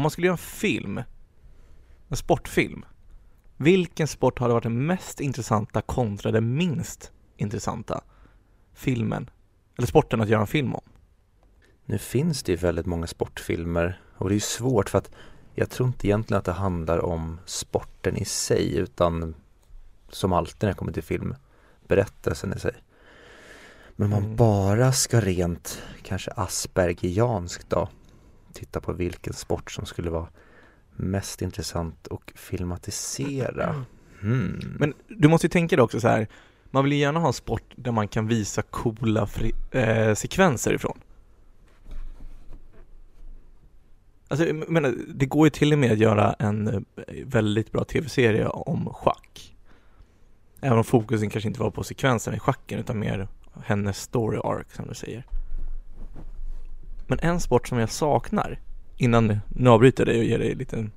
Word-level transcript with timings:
om 0.00 0.02
man 0.02 0.10
skulle 0.10 0.26
göra 0.26 0.34
en 0.34 0.38
film, 0.38 1.02
en 2.08 2.16
sportfilm, 2.16 2.84
vilken 3.56 4.08
sport 4.08 4.38
hade 4.38 4.54
varit 4.54 4.62
den 4.62 4.86
mest 4.86 5.20
intressanta 5.20 5.82
kontra 5.82 6.30
den 6.30 6.56
minst 6.56 7.12
intressanta 7.36 8.00
filmen, 8.74 9.30
eller 9.78 9.86
sporten 9.86 10.20
att 10.20 10.28
göra 10.28 10.40
en 10.40 10.46
film 10.46 10.74
om? 10.74 10.82
Nu 11.84 11.98
finns 11.98 12.42
det 12.42 12.52
ju 12.52 12.56
väldigt 12.56 12.86
många 12.86 13.06
sportfilmer 13.06 14.00
och 14.16 14.28
det 14.28 14.32
är 14.32 14.36
ju 14.36 14.40
svårt 14.40 14.90
för 14.90 14.98
att 14.98 15.10
jag 15.54 15.70
tror 15.70 15.86
inte 15.86 16.06
egentligen 16.06 16.38
att 16.38 16.44
det 16.44 16.52
handlar 16.52 16.98
om 16.98 17.38
sporten 17.46 18.16
i 18.16 18.24
sig 18.24 18.76
utan 18.76 19.34
som 20.08 20.32
alltid 20.32 20.62
när 20.62 20.68
det 20.68 20.74
kommer 20.74 20.92
till 20.92 21.02
film, 21.02 21.34
berättelsen 21.88 22.52
i 22.56 22.58
sig. 22.60 22.74
Men 23.96 24.04
om 24.04 24.10
man 24.10 24.24
Mm. 24.24 24.36
bara 24.36 24.92
ska 24.92 25.20
rent 25.20 25.82
kanske 26.02 26.30
aspergianskt 26.30 27.70
då 27.70 27.88
titta 28.60 28.80
på 28.80 28.92
vilken 28.92 29.32
sport 29.32 29.70
som 29.70 29.86
skulle 29.86 30.10
vara 30.10 30.28
mest 30.96 31.42
intressant 31.42 32.08
att 32.10 32.38
filmatisera. 32.38 33.84
Hmm. 34.20 34.76
Men 34.78 34.94
du 35.08 35.28
måste 35.28 35.46
ju 35.46 35.48
tänka 35.48 35.76
dig 35.76 35.82
också 35.82 36.00
så 36.00 36.08
här, 36.08 36.28
man 36.70 36.84
vill 36.84 36.92
ju 36.92 36.98
gärna 36.98 37.20
ha 37.20 37.26
en 37.26 37.32
sport 37.32 37.72
där 37.76 37.92
man 37.92 38.08
kan 38.08 38.26
visa 38.26 38.62
coola 38.62 39.26
fri, 39.26 39.52
eh, 39.70 40.14
sekvenser 40.14 40.74
ifrån. 40.74 41.00
Alltså, 44.28 44.46
jag 44.46 44.70
menar, 44.70 44.94
det 45.14 45.26
går 45.26 45.46
ju 45.46 45.50
till 45.50 45.72
och 45.72 45.78
med 45.78 45.92
att 45.92 45.98
göra 45.98 46.32
en 46.32 46.68
eh, 46.68 46.80
väldigt 47.24 47.72
bra 47.72 47.84
tv-serie 47.84 48.46
om 48.46 48.94
schack. 48.94 49.56
Även 50.60 50.78
om 50.78 50.84
fokusen 50.84 51.30
kanske 51.30 51.48
inte 51.48 51.60
var 51.60 51.70
på 51.70 51.84
sekvensen 51.84 52.34
i 52.34 52.38
schacken 52.38 52.78
utan 52.78 52.98
mer 52.98 53.28
hennes 53.64 54.00
story 54.00 54.38
arc 54.44 54.66
som 54.72 54.88
du 54.88 54.94
säger. 54.94 55.24
Men 57.10 57.18
en 57.22 57.40
sport 57.40 57.68
som 57.68 57.78
jag 57.78 57.90
saknar, 57.90 58.60
innan 58.96 59.40
nu 59.48 59.70
avbryter 59.70 60.06
jag 60.06 60.14
dig 60.14 60.18
och 60.18 60.24
ger 60.24 60.38
dig 60.38 60.54
lite, 60.54 60.90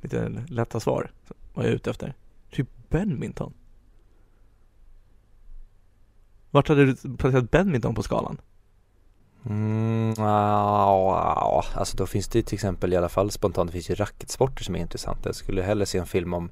lite 0.00 0.28
lätta 0.48 0.80
svar, 0.80 1.10
vad 1.54 1.64
jag 1.64 1.70
är 1.70 1.76
ute 1.76 1.90
efter. 1.90 2.14
Typ 2.50 2.68
badminton. 2.88 3.52
Vart 6.50 6.68
hade 6.68 6.84
du 6.86 7.16
placerat 7.16 7.50
badminton 7.50 7.94
på 7.94 8.02
skalan? 8.02 8.40
Mm, 9.46 10.14
ja, 10.16 11.64
alltså 11.74 11.96
då 11.96 12.06
finns 12.06 12.28
det 12.28 12.38
ju 12.38 12.42
till 12.42 12.54
exempel 12.54 12.92
i 12.92 12.96
alla 12.96 13.08
fall 13.08 13.30
spontant, 13.30 13.68
det 13.68 13.72
finns 13.72 13.90
ju 13.90 13.94
racketsporter 13.94 14.64
som 14.64 14.76
är 14.76 14.80
intressanta. 14.80 15.28
Jag 15.28 15.36
skulle 15.36 15.62
hellre 15.62 15.86
se 15.86 15.98
en 15.98 16.06
film 16.06 16.34
om 16.34 16.50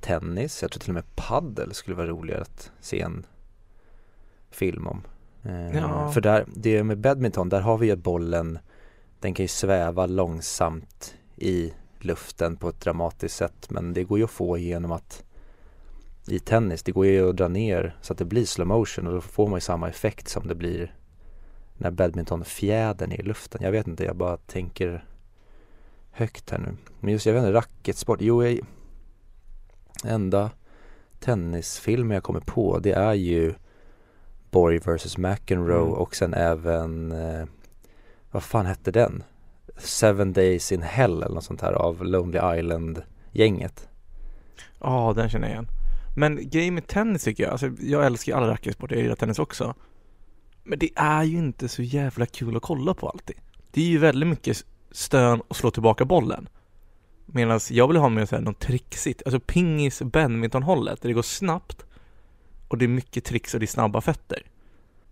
tennis, 0.00 0.62
jag 0.62 0.70
tror 0.70 0.80
till 0.80 0.90
och 0.90 0.94
med 0.94 1.16
paddel 1.16 1.74
skulle 1.74 1.96
vara 1.96 2.06
roligare 2.06 2.42
att 2.42 2.72
se 2.80 3.00
en 3.00 3.26
film 4.50 4.86
om. 4.86 5.02
Eh, 5.42 5.76
Ja. 5.76 6.10
För 6.10 6.20
där, 6.20 6.44
det 6.54 6.84
med 6.84 6.98
badminton, 6.98 7.48
där 7.48 7.60
har 7.60 7.78
vi 7.78 7.86
ju 7.86 7.96
bollen, 7.96 8.58
den 9.20 9.34
kan 9.34 9.44
ju 9.44 9.48
sväva 9.48 10.06
långsamt 10.06 11.14
i 11.36 11.72
luften 12.00 12.56
på 12.56 12.68
ett 12.68 12.80
dramatiskt 12.80 13.36
sätt 13.36 13.70
men 13.70 13.92
det 13.92 14.04
går 14.04 14.18
ju 14.18 14.24
att 14.24 14.30
få 14.30 14.58
genom 14.58 14.92
att 14.92 15.24
i 16.28 16.38
tennis, 16.38 16.82
det 16.82 16.92
går 16.92 17.06
ju 17.06 17.30
att 17.30 17.36
dra 17.36 17.48
ner 17.48 17.96
så 18.00 18.12
att 18.12 18.18
det 18.18 18.24
blir 18.24 18.44
slow 18.44 18.66
motion 18.66 19.06
och 19.06 19.12
då 19.12 19.20
får 19.20 19.48
man 19.48 19.56
ju 19.56 19.60
samma 19.60 19.88
effekt 19.88 20.28
som 20.28 20.48
det 20.48 20.54
blir 20.54 20.94
när 21.76 21.90
badmintonfjädern 21.90 23.12
är 23.12 23.20
i 23.20 23.22
luften. 23.22 23.62
Jag 23.62 23.72
vet 23.72 23.86
inte, 23.86 24.04
jag 24.04 24.16
bara 24.16 24.36
tänker 24.36 25.04
högt 26.10 26.50
här 26.50 26.58
nu. 26.58 26.76
Men 27.00 27.12
just, 27.12 27.26
jag 27.26 27.34
vet 27.34 27.40
inte, 27.40 27.52
racketsport. 27.52 28.18
Jo, 28.20 28.44
jag, 28.44 28.60
enda 30.04 30.50
tennisfilmen 31.20 32.14
jag 32.14 32.22
kommer 32.22 32.40
på 32.40 32.78
det 32.78 32.92
är 32.92 33.14
ju 33.14 33.54
Borg 34.50 34.78
vs 34.78 35.18
McEnroe 35.18 35.82
Mm. 35.82 35.92
och 35.92 36.14
sen 36.16 36.34
även, 36.34 37.12
eh, 37.12 37.44
vad 38.30 38.42
fan 38.42 38.66
hette 38.66 38.90
den? 38.90 39.22
Seven 39.78 40.32
Days 40.32 40.72
in 40.72 40.82
Hell 40.82 41.22
eller 41.22 41.34
något 41.34 41.44
sånt 41.44 41.60
här 41.60 41.72
av 41.72 42.04
Lonely 42.04 42.58
Island-gänget. 42.58 43.88
Ja, 44.80 45.12
den 45.16 45.28
känner 45.28 45.46
jag 45.46 45.52
igen. 45.54 45.68
Men 46.16 46.48
grejen 46.50 46.74
med 46.74 46.86
tennis 46.86 47.24
tycker 47.24 47.42
jag, 47.42 47.52
alltså 47.52 47.70
jag 47.80 48.06
älskar 48.06 48.32
ju 48.32 48.38
alla 48.38 48.48
racketsporter, 48.48 48.94
jag 48.96 49.02
gillar 49.02 49.16
tennis 49.16 49.38
också. 49.38 49.74
Men 50.64 50.78
det 50.78 50.90
är 50.96 51.22
ju 51.24 51.38
inte 51.38 51.68
så 51.68 51.82
jävla 51.82 52.26
kul 52.26 52.56
att 52.56 52.62
kolla 52.62 52.94
på 52.94 53.08
alltid. 53.08 53.36
Det 53.70 53.80
är 53.80 53.86
ju 53.86 53.98
väldigt 53.98 54.28
mycket 54.28 54.64
stön 54.90 55.40
och 55.48 55.56
slå 55.56 55.70
tillbaka 55.70 56.04
bollen. 56.04 56.48
Medan 57.26 57.60
jag 57.70 57.88
vill 57.88 57.96
ha 57.96 58.08
mer 58.08 58.26
såhär 58.26 58.42
något 58.42 58.58
trixigt, 58.60 59.22
alltså 59.24 59.40
pingis 59.40 60.02
badmintonhållet, 60.02 61.02
där 61.02 61.08
det 61.08 61.14
går 61.14 61.22
snabbt 61.22 61.86
och 62.70 62.78
det 62.78 62.84
är 62.84 62.88
mycket 62.88 63.24
tricks 63.24 63.54
och 63.54 63.60
det 63.60 63.64
är 63.64 63.68
snabba 63.68 64.00
fötter. 64.00 64.42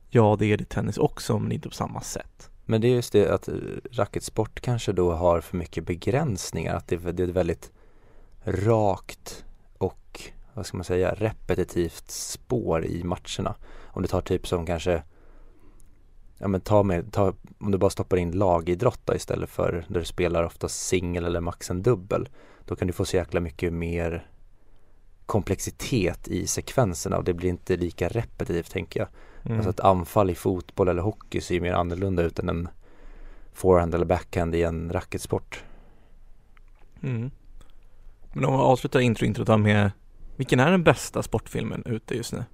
Ja, 0.08 0.36
det 0.38 0.46
är 0.46 0.56
det 0.56 0.62
i 0.62 0.66
tennis 0.66 0.98
också, 0.98 1.38
men 1.38 1.52
inte 1.52 1.68
på 1.68 1.74
samma 1.74 2.00
sätt. 2.00 2.50
Men 2.64 2.80
det 2.80 2.88
är 2.88 2.94
just 2.94 3.12
det 3.12 3.34
att 3.34 3.48
eh, 3.48 3.54
racketsport 3.90 4.60
kanske 4.60 4.92
då 4.92 5.12
har 5.12 5.40
för 5.40 5.56
mycket 5.56 5.86
begränsningar. 5.86 6.74
Att 6.74 6.88
det, 6.88 6.96
det 6.96 7.22
är 7.22 7.28
ett 7.28 7.34
väldigt 7.34 7.72
rakt 8.44 9.44
och 9.78 10.20
vad 10.54 10.66
ska 10.66 10.76
man 10.76 10.84
säga 10.84 11.14
repetitivt 11.14 12.10
spår 12.10 12.84
i 12.84 13.04
matcherna. 13.04 13.54
Om 13.84 14.02
du 14.02 14.08
tar 14.08 14.20
typ 14.20 14.46
som 14.46 14.66
kanske 14.66 15.02
Ja 16.38 16.48
men 16.48 16.60
ta 16.60 16.82
med, 16.82 17.12
ta, 17.12 17.34
om 17.58 17.70
du 17.70 17.78
bara 17.78 17.90
stoppar 17.90 18.16
in 18.16 18.30
lagidrott 18.30 19.00
då 19.04 19.14
istället 19.14 19.50
för 19.50 19.84
där 19.88 20.00
du 20.00 20.06
spelar 20.06 20.44
ofta 20.44 20.68
singel 20.68 21.24
eller 21.24 21.40
max 21.40 21.70
en 21.70 21.82
dubbel. 21.82 22.28
Då 22.64 22.76
kan 22.76 22.86
du 22.86 22.92
få 22.92 23.04
så 23.04 23.16
jäkla 23.16 23.40
mycket 23.40 23.72
mer 23.72 24.26
komplexitet 25.28 26.28
i 26.28 26.46
sekvenserna 26.46 27.16
och 27.16 27.24
det 27.24 27.34
blir 27.34 27.48
inte 27.48 27.76
lika 27.76 28.08
repetitivt 28.08 28.70
tänker 28.70 29.00
jag. 29.00 29.08
Mm. 29.42 29.56
Alltså 29.56 29.70
ett 29.70 29.80
anfall 29.80 30.30
i 30.30 30.34
fotboll 30.34 30.88
eller 30.88 31.02
hockey 31.02 31.40
ser 31.40 31.54
ju 31.54 31.60
mer 31.60 31.72
annorlunda 31.72 32.22
ut 32.22 32.38
än 32.38 32.48
en 32.48 32.68
forehand 33.52 33.94
eller 33.94 34.06
backhand 34.06 34.54
i 34.54 34.62
en 34.62 34.92
racketsport. 34.92 35.64
Mm. 37.02 37.30
Men 38.32 38.44
om 38.44 38.52
vi 38.52 38.58
avslutar 38.58 39.00
intro 39.00 39.26
introt 39.26 39.60
med 39.60 39.90
vilken 40.36 40.60
är 40.60 40.70
den 40.70 40.84
bästa 40.84 41.22
sportfilmen 41.22 41.82
ute 41.86 42.14
just 42.14 42.32
nu? 42.32 42.44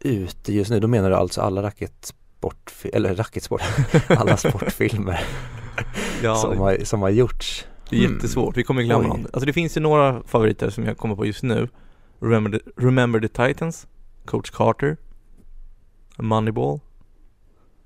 Ute 0.00 0.52
just 0.52 0.70
nu, 0.70 0.80
då 0.80 0.88
menar 0.88 1.10
du 1.10 1.16
alltså 1.16 1.40
alla 1.40 1.62
racketsport, 1.62 2.72
eller 2.92 3.14
racketsport, 3.14 3.62
alla 4.08 4.36
sportfilmer 4.36 5.20
Ja, 6.22 6.36
som, 6.36 6.58
har, 6.58 6.78
som 6.84 7.02
har 7.02 7.10
gjorts. 7.10 7.66
Det 7.92 7.96
är 8.04 8.06
Hmm. 8.06 8.14
jättesvårt, 8.14 8.56
vi 8.56 8.62
kommer 8.64 8.82
glömma 8.82 9.02
Oj. 9.02 9.08
någon. 9.08 9.24
Alltså 9.32 9.46
det 9.46 9.52
finns 9.52 9.76
ju 9.76 9.80
några 9.80 10.22
favoriter 10.26 10.70
som 10.70 10.84
jag 10.84 10.98
kommer 10.98 11.16
på 11.16 11.26
just 11.26 11.42
nu. 11.42 11.68
Remember 12.20 12.58
the, 12.58 12.70
Remember 12.76 13.20
the 13.20 13.28
Titans, 13.28 13.86
Coach 14.24 14.50
Carter, 14.50 14.96
Moneyball. 16.18 16.80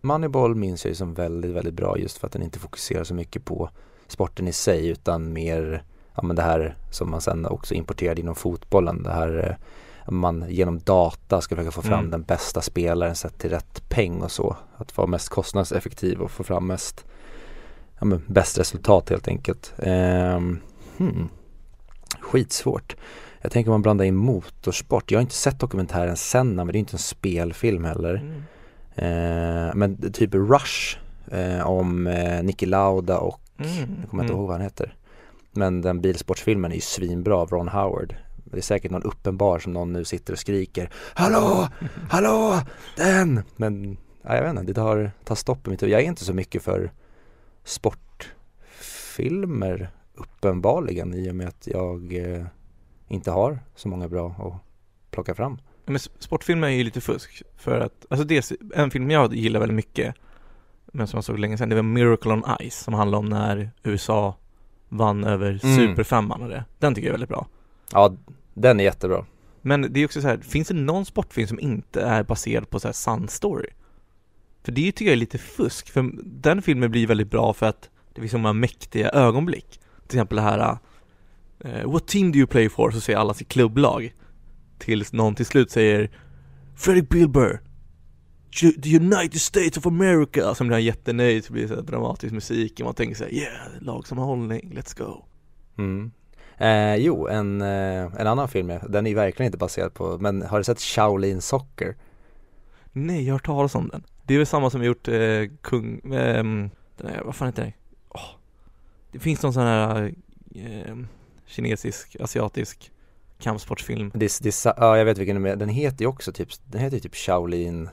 Moneyball 0.00 0.54
minns 0.54 0.84
jag 0.84 0.90
ju 0.90 0.94
som 0.94 1.14
väldigt, 1.14 1.50
väldigt 1.50 1.74
bra 1.74 1.98
just 1.98 2.18
för 2.18 2.26
att 2.26 2.32
den 2.32 2.42
inte 2.42 2.58
fokuserar 2.58 3.04
så 3.04 3.14
mycket 3.14 3.44
på 3.44 3.70
sporten 4.06 4.48
i 4.48 4.52
sig 4.52 4.88
utan 4.88 5.32
mer, 5.32 5.82
ja 6.14 6.22
men 6.22 6.36
det 6.36 6.42
här 6.42 6.76
som 6.90 7.10
man 7.10 7.20
sen 7.20 7.46
också 7.46 7.74
importerade 7.74 8.20
inom 8.20 8.34
fotbollen, 8.34 9.02
det 9.02 9.12
här 9.12 9.58
eh, 10.06 10.12
man 10.12 10.44
genom 10.48 10.78
data 10.78 11.40
ska 11.40 11.56
försöka 11.56 11.70
få 11.70 11.82
fram 11.82 11.98
Mm. 11.98 12.10
den 12.10 12.22
bästa 12.22 12.60
spelaren 12.62 13.14
sett 13.14 13.38
till 13.38 13.50
rätt 13.50 13.88
peng 13.88 14.22
och 14.22 14.30
så. 14.30 14.56
Att 14.76 14.96
vara 14.96 15.06
mest 15.06 15.28
kostnadseffektiv 15.28 16.20
och 16.20 16.30
få 16.30 16.44
fram 16.44 16.66
mest, 16.66 17.04
ja 17.98 18.04
men 18.04 18.22
bäst 18.26 18.58
resultat 18.58 19.10
helt 19.10 19.28
enkelt. 19.28 19.74
Ehm, 19.78 20.58
hmm. 20.98 21.28
Skitsvårt. 22.20 22.96
Jag 23.42 23.52
tänker 23.52 23.70
om 23.70 23.72
man 23.74 23.82
blandar 23.82 24.04
in 24.04 24.16
motorsport. 24.16 25.10
Jag 25.10 25.18
har 25.18 25.22
inte 25.22 25.34
sett 25.34 25.60
dokumentären 25.60 26.16
Senna 26.16 26.64
men 26.64 26.72
det 26.72 26.76
är 26.76 26.80
inte 26.80 26.94
en 26.94 26.98
spelfilm 26.98 27.84
heller. 27.84 28.14
Mm. 28.14 28.42
Eh, 28.94 29.74
men 29.74 30.12
typ 30.12 30.34
Rush 30.34 30.98
eh, 31.30 31.66
om 31.66 32.06
eh, 32.06 32.42
Niki 32.42 32.66
Lauda 32.66 33.18
och, 33.18 33.40
Mm. 33.58 33.70
jag 34.00 34.10
kommer 34.10 34.22
inte 34.22 34.32
Mm. 34.32 34.40
ihåg 34.40 34.48
vad 34.48 34.56
han 34.56 34.60
heter. 34.64 34.94
Men 35.52 35.82
den 35.82 36.00
bilsportsfilmen 36.00 36.70
är 36.70 36.74
ju 36.74 36.80
svinbra 36.80 37.36
av 37.36 37.50
Ron 37.50 37.68
Howard. 37.68 38.14
Det 38.44 38.56
är 38.58 38.62
säkert 38.62 38.90
någon 38.90 39.02
uppenbar 39.02 39.58
som 39.58 39.72
någon 39.72 39.92
nu 39.92 40.04
sitter 40.04 40.32
och 40.32 40.38
skriker 40.38 40.90
Hallå! 41.14 41.68
Hallå! 42.10 42.60
Den! 42.96 43.42
Men 43.56 43.96
ja, 44.22 44.34
jag 44.36 44.42
vet 44.42 44.50
inte, 44.50 44.62
det 44.62 44.74
tar, 44.74 45.10
tar 45.24 45.34
stopp 45.34 45.66
i 45.66 45.70
mitt 45.70 45.82
huvud. 45.82 45.94
Jag 45.94 46.00
är 46.00 46.04
inte 46.06 46.24
så 46.24 46.32
mycket 46.32 46.62
för 46.62 46.90
sportfilmer 47.66 49.90
uppenbarligen 50.14 51.14
i 51.14 51.30
och 51.30 51.36
med 51.36 51.48
att 51.48 51.68
jag 51.72 52.16
eh, 52.16 52.44
inte 53.08 53.30
har 53.30 53.58
så 53.74 53.88
många 53.88 54.08
bra 54.08 54.30
att 54.30 54.54
plocka 55.10 55.34
fram. 55.34 55.58
Men 55.86 55.98
sportfilmer 55.98 56.68
är 56.68 56.72
ju 56.72 56.84
lite 56.84 57.00
fusk 57.00 57.42
för 57.56 57.80
att, 57.80 58.06
alltså 58.10 58.26
dels, 58.26 58.52
en 58.74 58.90
film 58.90 59.10
jag 59.10 59.34
gillar 59.34 59.60
väldigt 59.60 59.76
mycket 59.76 60.14
men 60.92 61.06
som 61.06 61.16
jag 61.16 61.24
såg 61.24 61.38
länge 61.38 61.58
sedan, 61.58 61.68
det 61.68 61.74
var 61.74 61.82
Miracle 61.82 62.32
on 62.32 62.42
Ice 62.70 62.82
som 62.82 62.94
handlar 62.94 63.18
om 63.18 63.28
när 63.28 63.70
USA 63.82 64.36
vann 64.88 65.24
över 65.24 65.60
Mm. 65.64 65.76
superfemman 65.76 66.42
och 66.42 66.48
det. 66.48 66.64
Den 66.78 66.94
tycker 66.94 67.06
jag 67.08 67.10
är 67.10 67.14
väldigt 67.18 67.28
bra. 67.28 67.46
Ja, 67.92 68.14
den 68.54 68.80
är 68.80 68.84
jättebra. 68.84 69.26
Men 69.62 69.92
det 69.92 70.00
är 70.00 70.04
också 70.04 70.20
så 70.20 70.28
här, 70.28 70.38
finns 70.38 70.68
det 70.68 70.74
någon 70.74 71.04
sportfilm 71.04 71.48
som 71.48 71.60
inte 71.60 72.02
är 72.02 72.22
baserad 72.22 72.70
på 72.70 72.80
så 72.80 72.88
här 72.88 72.92
sann 72.92 73.28
story? 73.28 73.68
För 74.66 74.72
det 74.72 74.92
tycker 74.92 75.04
jag 75.04 75.12
är 75.12 75.16
lite 75.16 75.38
fusk, 75.38 75.90
för 75.90 76.10
den 76.24 76.62
filmen 76.62 76.90
blir 76.90 77.06
väldigt 77.06 77.30
bra 77.30 77.52
för 77.52 77.66
att 77.66 77.90
det 78.14 78.20
finns 78.20 78.32
så 78.32 78.38
många 78.38 78.52
mäktiga 78.52 79.08
ögonblick. 79.10 79.80
Till 80.08 80.18
exempel 80.18 80.36
det 80.36 80.42
här 80.42 80.78
eh, 81.60 81.90
What 81.90 82.06
team 82.06 82.32
do 82.32 82.38
you 82.38 82.46
play 82.46 82.68
for? 82.68 82.90
Så 82.90 83.00
säger 83.00 83.18
alla 83.18 83.34
sitt 83.34 83.48
klubblag. 83.48 84.14
Tills 84.78 85.12
någon 85.12 85.34
till 85.34 85.46
slut 85.46 85.70
säger 85.70 86.10
Fredrik 86.76 87.08
Bilber 87.08 87.60
"Ju- 88.50 88.72
The 88.72 88.96
United 88.96 89.40
States 89.40 89.76
of 89.76 89.86
America 89.86 90.54
Som 90.54 90.66
blir 90.66 90.74
han 90.74 90.84
jättenöjd 90.84 91.44
så 91.44 91.52
blir 91.52 91.62
det 91.62 91.68
så 91.68 91.80
dramatisk 91.80 92.34
musik 92.34 92.80
och 92.80 92.84
man 92.84 92.94
tänker 92.94 93.14
såhär 93.14 93.34
Yeah, 93.34 93.66
lagsammanhållning, 93.80 94.72
let's 94.76 94.98
go 94.98 95.24
Mm. 95.78 96.10
Eh, 96.58 96.96
jo, 96.96 97.28
en, 97.28 97.60
eh, 97.60 98.04
en 98.20 98.26
annan 98.26 98.48
film, 98.48 98.72
den 98.88 99.06
är 99.06 99.10
ju 99.10 99.16
verkligen 99.16 99.46
inte 99.46 99.58
baserad 99.58 99.94
på, 99.94 100.18
men 100.18 100.42
har 100.42 100.58
du 100.58 100.64
sett 100.64 100.80
Shaolin 100.80 101.40
Soccer? 101.40 101.96
Nej, 102.92 103.22
jag 103.24 103.32
har 103.34 103.38
hört 103.38 103.46
talas 103.46 103.74
om 103.74 103.88
den 103.88 104.02
Det 104.26 104.34
är 104.34 104.38
väl 104.38 104.46
samma 104.46 104.70
som 104.70 104.84
gjort 104.84 105.08
eh, 105.08 105.42
Kung, 105.62 106.00
ehm, 106.14 106.70
den 106.96 107.10
här, 107.10 107.22
vad 107.24 107.36
fan 107.36 107.48
heter 107.48 107.62
det? 107.64 107.72
Åh, 108.08 108.20
det 109.12 109.18
finns 109.18 109.42
någon 109.42 109.52
sån 109.52 109.62
här 109.62 110.14
eh, 110.54 110.96
kinesisk, 111.46 112.16
asiatisk 112.20 112.92
kampsportsfilm. 113.38 114.10
Det, 114.14 114.24
är- 114.26 114.42
det, 114.42 114.48
är 114.66 114.74
ja 114.76 114.98
jag 114.98 115.04
vet 115.04 115.18
vilken 115.18 115.36
du 115.36 115.40
menar, 115.42 115.56
den 115.56 115.68
heter 115.68 116.00
ju 116.00 116.06
också 116.06 116.32
typ, 116.32 116.48
den 116.64 116.80
heter 116.80 116.96
ju 116.96 117.00
typ 117.00 117.14
Shaolin. 117.16 117.88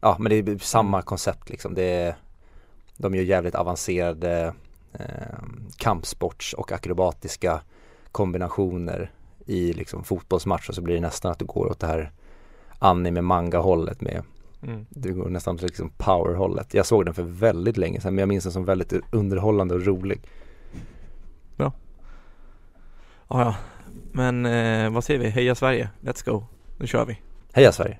Ja 0.00 0.16
men 0.18 0.30
det 0.30 0.52
är 0.52 0.58
samma 0.58 1.02
koncept 1.02 1.50
liksom, 1.50 1.74
det 1.74 1.82
är 1.82 2.16
De 2.96 3.14
gör 3.14 3.22
jävligt 3.22 3.54
avancerade 3.54 4.54
eh, 4.92 5.38
kampsports 5.76 6.52
och 6.54 6.72
akrobatiska 6.72 7.60
kombinationer 8.12 9.10
i 9.46 9.72
liksom 9.72 10.04
fotbollsmatch 10.04 10.68
och 10.68 10.74
så 10.74 10.82
blir 10.82 10.94
det 10.94 11.00
nästan 11.00 11.32
att 11.32 11.38
du 11.38 11.44
går 11.44 11.66
åt 11.70 11.80
det 11.80 11.86
här 11.86 12.12
anime 12.78 13.20
manga 13.22 13.58
hållet 13.58 14.00
med 14.00 14.22
mm. 14.62 14.86
Det 14.88 15.10
går 15.10 15.28
nästan 15.28 15.54
åt 15.54 15.62
liksom 15.62 15.90
power 15.96 16.34
hållet 16.34 16.74
Jag 16.74 16.86
såg 16.86 17.04
den 17.04 17.14
för 17.14 17.22
väldigt 17.22 17.76
länge 17.76 18.00
sedan 18.00 18.14
men 18.14 18.22
jag 18.22 18.28
minns 18.28 18.44
den 18.44 18.52
som 18.52 18.64
väldigt 18.64 18.92
underhållande 19.12 19.74
och 19.74 19.86
rolig 19.86 20.20
Ja, 21.56 21.72
ja. 23.28 23.56
Men 24.12 24.46
eh, 24.46 24.90
vad 24.90 25.04
säger 25.04 25.20
vi? 25.20 25.28
Heja 25.28 25.54
Sverige, 25.54 25.90
let's 26.00 26.30
go, 26.30 26.44
nu 26.76 26.86
kör 26.86 27.04
vi 27.04 27.18
Heja 27.52 27.72
Sverige! 27.72 27.98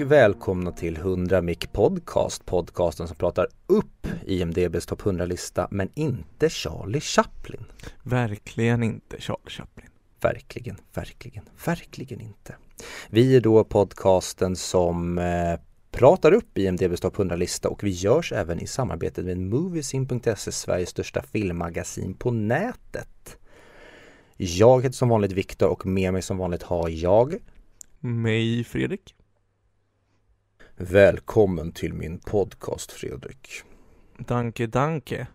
Och 0.00 0.12
välkomna 0.12 0.72
till 0.72 0.96
100 0.96 1.42
Mic 1.42 1.58
Podcast, 1.72 2.46
podcasten 2.46 3.08
som 3.08 3.16
pratar 3.16 3.46
upp 3.66 4.06
IMDBs 4.26 4.86
topp 4.86 5.02
100-lista 5.02 5.68
men 5.70 5.88
inte 5.94 6.48
Charlie 6.50 7.00
Chaplin. 7.00 7.64
Verkligen 8.02 8.82
inte 8.82 9.20
Charlie 9.20 9.50
Chaplin 9.50 9.86
Verkligen, 10.20 10.76
verkligen, 10.94 11.44
verkligen 11.66 12.20
inte. 12.20 12.54
Vi 13.10 13.36
är 13.36 13.40
då 13.40 13.64
podcasten 13.64 14.56
som 14.56 15.18
eh, 15.18 15.60
pratar 15.90 16.32
upp 16.32 16.58
IMDBs 16.58 17.00
topp 17.00 17.16
100-lista 17.16 17.68
och 17.68 17.84
vi 17.84 17.90
görs 17.90 18.32
även 18.32 18.60
i 18.60 18.66
samarbete 18.66 19.22
med 19.22 19.38
Moviesin.se, 19.38 20.52
Sveriges 20.52 20.90
största 20.90 21.22
filmmagasin 21.22 22.14
på 22.14 22.30
nätet. 22.30 23.38
Jag 24.36 24.82
heter 24.82 24.96
som 24.96 25.08
vanligt 25.08 25.32
Viktor 25.32 25.68
och 25.68 25.86
med 25.86 26.12
mig 26.12 26.22
som 26.22 26.36
vanligt 26.36 26.62
har 26.62 26.88
jag 26.88 27.34
Mig 28.00 28.64
Fredrik 28.64 29.14
Välkommen 30.80 31.72
till 31.72 31.94
min 31.94 32.18
podcast 32.18 32.92
Fredrik. 32.92 33.48
Danke 34.18 34.66
danke 34.66 35.26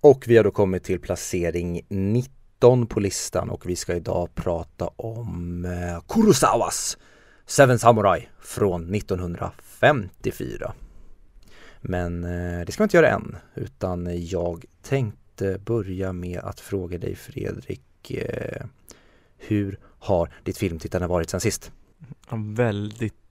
Och 0.00 0.24
vi 0.26 0.36
har 0.36 0.44
då 0.44 0.50
kommit 0.50 0.84
till 0.84 1.00
placering 1.00 1.86
19 1.88 2.86
på 2.86 3.00
listan 3.00 3.50
och 3.50 3.66
vi 3.66 3.76
ska 3.76 3.94
idag 3.94 4.34
prata 4.34 4.86
om 4.86 5.64
eh, 5.64 6.02
Kurosawas 6.08 6.98
Seven 7.46 7.78
Samurai 7.78 8.28
från 8.40 8.94
1954. 8.94 10.74
Men 11.80 12.24
eh, 12.24 12.66
det 12.66 12.72
ska 12.72 12.82
vi 12.82 12.84
inte 12.84 12.96
göra 12.96 13.10
än 13.10 13.36
utan 13.54 14.26
jag 14.26 14.64
tänkte 14.82 15.58
börja 15.58 16.12
med 16.12 16.38
att 16.38 16.60
fråga 16.60 16.98
dig 16.98 17.14
Fredrik 17.14 18.10
eh, 18.10 18.66
Hur 19.36 19.78
har 19.98 20.34
ditt 20.44 20.58
filmtittande 20.58 21.06
varit 21.06 21.30
sen 21.30 21.40
sist? 21.40 21.72
Väldigt 22.56 23.21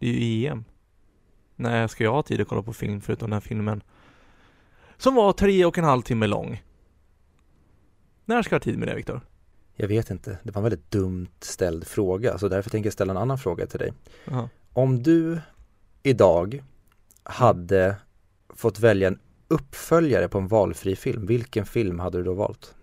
Det 0.00 0.08
är 0.08 0.12
ju 0.12 0.46
EM 0.46 0.64
När 1.56 1.88
ska 1.88 2.04
jag 2.04 2.12
ha 2.12 2.22
tid 2.22 2.40
att 2.40 2.48
kolla 2.48 2.62
på 2.62 2.72
film 2.72 3.00
förutom 3.00 3.30
den 3.30 3.32
här 3.32 3.40
filmen 3.40 3.82
Som 4.96 5.14
var 5.14 5.32
tre 5.32 5.64
och 5.64 5.78
en 5.78 5.84
halv 5.84 6.02
timme 6.02 6.26
lång 6.26 6.62
När 8.24 8.42
ska 8.42 8.54
jag 8.54 8.60
ha 8.60 8.64
tid 8.64 8.78
med 8.78 8.88
det 8.88 8.94
Viktor? 8.94 9.20
Jag 9.74 9.88
vet 9.88 10.10
inte, 10.10 10.38
det 10.42 10.50
var 10.50 10.60
en 10.60 10.62
väldigt 10.62 10.90
dumt 10.90 11.28
ställd 11.40 11.86
fråga 11.86 12.38
så 12.38 12.48
därför 12.48 12.70
tänker 12.70 12.86
jag 12.86 12.92
ställa 12.92 13.10
en 13.10 13.16
annan 13.16 13.38
fråga 13.38 13.66
till 13.66 13.78
dig. 13.78 13.92
Jaha. 14.24 14.48
Om 14.72 15.02
du 15.02 15.40
idag 16.02 16.64
hade 17.22 17.96
fått 18.48 18.80
välja 18.80 19.08
en 19.08 19.18
uppföljare 19.48 20.28
på 20.28 20.38
en 20.38 20.48
valfri 20.48 20.96
film, 20.96 21.26
vilken 21.26 21.66
film 21.66 21.98
hade 21.98 22.18
du 22.18 22.24
då 22.24 22.34
valt? 22.34 22.74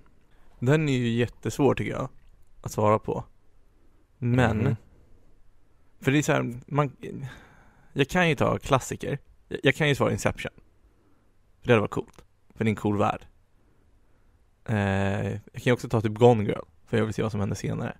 Den 0.59 0.89
är 0.89 0.97
ju 0.97 1.09
jättesvår 1.09 1.75
tycker 1.75 1.91
jag 1.91 2.09
Att 2.61 2.71
svara 2.71 2.99
på 2.99 3.23
Men 4.17 4.57
Mhm. 4.57 4.75
För 5.99 6.11
det 6.11 6.17
är 6.17 6.21
så 6.21 6.31
här, 6.31 6.59
man 6.67 6.91
Jag 7.93 8.09
kan 8.09 8.29
ju 8.29 8.35
ta 8.35 8.57
klassiker. 8.59 9.19
Jag 9.47 9.59
jag 9.63 9.75
kan 9.75 9.89
ju 9.89 9.95
svara 9.95 10.11
Inception. 10.11 10.51
För 11.61 11.67
det 11.67 11.73
hade 11.73 11.81
varit 11.81 11.91
coolt. 11.91 12.23
För 12.55 12.63
det 12.63 12.67
är 12.67 12.71
en 12.71 12.75
cool 12.75 12.97
värld. 12.97 13.27
Eh, 14.65 14.75
Jag 15.31 15.53
kan 15.53 15.63
ju 15.63 15.71
också 15.71 15.89
ta 15.89 16.01
typ 16.01 16.13
Gone 16.13 16.43
Girl 16.43 16.65
För 16.85 16.97
jag 16.97 17.05
vill 17.05 17.13
se 17.13 17.21
vad 17.21 17.31
som 17.31 17.39
händer 17.39 17.55
senare. 17.55 17.97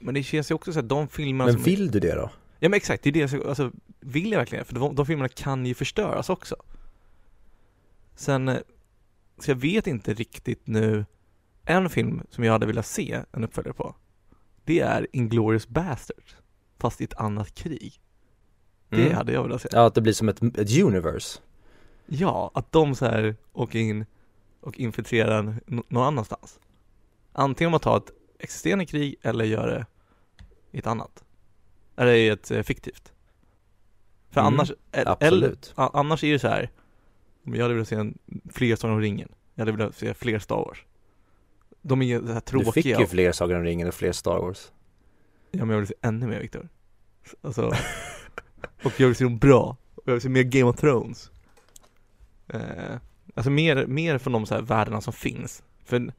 Men 0.00 0.14
det 0.14 0.22
känns 0.22 0.50
ju 0.50 0.54
också 0.54 0.72
så 0.72 0.78
att 0.78 0.88
de 0.88 1.08
filmerna 1.08 1.44
Men 1.44 1.54
som 1.54 1.62
vill 1.62 1.90
du 1.90 2.00
det 2.00 2.14
då? 2.14 2.30
Ja 2.58 2.68
men 2.68 2.76
exakt, 2.76 3.02
det 3.02 3.10
är 3.10 3.12
det 3.12 3.32
jag 3.32 3.46
alltså 3.46 3.72
Vill 4.00 4.30
jag 4.32 4.38
verkligen? 4.38 4.64
För 4.64 4.74
de, 4.74 4.94
de 4.94 5.06
filmerna 5.06 5.28
kan 5.28 5.66
ju 5.66 5.74
förstöras 5.74 6.30
också. 6.30 6.56
Sen 8.14 8.48
eh, 8.48 8.58
Så 9.38 9.50
jag 9.50 9.56
vet 9.56 9.86
inte 9.86 10.14
riktigt 10.14 10.66
nu 10.66 11.04
En 11.64 11.90
film 11.90 12.22
som 12.30 12.44
jag 12.44 12.52
hade 12.52 12.66
velat 12.66 12.86
se 12.86 13.22
en 13.32 13.44
uppföljare 13.44 13.74
på 13.74 13.94
Det 14.64 14.80
är 14.80 15.06
Inglourious 15.12 15.68
Basterds 15.68 16.36
Fast 16.80 17.00
i 17.00 17.04
ett 17.04 17.14
annat 17.14 17.54
krig. 17.54 18.00
Det 18.88 19.02
Mm. 19.02 19.14
hade 19.16 19.32
jag 19.32 19.42
velat 19.42 19.62
se. 19.62 19.68
Ja, 19.72 19.86
att 19.86 19.94
det 19.94 20.00
blir 20.00 20.12
som 20.12 20.28
ett, 20.28 20.42
ett 20.42 20.82
universe. 20.82 21.40
Ja, 22.06 22.50
att 22.54 22.72
de 22.72 22.94
så 22.94 23.06
här 23.06 23.36
åker 23.52 23.78
in 23.78 24.06
och 24.60 24.78
infiltrerar 24.78 25.60
någon 25.66 26.02
annanstans. 26.04 26.60
Antingen 27.32 27.68
om 27.68 27.74
att 27.74 27.82
ta 27.82 27.96
ett 27.96 28.10
existerande 28.38 28.86
krig 28.86 29.16
eller 29.22 29.44
gör 29.44 29.68
det 29.68 29.86
i 30.70 30.78
ett 30.78 30.86
annat. 30.86 31.24
Eller 31.96 32.12
i 32.12 32.28
ett 32.28 32.50
eh, 32.50 32.62
fiktivt. 32.62 33.12
För 34.30 34.40
Mm, 34.40 34.54
annars, 34.54 34.70
e- 34.70 34.74
eller, 35.20 35.56
annars 35.76 36.24
är 36.24 36.32
det 36.32 36.38
så 36.38 36.48
här 36.48 36.70
Jag 37.44 37.62
hade 37.62 37.74
velat 37.74 37.88
se 37.88 37.96
en, 37.96 38.18
fler 38.52 38.76
Sagan 38.76 38.94
om 38.96 39.00
ringen. 39.02 39.28
Jag 39.54 39.62
hade 39.66 39.76
velat 39.76 39.96
se 39.96 40.14
fler 40.14 40.38
Star 40.38 40.56
Wars. 40.56 40.84
De 41.82 42.02
är 42.02 42.20
så 42.20 42.32
här 42.32 42.40
tråkiga 42.40 42.72
Du 42.74 42.82
fick 42.82 42.98
ju 42.98 43.06
fler 43.06 43.32
Sagan 43.32 43.56
om 43.56 43.64
ringen 43.64 43.88
och 43.88 43.94
fler 43.94 44.12
Star 44.12 44.38
Wars. 44.38 44.72
Ja 45.50 45.64
men 45.64 45.70
jag 45.70 45.78
vill 45.78 45.88
se 45.88 45.94
ännu 46.02 46.26
mer 46.26 46.40
Viktor. 46.40 46.68
Alltså 47.42 47.72
Och 48.82 49.00
jag 49.00 49.06
vill 49.06 49.16
se 49.16 49.24
dem 49.24 49.38
bra. 49.38 49.76
Och 49.94 50.02
jag 50.04 50.12
vill 50.12 50.22
se 50.22 50.28
mer 50.28 50.42
Game 50.42 50.70
of 50.70 50.76
Thrones. 50.76 51.30
Eh, 52.48 52.96
Alltså 53.34 53.50
mer, 53.50 53.86
mer 53.86 54.18
från 54.18 54.32
de 54.32 54.46
så 54.46 54.54
här 54.54 54.62
världarna 54.62 55.00
som 55.00 55.12
finns. 55.12 55.62
För 55.84 56.12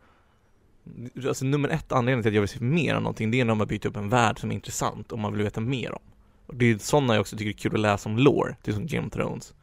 Alltså 1.28 1.46
nummer 1.46 1.70
ett 1.70 1.92
anledning 1.92 2.24
till 2.24 2.30
att 2.30 2.36
jag 2.36 2.42
vill 2.42 2.50
se 2.50 2.64
mer 2.64 2.96
av 2.96 3.02
någonting 3.02 3.32
Det 3.32 3.40
är 3.40 3.46
när 3.46 3.52
de 3.52 3.60
har 3.60 3.68
byggt 3.68 3.86
upp 3.86 3.98
en 3.98 4.10
värld 4.10 4.40
som 4.40 4.52
är 4.52 4.56
intressant 4.56 5.12
och 5.12 5.20
man 5.20 5.34
vill 5.34 5.44
veta 5.44 5.62
mer 5.62 5.92
om. 5.92 6.02
Och 6.46 6.56
det 6.56 6.66
är 6.66 6.78
sådana 6.78 7.14
jag 7.14 7.22
också 7.22 7.38
tycker 7.38 7.50
är 7.50 7.54
kul 7.54 7.74
att 7.74 7.80
läsa 7.80 8.10
om 8.10 8.18
lore. 8.18 8.56
Det 8.64 8.72
är 8.72 8.76
som 8.76 8.88
Game 8.88 9.08
of 9.08 9.14
Thrones 9.14 9.54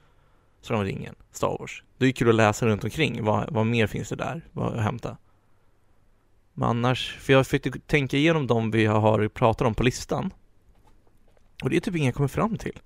Sagan 0.61 0.81
om 0.81 0.87
ringen, 0.87 1.15
Star 1.33 1.57
Wars. 1.61 1.83
Det 1.99 2.07
är 2.07 2.13
kul 2.13 2.29
att 2.29 2.35
läsa 2.35 2.67
runt 2.67 2.85
omkring, 2.85 3.25
vad, 3.25 3.53
vad 3.53 3.67
mer 3.67 3.87
finns 3.87 4.09
det 4.09 4.17
där, 4.17 4.43
vad 4.53 4.75
att 4.75 4.83
hämta? 4.83 5.17
Men 6.59 6.69
annars, 6.69 7.17
för 7.21 7.33
jag 7.33 7.47
försökte 7.47 7.71
tänka 7.71 8.17
igenom 8.17 8.47
de 8.47 8.71
vi 8.71 8.87
har 8.87 9.29
pratat 9.29 9.67
om 9.67 9.75
på 9.75 9.83
listan 9.83 10.33
Och 11.63 11.71
det 11.71 11.77
är 11.77 11.81
typ 11.81 11.97
inget 11.97 12.07
jag 12.07 12.15
kommer 12.15 12.29
fram 12.29 12.57
till 12.59 12.79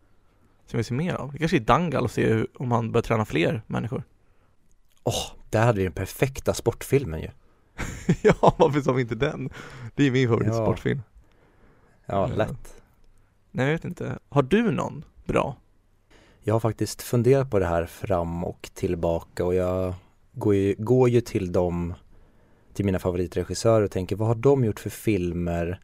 Som 0.67 0.79
vi 0.79 0.85
ser 0.85 0.95
mer 0.95 1.14
av. 1.14 1.33
Det 1.33 1.38
kanske 1.38 1.57
är 1.57 1.61
Dangal 1.61 2.05
och 2.05 2.11
se 2.11 2.45
om 2.55 2.73
han 2.73 2.93
börjar 2.93 3.02
träna 3.02 3.25
fler 3.25 3.62
människor 3.67 4.02
Åh, 5.05 5.33
där 5.50 5.64
hade 5.64 5.79
vi 5.79 5.85
den 5.85 5.93
perfekta 5.93 6.55
sportfilmen 6.55 7.21
ju. 7.21 7.29
Ja, 8.23 8.55
varför 8.59 8.81
sa 8.81 8.93
vi 8.93 9.02
inte 9.02 9.14
den? 9.14 9.50
Det 9.95 10.07
är 10.07 10.11
min 10.11 10.29
favoritsportfilm 10.29 11.02
Ja, 12.07 12.29
Ja. 12.29 12.37
lätt. 12.37 12.83
Nej 13.50 13.67
jag 13.67 13.73
vet 13.73 13.85
inte, 13.85 14.19
har 14.29 14.43
du 14.43 14.71
någon 14.71 15.05
bra? 15.25 15.57
Jag 16.41 16.55
har 16.55 16.61
faktiskt 16.61 17.02
funderat 17.02 17.50
på 17.50 17.59
det 17.59 17.67
här 17.67 17.87
fram 17.87 18.45
och 18.45 18.71
tillbaka 18.75 19.45
och 19.45 19.55
jag 19.55 19.95
går 20.33 20.55
ju, 20.55 20.75
går 20.79 21.09
ju 21.09 21.21
till 21.21 21.52
dem, 21.52 21.95
till 22.75 22.85
mina 22.85 22.99
favoritregissörer 22.99 23.85
och 23.85 23.91
tänker 23.91 24.17
vad 24.17 24.29
har 24.29 24.35
de 24.35 24.64
gjort 24.64 24.81
för 24.81 24.91
filmer 24.91 25.81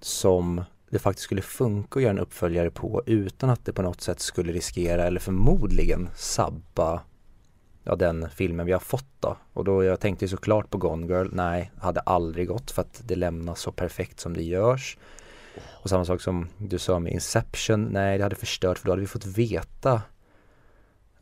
som 0.00 0.64
det 0.90 0.98
faktiskt 0.98 1.24
skulle 1.24 1.42
funka 1.42 1.98
att 1.98 2.02
göra 2.02 2.10
en 2.10 2.18
uppföljare 2.18 2.70
på 2.70 3.02
utan 3.06 3.50
att 3.50 3.64
det 3.64 3.72
på 3.72 3.82
något 3.82 4.00
sätt 4.00 4.20
skulle 4.20 4.52
riskera 4.52 5.04
eller 5.04 5.20
förmodligen 5.20 6.08
sabba 6.16 7.02
ja, 7.84 7.96
den 7.96 8.30
filmen 8.30 8.66
vi 8.66 8.72
har 8.72 8.80
fått 8.80 9.20
då. 9.20 9.36
Och 9.52 9.64
då 9.64 9.84
jag 9.84 10.00
tänkte 10.00 10.28
såklart 10.28 10.70
på 10.70 10.78
Gone 10.78 11.06
Girl, 11.06 11.28
nej, 11.32 11.70
hade 11.78 12.00
aldrig 12.00 12.48
gått 12.48 12.70
för 12.70 12.82
att 12.82 13.02
det 13.04 13.16
lämnas 13.16 13.60
så 13.60 13.72
perfekt 13.72 14.20
som 14.20 14.34
det 14.34 14.42
görs. 14.42 14.98
Och 15.82 15.90
samma 15.90 16.04
sak 16.04 16.20
som 16.20 16.48
du 16.58 16.78
sa 16.78 16.98
med 16.98 17.12
Inception, 17.12 17.84
nej 17.84 18.18
det 18.18 18.24
hade 18.24 18.36
förstört 18.36 18.78
för 18.78 18.86
då 18.86 18.92
hade 18.92 19.00
vi 19.00 19.06
fått 19.06 19.26
veta 19.26 20.02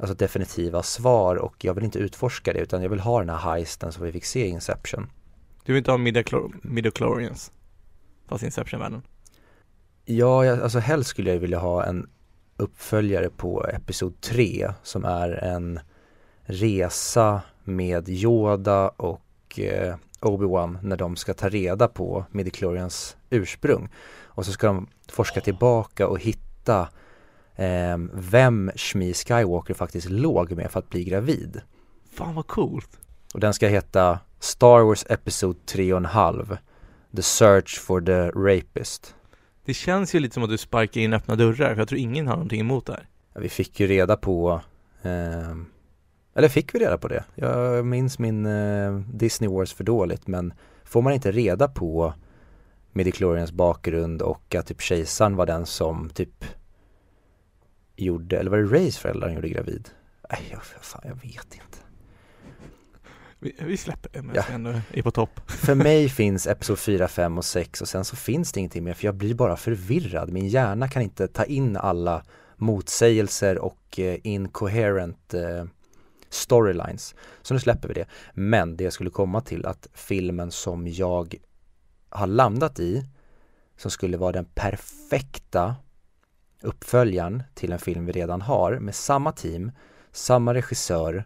Alltså 0.01 0.15
definitiva 0.15 0.83
svar 0.83 1.37
och 1.37 1.65
jag 1.65 1.75
vill 1.75 1.85
inte 1.85 1.99
utforska 1.99 2.53
det 2.53 2.59
utan 2.59 2.83
jag 2.83 2.91
vill 2.91 3.01
ha 3.01 3.19
den 3.19 3.29
här 3.29 3.53
heisten 3.53 3.93
som 3.93 4.05
vi 4.05 4.13
fick 4.13 4.25
se 4.25 4.47
i 4.47 4.49
Inception. 4.49 5.11
Du 5.65 5.73
vill 5.73 5.79
inte 5.79 5.91
ha 5.91 5.99
midichlorians? 6.63 7.53
Fast 8.29 8.45
Inception-världen? 8.45 9.03
Ja, 10.05 10.45
jag, 10.45 10.61
alltså 10.61 10.79
helst 10.79 11.11
skulle 11.11 11.33
jag 11.33 11.39
vilja 11.39 11.59
ha 11.59 11.85
en 11.85 12.09
uppföljare 12.57 13.31
på 13.31 13.67
Episod 13.67 14.21
3 14.21 14.73
som 14.83 15.05
är 15.05 15.31
en 15.31 15.81
resa 16.43 17.43
med 17.65 18.09
Yoda 18.09 18.89
och 18.89 19.59
eh, 19.59 19.97
Obi-Wan 20.21 20.79
när 20.83 20.97
de 20.97 21.17
ska 21.17 21.35
ta 21.35 21.49
reda 21.49 21.89
på 21.89 22.25
midichlorians 22.31 23.17
ursprung. 23.31 23.89
Och 24.23 24.47
så 24.47 24.53
ska 24.53 24.67
de 24.67 24.87
forska 25.09 25.41
tillbaka 25.41 26.09
och 26.09 26.21
hitta 26.21 26.89
eh, 27.61 27.99
vem 28.13 28.71
Shmi 28.77 29.15
Skywalker 29.15 29.75
faktiskt 29.75 30.11
låg 30.11 30.53
med 30.53 30.71
för 30.71 30.79
att 30.79 30.89
bli 30.89 31.05
gravid. 31.05 31.61
Fan 32.13 32.35
vad 32.35 32.47
coolt! 32.47 32.99
Och 33.35 33.41
den 33.41 33.55
ska 33.55 33.69
heta 33.69 34.19
Star 34.39 34.81
Wars 34.81 35.05
Episod 35.09 35.57
3,5 35.67 36.57
The 37.17 37.23
Search 37.23 37.81
for 37.81 38.01
the 38.01 38.31
Rapist. 38.31 39.15
Det 39.65 39.75
känns 39.75 40.15
ju 40.15 40.21
lite 40.21 40.35
som 40.35 40.43
att 40.43 40.51
du 40.51 40.59
sparkar 40.59 41.01
in 41.01 41.13
öppna 41.13 41.37
dörrar, 41.37 41.75
för 41.75 41.81
jag 41.81 41.89
tror 41.89 42.01
ingen 42.01 42.27
har 42.27 42.35
någonting 42.35 42.61
emot 42.61 42.87
det 42.87 42.93
här. 42.93 43.09
Ja, 43.35 43.41
vi 43.41 43.49
fick 43.49 43.81
ju 43.81 43.87
reda 43.87 44.17
på 44.17 44.61
eh, 45.03 45.55
eller 46.35 46.49
fick 46.49 46.75
vi 46.75 46.79
reda 46.79 46.99
på 46.99 47.09
det? 47.09 47.25
Jag 47.35 47.87
minns 47.87 48.19
min 48.19 48.47
eh, 48.47 48.93
Disney 49.13 49.51
Wars 49.51 49.75
för 49.75 49.85
dåligt 49.85 50.27
men 50.27 50.53
får 50.85 51.03
man 51.03 51.13
inte 51.13 51.33
reda 51.33 51.69
på 51.69 52.15
Midichlorians 52.93 53.53
bakgrund 53.53 54.23
och 54.23 54.55
att 54.55 54.67
typ 54.67 54.81
kejsaren 54.81 55.37
var 55.37 55.47
den 55.47 55.67
som 55.67 56.11
typ 56.11 56.45
gjorde, 58.05 58.39
eller 58.39 58.51
var 58.51 58.59
det 58.59 58.79
Rays 58.79 58.99
föräldrar 58.99 59.29
som 59.29 59.35
gjorde 59.35 59.49
gravid? 59.49 59.89
Nej, 60.31 60.49
jag, 60.51 60.65
fan, 60.65 61.03
jag 61.05 61.15
vet 61.15 61.55
inte. 61.55 61.79
Vi, 63.39 63.57
vi 63.59 63.77
släpper 63.77 64.23
det, 64.23 64.33
ja. 64.35 64.45
ändå 64.51 64.81
är 64.93 65.03
på 65.03 65.11
topp. 65.11 65.41
För 65.51 65.75
mig 65.75 66.09
finns 66.21 66.47
Episod 66.47 66.79
4, 66.79 67.09
5 67.09 67.39
och 67.39 67.45
6 67.45 67.81
och 67.81 67.89
sen 67.89 68.05
så 68.05 68.17
finns 68.17 68.53
det 68.53 68.61
ingenting 68.61 68.85
mer 68.85 68.95
för 68.95 69.05
jag 69.05 69.15
blir 69.15 69.35
bara 69.35 69.57
förvirrad. 69.57 70.33
Min 70.33 70.49
hjärna 70.49 70.89
kan 70.89 71.03
inte 71.03 71.29
ta 71.29 71.45
in 71.45 71.77
alla 71.77 72.25
motsägelser 72.57 73.59
och 73.59 73.99
eh, 73.99 74.19
incoherent 74.23 75.35
eh, 75.35 75.65
storylines. 76.29 77.15
Så 77.43 77.55
nu 77.55 77.61
släpper 77.61 77.89
vi 77.89 77.95
det. 77.95 78.07
Men 78.35 78.77
det 78.77 78.85
jag 78.85 78.93
skulle 78.93 79.11
komma 79.11 79.41
till 79.41 79.67
att 79.67 79.89
filmen 79.93 80.51
som 80.51 80.89
jag 80.89 81.35
har 82.09 82.27
landat 82.27 82.81
i 82.81 83.05
som 83.77 83.91
skulle 83.91 84.17
vara 84.17 84.33
den 84.33 84.45
perfekta 84.45 85.77
uppföljaren 86.63 87.43
till 87.55 87.73
en 87.73 87.79
film 87.79 88.07
vi 88.07 88.13
redan 88.13 88.41
har 88.41 88.79
med 88.79 88.95
samma 88.95 89.33
team, 89.33 89.73
samma 90.13 90.55
regissör 90.55 91.25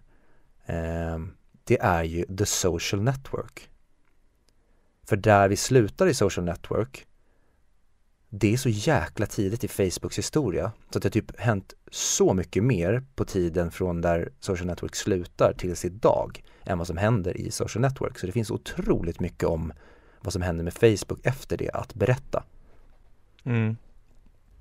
eh, 0.67 1.19
det 1.65 1.79
är 1.81 2.03
ju 2.03 2.37
The 2.37 2.47
Social 2.47 3.03
Network. 3.03 3.71
För 5.07 5.17
där 5.17 5.49
vi 5.49 5.57
slutar 5.57 6.07
i 6.07 6.15
Social 6.15 6.45
Network 6.45 7.07
det 8.39 8.53
är 8.53 8.57
så 8.57 8.69
jäkla 8.69 9.27
tidigt 9.27 9.65
i 9.65 9.69
Facebooks 9.69 10.19
historia 10.19 10.73
så 10.91 10.99
att 10.99 11.03
det 11.03 11.07
har 11.07 11.11
typ 11.11 11.41
hänt 11.41 11.75
så 11.91 12.35
mycket 12.35 12.65
mer 12.65 13.05
på 13.15 13.25
tiden 13.25 13.71
från 13.71 14.01
där 14.01 14.33
Social 14.41 14.67
Network 14.67 14.97
slutar 14.97 15.55
tills 15.59 15.85
idag 15.85 16.45
än 16.65 16.79
vad 16.79 16.87
som 16.87 16.97
händer 16.97 17.37
i 17.37 17.51
Social 17.51 17.83
Network. 17.83 18.19
Så 18.19 18.27
det 18.27 18.33
finns 18.33 18.51
otroligt 18.51 19.21
mycket 19.21 19.49
om 19.49 19.73
vad 20.21 20.33
som 20.33 20.43
händer 20.43 20.65
med 20.65 20.75
Facebook 20.75 21.27
efter 21.27 21.57
det 21.57 21.71
att 21.71 21.95
berätta. 21.95 22.45
Mm. 23.45 23.77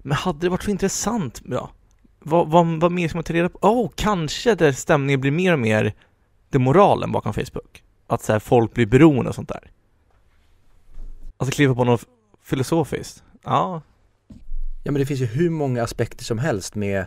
Men 0.03 0.17
hade 0.17 0.39
det 0.39 0.49
varit 0.49 0.63
så 0.63 0.71
intressant, 0.71 1.41
ja, 1.45 1.71
vad, 2.19 2.47
vad, 2.47 2.79
vad 2.81 2.91
mer 2.91 3.07
ska 3.07 3.17
man 3.17 3.23
ta 3.23 3.33
reda 3.33 3.49
på? 3.49 3.59
Oh, 3.61 3.89
kanske 3.95 4.55
där 4.55 4.71
stämningen 4.71 5.21
blir 5.21 5.31
mer 5.31 5.53
och 5.53 5.59
mer 5.59 5.93
det 6.49 6.59
moralen 6.59 7.11
bakom 7.11 7.33
Facebook. 7.33 7.83
Att 8.07 8.23
så 8.23 8.31
här, 8.31 8.39
folk 8.39 8.73
blir 8.73 8.85
beroende 8.85 9.29
och 9.29 9.35
sånt 9.35 9.49
där. 9.49 9.71
Alltså 11.37 11.55
kliva 11.55 11.75
på 11.75 11.83
något 11.83 12.05
filosofiskt. 12.43 13.23
Ja. 13.43 13.81
Ja 14.83 14.91
men 14.91 14.93
det 14.93 15.05
finns 15.05 15.21
ju 15.21 15.25
hur 15.25 15.49
många 15.49 15.83
aspekter 15.83 16.23
som 16.23 16.39
helst 16.39 16.75
med 16.75 17.05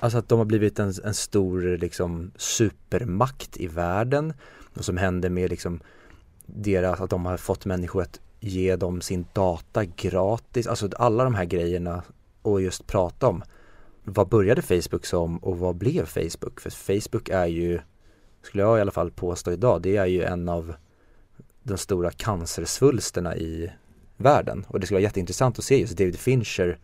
Alltså 0.00 0.18
att 0.18 0.28
de 0.28 0.38
har 0.38 0.46
blivit 0.46 0.78
en, 0.78 0.92
en 1.04 1.14
stor 1.14 1.78
liksom 1.78 2.30
supermakt 2.36 3.56
i 3.56 3.66
världen 3.66 4.32
och 4.76 4.84
som 4.84 4.96
händer 4.96 5.30
med 5.30 5.50
liksom 5.50 5.80
deras, 6.46 7.00
att 7.00 7.10
de 7.10 7.26
har 7.26 7.36
fått 7.36 7.64
människor 7.64 8.02
att 8.02 8.20
ge 8.40 8.76
dem 8.76 9.00
sin 9.00 9.26
data 9.32 9.84
gratis, 9.84 10.66
alltså 10.66 10.90
alla 10.96 11.24
de 11.24 11.34
här 11.34 11.44
grejerna 11.44 12.02
och 12.52 12.62
just 12.62 12.86
prata 12.86 13.28
om 13.28 13.42
vad 14.04 14.28
började 14.28 14.62
Facebook 14.62 15.06
som 15.06 15.38
och 15.38 15.58
vad 15.58 15.76
blev 15.76 16.06
Facebook? 16.06 16.60
För 16.60 16.70
Facebook 16.70 17.28
är 17.28 17.46
ju, 17.46 17.80
skulle 18.42 18.62
jag 18.62 18.78
i 18.78 18.80
alla 18.80 18.90
fall 18.90 19.10
påstå 19.10 19.52
idag, 19.52 19.82
det 19.82 19.96
är 19.96 20.06
ju 20.06 20.22
en 20.22 20.48
av 20.48 20.74
de 21.62 21.78
stora 21.78 22.10
cancersvulsterna 22.10 23.36
i 23.36 23.72
världen. 24.16 24.64
Och 24.68 24.80
det 24.80 24.86
skulle 24.86 24.96
vara 24.96 25.02
jätteintressant 25.02 25.58
att 25.58 25.64
se 25.64 25.80
just 25.80 25.98
David 25.98 26.18
Fincher 26.18 26.78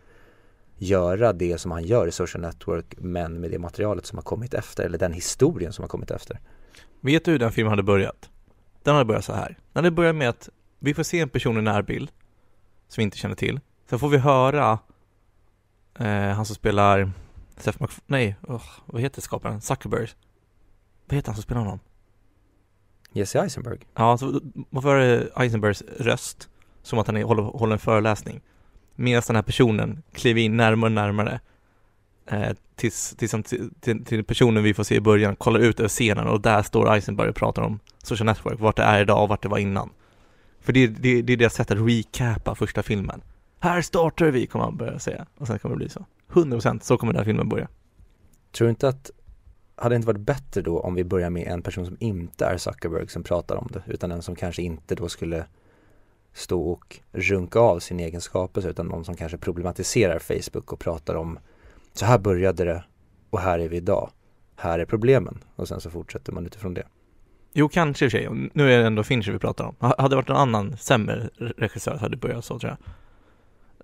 göra 0.77 1.33
det 1.33 1.57
som 1.57 1.71
han 1.71 1.83
gör 1.83 2.07
i 2.07 2.11
Social 2.11 2.41
Network 2.41 2.95
men 2.97 3.39
med 3.39 3.51
det 3.51 3.59
materialet 3.59 4.05
som 4.05 4.17
har 4.17 4.23
kommit 4.23 4.53
efter 4.53 4.83
eller 4.83 4.97
den 4.97 5.13
historien 5.13 5.73
som 5.73 5.83
har 5.83 5.89
kommit 5.89 6.11
efter. 6.11 6.39
Vet 6.99 7.25
du 7.25 7.31
hur 7.31 7.39
den 7.39 7.51
filmen 7.51 7.69
hade 7.69 7.83
börjat? 7.83 8.29
Den 8.83 8.93
hade 8.93 9.05
börjat 9.05 9.25
så 9.25 9.33
här. 9.33 9.47
Den 9.47 9.83
hade 9.83 9.91
börjat 9.91 10.15
med 10.15 10.29
att 10.29 10.49
vi 10.79 10.93
får 10.93 11.03
se 11.03 11.19
en 11.19 11.29
person 11.29 11.57
i 11.57 11.61
närbild 11.61 12.11
som 12.87 13.01
vi 13.01 13.03
inte 13.03 13.17
känner 13.17 13.35
till. 13.35 13.59
Sen 13.89 13.99
får 13.99 14.09
vi 14.09 14.17
höra 14.17 14.79
eh, 15.99 16.35
han 16.35 16.45
som 16.45 16.55
spelar 16.55 17.11
Seth 17.57 17.81
MacF 17.81 18.01
nej, 18.05 18.35
oh, 18.41 18.63
vad 18.85 19.01
heter 19.01 19.21
skaparen? 19.21 19.61
Zuckerberg. 19.61 20.07
Vad 21.05 21.15
heter 21.15 21.27
han 21.27 21.35
som 21.35 21.43
spelar 21.43 21.61
honom? 21.61 21.79
Jesse 23.11 23.41
Eisenberg. 23.41 23.79
Ja, 23.95 24.17
så 24.17 24.41
man 24.69 24.81
får 24.81 24.89
höra 24.89 25.23
Eisenbergs 25.43 25.83
röst 25.99 26.49
som 26.81 26.99
att 26.99 27.07
han 27.07 27.23
håller, 27.23 27.43
håller 27.43 27.73
en 27.73 27.79
föreläsning. 27.79 28.41
Medan 28.95 29.23
den 29.27 29.35
här 29.35 29.43
personen 29.43 30.03
kliver 30.13 30.41
in 30.41 30.57
närmare 30.57 30.87
och 30.87 30.91
närmare 30.91 31.39
eh, 32.25 32.55
tills, 32.75 33.15
tills, 33.17 33.31
till, 33.79 34.05
till, 34.05 34.23
personen 34.23 34.63
vi 34.63 34.73
får 34.73 34.83
se 34.83 34.95
i 34.95 35.01
början 35.01 35.35
kollar 35.35 35.59
ut 35.59 35.79
över 35.79 35.89
scenen 35.89 36.27
och 36.27 36.41
där 36.41 36.63
står 36.63 36.93
Eisenberg 36.93 37.29
och 37.29 37.35
pratar 37.35 37.61
om 37.61 37.79
social 38.03 38.25
network, 38.25 38.59
vart 38.59 38.75
det 38.75 38.83
är 38.83 39.01
idag 39.01 39.23
och 39.23 39.29
vart 39.29 39.41
det 39.41 39.49
var 39.49 39.57
innan. 39.57 39.89
För 40.61 40.73
det, 40.73 40.87
det, 40.87 41.21
det 41.21 41.33
är 41.33 41.37
deras 41.37 41.53
sätt 41.53 41.71
att 41.71 41.77
recapa 41.77 42.55
första 42.55 42.83
filmen. 42.83 43.21
Här 43.59 43.81
startar 43.81 44.25
vi, 44.25 44.47
kommer 44.47 44.65
han 44.65 44.77
börja 44.77 44.99
säga. 44.99 45.25
Och 45.37 45.47
sen 45.47 45.59
kommer 45.59 45.75
det 45.75 45.79
bli 45.79 45.89
så. 45.89 46.05
100% 46.29 46.79
så 46.79 46.97
kommer 46.97 47.13
den 47.13 47.19
här 47.19 47.25
filmen 47.25 47.49
börja. 47.49 47.67
Tror 48.51 48.65
du 48.65 48.69
inte 48.69 48.87
att, 48.87 49.11
hade 49.75 49.95
det 49.95 49.95
inte 49.95 50.07
varit 50.07 50.19
bättre 50.19 50.61
då 50.61 50.79
om 50.79 50.95
vi 50.95 51.03
börjar 51.03 51.29
med 51.29 51.47
en 51.47 51.61
person 51.61 51.85
som 51.85 51.97
inte 51.99 52.45
är 52.45 52.57
Zuckerberg 52.57 53.07
som 53.07 53.23
pratar 53.23 53.55
om 53.55 53.69
det, 53.73 53.83
utan 53.85 54.11
en 54.11 54.21
som 54.21 54.35
kanske 54.35 54.61
inte 54.61 54.95
då 54.95 55.09
skulle 55.09 55.45
stå 56.33 56.71
och 56.71 56.99
runka 57.11 57.59
av 57.59 57.79
sin 57.79 57.99
egen 57.99 58.21
skapelse 58.21 58.69
utan 58.69 58.87
någon 58.87 59.05
som 59.05 59.15
kanske 59.15 59.37
problematiserar 59.37 60.19
Facebook 60.19 60.73
och 60.73 60.79
pratar 60.79 61.15
om 61.15 61.39
så 61.93 62.05
här 62.05 62.17
började 62.17 62.65
det 62.65 62.83
och 63.29 63.39
här 63.39 63.59
är 63.59 63.69
vi 63.69 63.77
idag. 63.77 64.09
Här 64.55 64.79
är 64.79 64.85
problemen 64.85 65.43
och 65.55 65.67
sen 65.67 65.81
så 65.81 65.89
fortsätter 65.89 66.31
man 66.31 66.45
utifrån 66.45 66.73
det. 66.73 66.87
Jo, 67.53 67.69
kanske 67.69 68.05
i 68.05 68.07
och 68.07 68.11
för 68.11 68.17
sig. 68.17 68.49
Nu 68.53 68.73
är 68.73 68.79
det 68.79 68.87
ändå 68.87 69.03
Fincher 69.03 69.31
vi 69.31 69.39
pratar 69.39 69.65
om. 69.65 69.75
Hade 69.79 70.09
det 70.09 70.15
varit 70.15 70.29
en 70.29 70.35
annan 70.35 70.77
sämre 70.77 71.29
regissör 71.57 71.91
så 71.91 71.97
hade 71.97 72.15
det 72.15 72.21
börjat 72.21 72.45
så 72.45 72.59
tror 72.59 72.69
jag. 72.69 72.77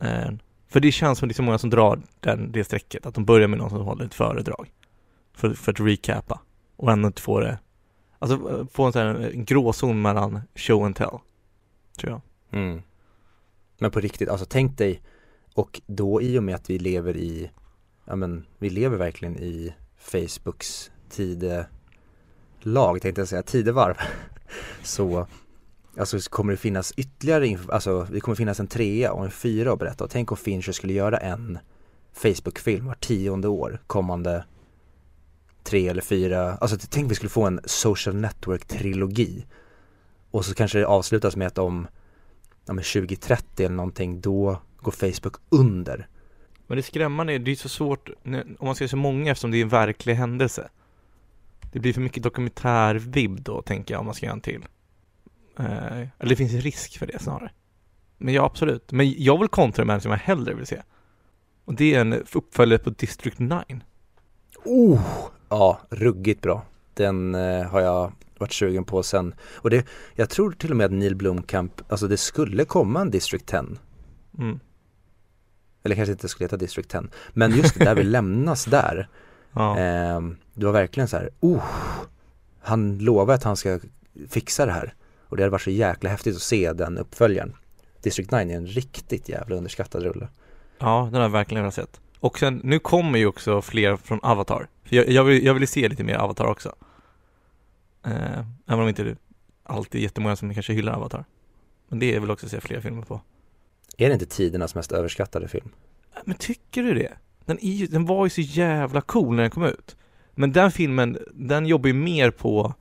Eh, 0.01 0.31
för 0.67 0.79
det 0.79 0.91
känns 0.91 1.20
som 1.20 1.27
det 1.27 1.31
är 1.31 1.36
så 1.36 1.43
många 1.43 1.58
som 1.58 1.70
drar 1.70 2.01
den, 2.20 2.51
det 2.51 2.63
strecket, 2.63 3.05
att 3.05 3.13
de 3.13 3.25
börjar 3.25 3.48
med 3.48 3.60
någon 3.60 3.70
som 3.70 3.81
håller 3.81 4.05
ett 4.05 4.13
föredrag. 4.13 4.72
För, 5.34 5.53
för 5.53 5.72
att 5.72 5.79
recapa. 5.79 6.41
Och 6.75 6.91
ändå 6.91 7.08
inte 7.08 7.22
få 7.22 7.39
det, 7.39 7.60
alltså 8.20 8.60
eh, 8.60 8.65
få 8.67 8.84
en 8.84 8.93
sån 8.93 9.01
här 9.01 9.15
en 9.15 9.46
gråzon 9.46 10.01
mellan 10.01 10.41
show 10.55 10.86
and 10.86 10.96
tell. 10.96 11.17
Tror 11.98 12.12
jag. 12.12 12.22
Mm. 12.62 12.81
Men 13.77 13.91
på 13.91 14.00
riktigt, 14.00 14.29
alltså 14.29 14.46
tänk 14.50 14.77
dig 14.77 15.01
och 15.53 15.81
då 15.86 16.22
i 16.22 16.39
och 16.39 16.43
med 16.43 16.55
att 16.55 16.70
vi 16.70 16.79
lever 16.79 17.17
i, 17.17 17.51
ja 18.05 18.15
men 18.15 18.46
vi 18.58 18.70
lever 18.70 18.98
verkligen 18.98 19.38
i 19.38 19.74
Facebooks 19.98 20.91
tidelag, 21.10 23.01
tänkte 23.01 23.22
jag 23.22 23.27
säga, 23.27 23.43
tidevarv. 23.43 23.96
Så 24.84 25.27
Alltså 25.98 26.19
kommer 26.29 26.53
det 26.53 26.57
finnas 26.57 26.93
ytterligare 26.98 27.57
alltså 27.69 28.07
det 28.12 28.19
kommer 28.19 28.36
finnas 28.36 28.60
en 28.60 28.67
trea 28.67 29.13
och 29.13 29.25
en 29.25 29.31
fyra 29.31 29.74
att 29.74 29.79
berätta 29.79 30.03
och 30.03 30.10
tänk 30.10 30.31
om 30.31 30.38
Fincher 30.38 30.71
skulle 30.71 30.93
göra 30.93 31.17
en 31.17 31.60
Facebook-film 32.13 32.86
var 32.86 32.93
tionde 32.93 33.48
år 33.48 33.81
kommande 33.88 34.45
tre 35.63 35.88
eller 35.88 36.01
fyra, 36.01 36.57
alltså 36.57 36.77
tänk 36.89 37.12
vi 37.12 37.15
skulle 37.15 37.29
få 37.29 37.43
en 37.43 37.60
social 37.65 38.15
network-trilogi 38.15 39.45
och 40.31 40.45
så 40.45 40.53
kanske 40.53 40.79
det 40.79 40.88
avslutas 40.88 41.36
med 41.36 41.48
att 41.48 41.57
om 41.57 41.88
ja, 42.65 42.74
men 42.74 42.83
2030 42.83 43.65
eller 43.65 43.75
någonting, 43.75 44.21
då 44.21 44.62
går 44.77 44.91
Facebook 44.91 45.36
under. 45.50 46.07
Men 46.67 46.77
det 46.77 46.83
skrämmande 46.83 47.33
är, 47.33 47.39
det 47.39 47.51
är 47.51 47.55
så 47.55 47.69
svårt 47.69 48.10
om 48.25 48.55
man 48.62 48.75
ska 48.75 48.83
göra 48.83 48.89
så 48.89 48.98
många 48.98 49.31
eftersom 49.31 49.51
det 49.51 49.57
är 49.57 49.62
en 49.62 49.69
verklig 49.69 50.15
händelse. 50.15 50.69
Det 51.71 51.79
blir 51.79 51.93
för 51.93 52.01
mycket 52.01 52.24
dokumentärvibb 52.24 53.41
då, 53.41 53.62
tänker 53.62 53.93
jag, 53.93 54.00
om 54.00 54.05
man 54.05 54.15
ska 54.15 54.25
göra 54.25 54.33
en 54.33 54.41
till. 54.41 54.65
Eh, 55.60 55.98
eller 55.98 56.29
det 56.29 56.36
finns 56.36 56.53
risk 56.53 56.98
för 57.00 57.08
det 57.08 57.20
snarare. 57.20 57.51
Men 58.17 58.34
ja, 58.34 58.46
absolut. 58.46 58.91
Men 58.91 59.13
jag 59.17 59.39
vill 59.39 59.48
kontra 59.48 59.86
med 59.86 59.93
en 59.93 60.01
som 60.01 60.12
jag 60.12 60.17
hellre 60.17 60.53
vill 60.53 60.67
se. 60.67 60.81
Och 61.65 61.74
det 61.74 61.96
är 61.96 62.01
en 62.01 62.13
uppföljare 62.13 62.79
på 62.79 62.89
District 62.89 63.39
9. 63.39 63.62
Oh! 64.65 65.01
Ja, 65.50 65.79
ruggigt 65.89 66.41
bra. 66.41 66.65
Den 66.93 67.36
eh, 67.36 67.63
har 67.63 67.81
jag 67.81 68.12
varit 68.38 68.53
sugen 68.53 68.84
på 68.84 69.03
sen. 69.03 69.36
Och 69.55 69.70
det, 69.70 69.88
jag 70.15 70.29
tror 70.29 70.51
till 70.51 70.72
och 70.72 70.77
med 70.77 70.86
att 70.86 70.91
Neil 70.91 71.15
Blomkamp, 71.15 71.91
alltså 71.91 72.08
det 72.08 72.17
skulle 72.17 72.65
komma 72.65 73.01
en 73.01 73.12
District 73.12 73.46
10. 73.46 73.60
Mm. 74.38 74.60
Eller 75.84 75.96
kanske 75.96 76.12
inte 76.12 76.27
skulle 76.27 76.46
heta 76.46 76.58
District 76.58 76.89
10. 76.89 77.03
Men 77.34 77.51
just 77.51 77.79
där 77.79 77.96
vi 77.96 78.03
lämnas 78.17 78.65
där. 78.65 79.10
Ja. 79.53 79.79
Eh, 79.79 80.22
det 80.53 80.65
var 80.65 80.74
verkligen 80.74 81.08
så 81.08 81.17
här, 81.17 81.29
oh! 81.39 81.63
Han 82.62 82.98
lovar 82.98 83.34
att 83.34 83.43
han 83.43 83.58
ska 83.58 83.79
fixa 84.29 84.65
det 84.65 84.72
här. 84.72 84.93
Och 85.31 85.38
det 85.38 85.43
hade 85.43 85.51
varit 85.51 85.61
så 85.61 85.71
jäkla 85.71 86.09
häftigt 86.09 86.35
att 86.35 86.41
se 86.41 86.73
den 86.73 86.97
uppföljaren. 86.97 87.53
District 88.01 88.31
9 88.31 88.39
är 88.41 88.57
en 88.57 88.67
riktigt 88.67 89.29
jävla 89.29 89.55
underskattad 89.55 90.03
rulle. 90.03 90.27
ja, 90.79 91.01
den 91.11 91.13
har 91.13 91.21
jag 91.21 91.29
verkligen 91.29 91.63
velat 91.63 91.73
sett. 91.73 92.01
Och 92.19 92.39
sen, 92.39 92.61
nu 92.63 92.79
kommer 92.79 93.19
ju 93.19 93.25
också 93.25 93.61
fler 93.61 93.97
från 93.97 94.19
Avatar. 94.23 94.67
För 94.83 94.95
jag, 94.95 95.09
jag, 95.09 95.23
vill, 95.23 95.45
jag 95.45 95.53
vill 95.53 95.67
se 95.67 95.89
lite 95.89 96.03
mer 96.03 96.15
Avatar 96.15 96.45
också. 96.45 96.75
Eh, 98.05 98.39
även 98.67 98.79
om 98.79 98.88
inte 98.88 99.03
det 99.03 99.17
alltid 99.63 100.01
är 100.01 100.03
jättemånga 100.03 100.35
som 100.35 100.53
kanske 100.53 100.73
hyllar 100.73 100.93
Avatar. 100.93 101.25
Men 101.88 102.00
det 102.00 102.15
är 102.15 102.19
väl 102.19 102.31
också 102.31 102.50
se 102.50 102.61
fler 102.61 102.81
filmer 102.81 103.01
på. 103.01 103.21
Är 103.97 104.07
det 104.07 104.13
inte 104.13 104.25
tidernas 104.25 104.75
mest 104.75 104.91
överskattade 104.91 105.47
film? 105.47 105.69
Men 106.25 106.35
tycker 106.35 106.83
du 106.83 106.93
det? 106.93 107.13
Den, 107.45 107.57
är 107.61 107.88
den 107.88 108.05
var 108.05 108.25
ju 108.25 108.29
så 108.29 108.41
jävla 108.41 109.01
cool 109.01 109.35
när 109.35 109.43
den 109.43 109.51
kom 109.51 109.63
ut. 109.63 109.95
Men 110.35 110.51
den 110.51 110.71
filmen, 110.71 111.17
den 111.33 111.65
jobbar 111.65 111.88
ju 111.88 111.93
mer 111.93 112.31
på 112.31 112.73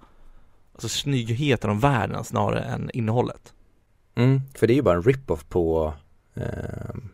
alltså 0.85 0.99
snyggheten 0.99 1.71
av 1.71 1.81
världen 1.81 2.25
snarare 2.25 2.61
än 2.61 2.91
innehållet. 2.95 3.55
Mm, 4.15 4.41
för 4.55 4.67
det 4.67 4.73
är 4.73 4.75
ju 4.75 4.83
bara 4.83 4.97
en 4.97 5.03
rip-off 5.03 5.45
på, 5.49 5.95
eh, 6.35 6.45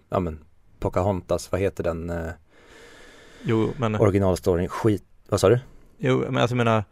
ja 0.09 0.21
men 0.21 0.39
Pocahontas, 0.79 1.53
vad 1.53 1.61
heter 1.61 1.85
den 1.85 2.11
eh, 2.11 2.31
Jo, 3.43 3.73
men, 3.79 3.95
originalstoryn? 3.95 4.69
Skit, 4.69 5.05
vad 5.29 5.41
sa 5.41 5.49
du? 5.49 5.61
jo, 5.99 6.19
men 6.19 6.37
alltså 6.37 6.57
jag 6.57 6.65
menar, 6.65 6.85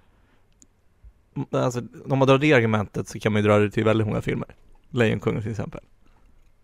alltså 1.51 1.83
om 2.09 2.19
man 2.19 2.29
drar 2.29 2.39
det 2.39 2.53
argumentet 2.53 3.09
så 3.09 3.19
kan 3.19 3.33
man 3.33 3.43
ju 3.43 3.49
dra 3.49 3.59
det 3.59 3.71
till 3.71 3.85
väldigt 3.85 4.07
många 4.07 4.21
filmer. 4.21 4.57
Lejonkungen 4.91 5.43
till 5.43 5.51
exempel. 5.51 5.81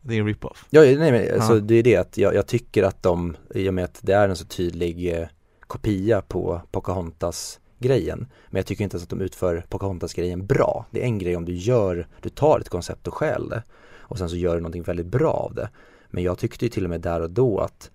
Det 0.01 0.15
är 0.15 0.21
en 0.21 0.27
rip-off. 0.27 0.67
Ja, 0.71 0.81
nej 0.81 1.13
men 1.13 1.35
alltså 1.35 1.61
det 1.61 1.75
är 1.75 1.83
det 1.83 1.97
att 1.97 2.19
jag, 2.19 2.35
jag 2.35 2.47
tycker 2.47 2.83
att 2.83 3.03
de, 3.03 3.37
i 3.55 3.69
och 3.69 3.75
med 3.75 3.85
att 3.85 3.99
det 4.03 4.13
är 4.13 4.29
en 4.29 4.37
så 4.37 4.45
tydlig 4.45 5.19
eh, 5.19 5.29
kopia 5.61 6.23
på 6.23 6.61
Pocahontas 6.71 7.61
grejen 7.81 8.27
Men 8.49 8.59
jag 8.59 8.67
tycker 8.67 8.85
inte 8.85 8.95
ens 8.95 9.03
att 9.05 9.11
de 9.11 9.21
utför 9.21 9.65
Pocahontas 9.69 10.15
grejen 10.15 10.47
bra. 10.47 10.87
Det 10.91 11.01
är 11.01 11.05
en 11.05 11.19
grej 11.19 11.37
om 11.37 11.45
du 11.45 11.53
gör, 11.53 12.07
du 12.21 12.29
tar 12.29 12.61
ett 12.61 12.69
koncept 12.69 13.07
och 13.07 13.15
stjäl 13.15 13.49
det 13.49 13.63
Och 13.99 14.19
sen 14.19 14.29
så 14.29 14.37
gör 14.37 14.55
du 14.55 14.61
någonting 14.61 14.83
väldigt 14.83 15.07
bra 15.07 15.33
av 15.33 15.55
det. 15.55 15.71
Men 16.11 16.25
jag 16.25 16.39
tyckte 16.39 16.65
ju 16.65 16.69
till 16.69 16.85
och 16.85 16.91
med 16.91 17.01
där 17.01 17.21
och 17.21 17.31
då 17.31 17.59
att 17.59 17.91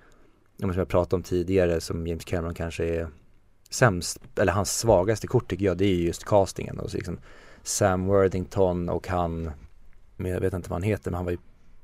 Som 0.60 0.74
jag 0.74 0.88
pratade 0.88 1.16
om 1.16 1.24
tidigare 1.24 1.82
som 1.82 2.08
James 2.08 2.26
Cameron 2.26 2.54
kanske 2.54 2.86
är 2.86 3.08
sämst, 3.70 4.20
eller 4.36 4.54
hans 4.54 4.80
svagaste 4.80 5.28
kort 5.28 5.50
tycker 5.50 5.66
jag 5.66 5.78
det 5.78 5.86
är 5.86 5.96
ju 5.96 6.06
just 6.06 6.24
castingen. 6.24 6.80
Och 6.80 6.92
så 6.92 6.98
liksom 6.98 7.20
Sam 7.64 8.06
Worthington 8.06 8.90
och 8.90 9.08
han, 9.08 9.52
men 10.18 10.32
jag 10.32 10.42
vet 10.42 10.54
inte 10.54 10.70
vad 10.70 10.76
han 10.76 10.90
heter 10.90 11.12
men 11.12 11.16
han 11.16 11.26
var 11.26 11.32
ju 11.32 11.38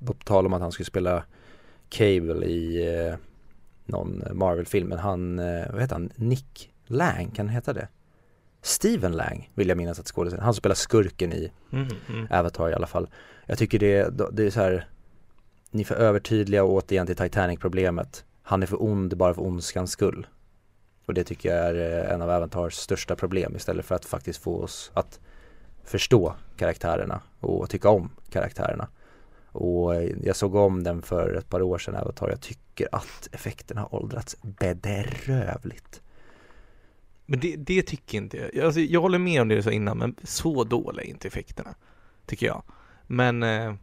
på 0.05 0.13
tal 0.13 0.46
om 0.46 0.53
att 0.53 0.62
han 0.62 0.72
skulle 0.72 0.86
spela 0.86 1.24
Cable 1.89 2.46
i 2.46 2.88
eh, 2.96 3.15
någon 3.86 4.24
Marvel-film, 4.34 4.89
men 4.89 4.98
han, 4.98 5.39
eh, 5.39 5.72
vad 5.72 5.81
heter 5.81 5.96
han, 5.96 6.12
Nick 6.15 6.71
Lang, 6.92 7.32
kan 7.32 7.48
han 7.48 7.56
heta 7.56 7.74
det? 7.74 7.88
Steven 8.62 9.12
Lang 9.12 9.52
vill 9.54 9.70
jag 9.70 9.78
minnas 9.78 10.00
att 10.00 10.08
skådespelaren, 10.08 10.46
han 10.46 10.54
spelar 10.54 10.76
skurken 10.76 11.34
i 11.34 11.52
Mm, 11.72 11.88
mm. 12.10 12.28
Avatar 12.32 12.70
i 12.70 12.74
alla 12.74 12.88
fall. 12.88 13.10
Jag 13.46 13.58
tycker 13.58 13.80
det, 13.80 14.10
det 14.32 14.44
är 14.44 14.50
så 14.50 14.60
här, 14.60 14.88
ni 15.72 15.82
är 15.82 15.86
för 15.86 15.96
övertydliga 15.96 16.64
och 16.64 16.74
återigen 16.74 17.08
till 17.08 17.16
Titanic-problemet. 17.16 18.25
Han 18.42 18.64
är 18.64 18.68
för 18.68 18.84
ond 18.84 19.18
bara 19.18 19.34
för 19.34 19.42
ondskans 19.42 19.92
skull. 19.92 20.27
Och 21.06 21.14
det 21.14 21.24
tycker 21.24 21.50
jag 21.50 21.68
är 21.68 22.06
eh, 22.06 22.14
en 22.14 22.22
av 22.22 22.30
Avatars 22.30 22.74
största 22.74 23.16
problem 23.16 23.56
istället 23.56 23.86
för 23.86 23.96
att 23.96 24.06
faktiskt 24.06 24.44
få 24.44 24.64
oss 24.64 24.92
att 24.94 25.20
förstå 25.84 26.36
karaktärerna 26.58 27.22
och 27.40 27.70
tycka 27.70 27.90
om 27.90 28.10
karaktärerna. 28.30 28.88
Och 29.51 29.96
eh, 29.96 30.12
jag 30.24 30.36
såg 30.36 30.56
om 30.56 30.84
den 30.84 31.01
för 31.01 31.34
ett 31.34 31.50
par 31.50 31.62
år 31.62 31.77
sedan 31.77 31.96
Avatar. 31.96 32.30
Jag 32.30 32.42
tycker 32.42 32.88
att 32.92 33.30
effekterna 33.32 33.82
har 33.82 33.96
åldrats 33.96 34.36
bedrövligt. 34.42 36.00
Men 37.31 37.39
det, 37.39 37.55
det 37.55 37.81
tycker 37.81 38.17
inte 38.17 38.50
jag. 38.53 38.65
Alltså, 38.65 38.79
jag 38.79 39.01
håller 39.01 39.17
med 39.20 39.41
om 39.41 39.48
det 39.48 39.55
du 39.55 39.61
sa 39.63 39.72
innan, 39.72 39.98
men 39.98 40.15
så 40.24 40.63
dåliga 40.63 41.05
är 41.05 41.09
inte 41.09 41.27
effekterna. 41.27 41.75
Tycker 42.25 42.46
jag. 42.46 42.63
Men 43.07 43.44
eh, 43.44 43.74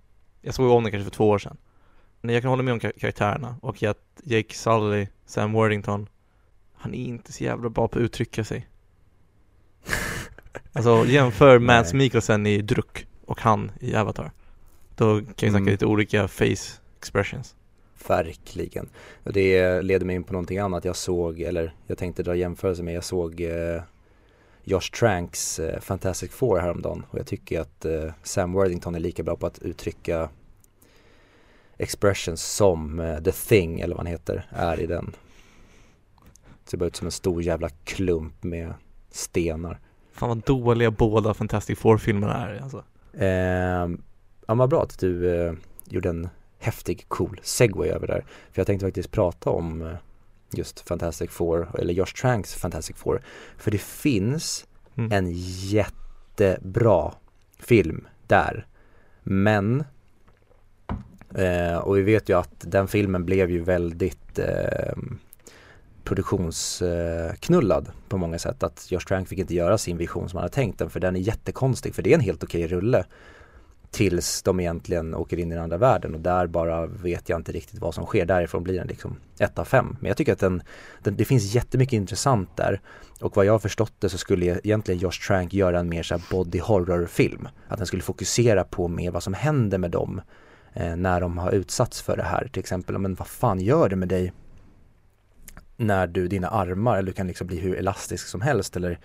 jag 0.43 0.55
såg 0.55 0.71
om 0.71 0.83
den 0.83 0.93
kanske 0.93 1.05
för 1.11 1.17
två 1.17 1.29
år 1.29 1.39
sedan. 1.39 1.57
Men 2.21 2.35
jag 2.35 2.43
kan 2.43 2.51
hålla 2.51 2.63
med 2.63 2.73
om 2.73 2.81
kar- 2.81 2.99
karaktärerna 3.01 3.57
och 3.63 3.83
att 3.83 4.21
Jake 4.25 4.55
Sully, 4.55 5.07
Sam 5.27 5.53
Worthington, 5.53 6.09
han 6.75 6.95
är 6.95 7.05
inte 7.05 7.33
så 7.33 7.45
jävla 7.45 7.69
bra 7.69 7.89
på 7.89 7.99
att 7.99 8.03
uttrycka 8.05 8.45
sig. 8.45 8.69
Alltså 10.73 11.05
jämför 11.07 11.59
Mads. 11.59 11.93
Mikkelsen 11.95 12.47
i 12.47 12.63
Druck 12.63 13.07
och 13.25 13.41
han 13.41 13.73
i 13.81 13.95
Avatar. 13.95 14.33
Då 14.97 15.17
kan 15.21 15.27
vi 15.27 15.35
snacka 15.51 15.57
Mm. 15.57 15.67
lite 15.67 15.87
olika 15.87 16.29
face 16.29 16.79
expressions. 16.99 17.55
Verkligen. 18.07 18.89
Och 19.25 19.33
det 19.33 19.83
leder 19.83 20.07
mig 20.07 20.17
in 20.17 20.25
på 20.25 20.33
någonting 20.33 20.59
annat 20.59 20.85
jag 20.85 20.97
såg, 20.97 21.41
eller 21.41 21.75
jag 21.87 21.99
tänkte 21.99 22.23
dra 22.23 22.35
jämförelse 22.35 22.83
med, 22.83 22.95
jag 22.95 23.05
såg 23.05 23.41
eh, 23.41 23.83
Josh 24.65 24.91
Tranks 25.01 25.59
eh, 25.59 25.81
Fantastic 25.81 26.31
Four 26.31 26.59
häromdagen 26.59 27.05
och 27.11 27.19
jag 27.19 27.27
tycker 27.27 27.61
att 27.61 27.85
eh, 27.85 28.13
Sam 28.23 28.53
Worthington 28.53 28.95
är 28.95 29.01
lika 29.01 29.23
bra 29.23 29.37
på 29.37 29.47
att 29.47 29.59
uttrycka 29.59 30.29
expressions 31.79 32.43
som 32.43 33.01
eh, 33.01 33.23
The 33.23 33.33
Thing, 33.33 33.81
eller 33.81 33.95
vad 33.95 34.07
han 34.07 34.13
heter, 34.13 34.47
är 34.51 34.81
i 34.81 34.87
den. 34.87 35.15
Ser 36.65 36.79
bara 36.79 36.87
ut 36.87 36.97
som 36.97 37.07
en 37.07 37.13
stor 37.13 37.43
jävla 37.43 37.69
klump 37.69 38.43
med 38.43 38.75
stenar. 39.11 39.81
Fan 40.13 40.29
vad 40.29 40.39
dåliga 40.39 40.91
båda 40.91 41.35
Fantastic 41.35 41.79
Four-filmerna 41.79 42.49
är 42.49 42.63
alltså. 42.63 42.85
Eh, 43.13 43.89
ja, 44.47 44.55
vad 44.55 44.69
bra 44.69 44.83
att 44.83 44.99
du 44.99 45.35
eh, 45.35 45.53
gjorde 45.85 46.09
en 46.09 46.29
häftig, 46.59 47.05
cool 47.09 47.41
segway 47.43 47.89
över 47.89 48.07
där. 48.07 48.25
För 48.53 48.61
jag 48.61 48.67
tänkte 48.67 48.87
faktiskt 48.87 49.11
prata 49.11 49.51
om 49.51 49.83
eh, 49.83 49.93
just 50.51 50.81
Fantastic 50.81 51.31
Four, 51.31 51.69
eller 51.79 51.95
Josh 51.95 52.15
Tranks 52.21 52.55
Fantastic 52.55 52.97
Four. 52.97 53.23
För 53.59 53.71
det 53.71 53.81
finns 53.81 54.65
Mm. 54.99 55.13
en 55.13 55.33
jättebra 55.69 57.13
film 57.59 58.07
där. 58.27 58.67
Men, 59.23 59.85
eh, 61.35 61.77
och 61.77 61.97
vi 61.99 62.03
vet 62.03 62.29
ju 62.29 62.39
att 62.39 62.55
den 62.59 62.89
filmen 62.89 63.25
blev 63.25 63.51
ju 63.51 63.61
väldigt 63.61 64.39
eh, 64.39 64.97
produktionsknullad 66.05 67.91
på 68.09 68.17
många 68.17 68.39
sätt. 68.39 68.63
Att 68.63 68.87
Josh 68.91 69.01
Trank 69.01 69.29
fick 69.29 69.39
inte 69.39 69.55
göra 69.55 69.79
sin 69.79 69.97
vision 69.97 70.29
som 70.29 70.37
han 70.37 70.43
hade 70.45 70.55
tänkt 70.55 70.79
den 70.79 70.91
för 70.91 71.01
den 71.01 71.17
är 71.17 71.21
jättekonstig 71.21 71.95
för 71.95 72.03
det 72.03 72.11
är 72.11 72.15
en 72.15 72.21
helt 72.21 72.45
okej 72.45 72.67
rulle. 72.67 73.05
Tills 73.91 74.43
de 74.43 74.61
egentligen 74.61 75.15
åker 75.15 75.39
in 75.39 75.53
i 75.53 75.55
den 75.55 75.65
andra 75.65 75.77
världen 75.77 76.15
och 76.15 76.21
där 76.21 76.47
bara 76.47 76.87
vet 76.87 77.29
jag 77.29 77.39
inte 77.39 77.53
riktigt 77.53 77.81
vad 77.81 77.95
som 77.95 78.07
sker. 78.07 78.27
Därifrån 78.27 78.63
blir 78.63 78.75
den 78.75 78.87
liksom 78.87 79.17
1 79.39 79.59
av 79.59 79.65
5. 79.65 79.97
Men 80.01 80.09
jag 80.09 80.17
tycker 80.17 80.33
att 80.33 80.39
den, 80.39 80.63
den, 81.03 81.17
det 81.17 81.25
finns 81.25 81.55
jättemycket 81.55 81.93
intressant 81.93 82.57
där. 82.57 82.81
Och 83.21 83.37
vad 83.37 83.47
jag 83.47 83.53
har 83.53 83.59
förstått 83.59 83.93
det 83.99 84.09
så 84.09 84.19
skulle 84.19 84.47
e- 84.47 84.61
egentligen 84.65 85.01
Josh 85.01 85.27
Trank 85.27 85.55
göra 85.55 85.79
en 85.79 85.89
mer 85.89 86.03
så 86.03 86.15
här 86.15 86.23
body 86.31 86.59
horror 86.61 87.07
film. 87.07 87.49
Att 87.69 87.79
den 87.79 87.87
skulle 87.87 88.03
fokusera 88.03 88.65
på 88.65 88.89
mer 88.89 89.11
vad 89.11 89.23
som 89.23 89.35
händer 89.35 89.79
med 89.79 89.91
dem 89.91 90.21
eh, 90.75 90.97
när 90.97 91.21
de 91.21 91.39
har 91.39 91.53
utsatts 91.53 92.03
för 92.03 92.17
det 92.17 92.23
här. 92.23 92.49
Till 92.53 92.61
exempel, 92.61 92.99
men 92.99 93.15
vad 93.15 93.29
fan 93.29 93.61
gör 93.61 93.89
det 93.89 93.97
med 93.97 94.09
dig 94.09 94.33
när 95.77 96.07
du, 96.07 96.29
dina 96.29 96.49
armar, 96.49 96.99
eller 96.99 97.07
du 97.07 97.13
kan 97.13 97.27
liksom 97.27 97.47
bli 97.47 97.59
hur 97.59 97.77
elastisk 97.77 98.27
som 98.27 98.41
helst 98.41 98.77
eller 98.77 98.99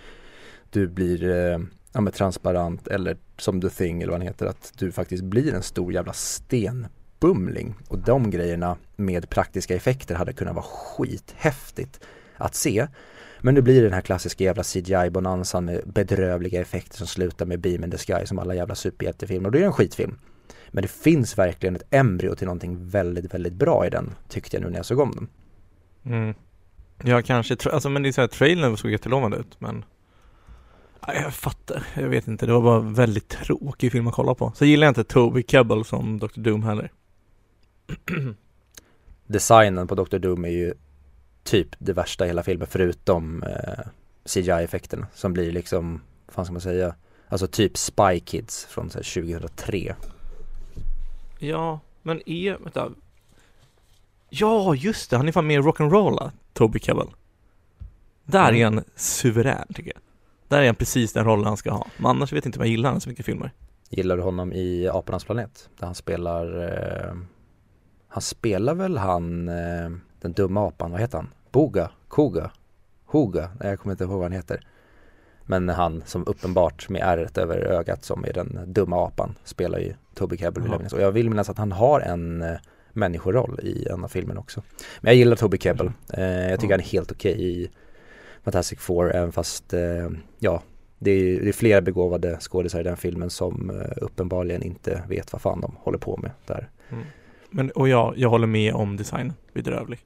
du 0.70 0.88
blir 0.88 1.30
eh, 1.30 1.60
ja, 1.94 2.02
med 2.02 2.14
transparent 2.14 2.88
eller 2.88 3.18
som 3.38 3.62
The 3.62 3.70
Thing 3.70 4.02
eller 4.02 4.12
vad 4.12 4.20
den 4.20 4.28
heter, 4.28 4.46
att 4.46 4.74
du 4.78 4.92
faktiskt 4.92 5.24
blir 5.24 5.54
en 5.54 5.64
stor 5.64 5.94
jävla 5.94 6.14
stenbumling. 6.14 7.76
Och 7.88 8.00
de 8.00 8.30
grejerna 8.30 8.78
med 8.96 9.30
praktiska 9.30 9.76
effekter 9.76 10.16
hade 10.16 10.34
kunnat 10.34 10.56
vara 10.56 10.66
skithäftigt 10.66 12.00
att 12.38 12.56
se. 12.56 12.88
Men 13.42 13.56
nu 13.56 13.62
blir 13.62 13.76
det 13.76 13.88
den 13.88 13.94
här 13.94 14.02
klassiska 14.02 14.44
jävla 14.44 14.64
CGI-bonanzan 14.64 15.66
med 15.66 15.82
bedrövliga 15.86 16.62
effekter 16.62 16.98
som 16.98 17.08
slutar 17.08 17.46
med 17.46 17.60
Beam 17.60 17.84
in 17.84 17.92
the 17.92 17.98
Sky 17.98 18.26
som 18.26 18.40
alla 18.40 18.56
jävla 18.56 18.76
superhjältefilmer 18.76 19.48
och 19.48 19.52
det 19.52 19.60
är 19.60 19.66
en 19.66 19.74
skitfilm. 19.74 20.20
Men 20.72 20.82
det 20.82 20.88
finns 20.88 21.38
verkligen 21.38 21.76
ett 21.76 21.94
embryo 21.94 22.36
till 22.36 22.48
någonting 22.48 22.90
väldigt, 22.90 23.34
väldigt 23.34 23.54
bra 23.54 23.88
i 23.88 23.90
den 23.90 24.16
tyckte 24.30 24.56
jag 24.56 24.64
nu 24.64 24.70
när 24.70 24.78
jag 24.78 24.86
såg 24.86 25.00
om 25.00 25.12
den. 25.12 25.28
Mm. 26.14 26.36
Ja, 27.04 27.22
kanske. 27.22 27.58
Alltså, 27.72 27.90
men 27.90 28.04
det 28.04 28.10
är 28.10 28.12
så 28.12 28.22
här, 28.22 28.28
trailern 28.28 28.78
såg 28.78 28.92
jättelovande 28.92 29.38
ut, 29.38 29.56
men 29.60 29.86
jag 31.08 31.34
fattar. 31.34 31.88
Jag 31.94 32.10
vet 32.10 32.28
inte. 32.28 32.46
Det 32.46 32.54
var 32.54 32.62
bara 32.62 32.80
väldigt 32.80 33.30
tråkig 33.30 33.92
film 33.92 34.08
att 34.08 34.14
kolla 34.14 34.36
på. 34.36 34.52
Så 34.56 34.66
gillar 34.66 34.88
jag 34.88 34.92
inte 34.92 35.04
Toby 35.04 35.44
Kebbell 35.48 35.86
som 35.86 36.20
Dr. 36.20 36.40
Doom 36.40 36.64
heller. 36.64 36.92
designen 39.28 39.88
på 39.88 39.96
Dr. 39.96 40.18
Doom 40.18 40.46
är 40.46 40.50
ju 40.50 40.74
typ 41.44 41.68
det 41.80 41.94
värsta 41.94 42.26
i 42.26 42.28
hela 42.28 42.44
filmen 42.44 42.68
förutom 42.72 43.44
eh, 43.44 43.86
CGI-effekterna 44.26 45.08
som 45.14 45.34
blir 45.34 45.52
liksom, 45.52 46.02
vad 46.26 46.34
fan 46.36 46.46
ska 46.46 46.52
man 46.52 46.62
säga, 46.62 46.96
alltså 47.30 47.48
typ 47.48 47.78
Spy 47.78 48.20
Kids 48.26 48.66
från 48.66 48.90
här, 48.94 49.14
2003. 49.14 49.96
Ja, 51.40 51.80
men 52.02 52.30
är, 52.30 52.58
vänta. 52.58 52.92
Ja, 54.30 54.76
just 54.76 55.10
det, 55.10 55.18
han 55.18 55.28
är 55.28 55.32
fan 55.32 55.48
med 55.48 55.56
i 55.56 55.60
Rock'n'Rolla, 55.60 56.32
Toby 56.54 56.80
Kebbell. 56.80 57.10
Där 58.26 58.54
är 58.54 58.54
Mm. 58.54 58.74
han 58.74 58.84
suverän 58.96 59.68
tycker 59.74 59.92
jag. 59.96 60.02
Där 60.48 60.62
är 60.62 60.66
han 60.66 60.76
precis 60.76 61.14
den 61.14 61.26
rollen 61.26 61.46
han 61.46 61.58
ska 61.58 61.72
ha. 61.72 61.88
Men 61.98 62.06
annars 62.06 62.34
vet 62.34 62.46
jag 62.46 62.50
inte 62.50 62.60
om 62.60 62.66
jag 62.66 62.72
gillar 62.72 62.92
han 62.92 63.02
så 63.02 63.10
mycket 63.10 63.26
filmer. 63.26 63.52
Gillar 63.90 64.18
du 64.18 64.24
honom 64.24 64.54
i 64.54 64.90
Apornas 64.94 65.24
planet? 65.26 65.70
Där 65.80 65.86
han 65.86 65.96
spelar, 65.96 66.62
eh, 66.64 67.14
han 68.08 68.22
spelar 68.22 68.76
väl 68.76 68.98
han, 68.98 69.50
eh, 69.50 69.90
den 70.22 70.34
dumma 70.34 70.68
apan, 70.68 70.92
vad 70.92 71.00
heter 71.02 71.18
han? 71.18 71.30
Boga? 71.52 71.90
Koga? 72.08 72.52
Hoga? 73.06 73.50
Nej, 73.60 73.70
jag 73.70 73.80
kommer 73.80 73.94
inte 73.94 74.04
ihåg 74.04 74.14
vad 74.14 74.24
han 74.24 74.32
heter. 74.32 74.60
Men 75.46 75.70
han 75.70 76.04
som 76.06 76.28
uppenbart 76.28 76.90
med 76.90 77.02
ärret 77.02 77.38
över 77.38 77.58
ögat 77.58 78.04
som 78.04 78.26
är 78.26 78.34
den 78.34 78.60
dumma 78.74 79.06
apan 79.08 79.36
spelar 79.44 79.80
ju 79.80 79.94
Toby 80.16 80.38
Jaha. 80.40 80.52
minnas. 80.56 80.94
Och 80.94 81.02
jag 81.02 81.12
vill 81.12 81.30
minnas 81.30 81.50
att 81.50 81.58
han 81.58 81.72
har 81.72 82.00
en 82.00 82.42
eh, 82.42 82.58
människoroll 82.94 83.60
i 83.64 83.88
en 83.88 84.04
av 84.04 84.08
filmerna 84.08 84.40
också. 84.40 84.64
Men 85.02 85.10
jag 85.12 85.16
gillar 85.18 85.36
Toby 85.36 85.58
Kebbell. 85.58 85.92
Eh, 86.14 86.24
jag 86.50 86.60
tycker 86.60 86.74
Ja. 86.74 86.78
han 86.78 86.80
är 86.86 86.92
helt 86.92 87.12
okej 87.12 87.42
i 87.42 87.70
Fantastic 88.44 88.80
Four 88.80 89.16
även 89.16 89.32
fast 89.32 89.74
eh, 89.74 90.10
ja 90.40 90.62
det 91.00 91.12
är, 91.12 91.42
det 91.42 91.50
är 91.50 91.54
flera 91.54 91.82
begåvade 91.82 92.38
skådisar 92.40 92.80
i 92.80 92.84
den 92.84 92.98
filmen 92.98 93.30
som 93.30 93.70
eh, 93.70 93.98
uppenbarligen 94.02 94.64
inte 94.64 95.04
vet 95.10 95.34
vad 95.34 95.42
fan 95.42 95.62
de 95.62 95.76
håller 95.80 95.98
på 95.98 96.18
med 96.18 96.32
där. 96.46 96.70
Men, 97.50 97.72
och 97.72 97.88
jag, 97.90 98.14
jag 98.18 98.30
håller 98.30 98.48
med 98.48 98.74
om 98.74 98.98
designen, 98.98 99.34
bedrövlig. 99.54 100.00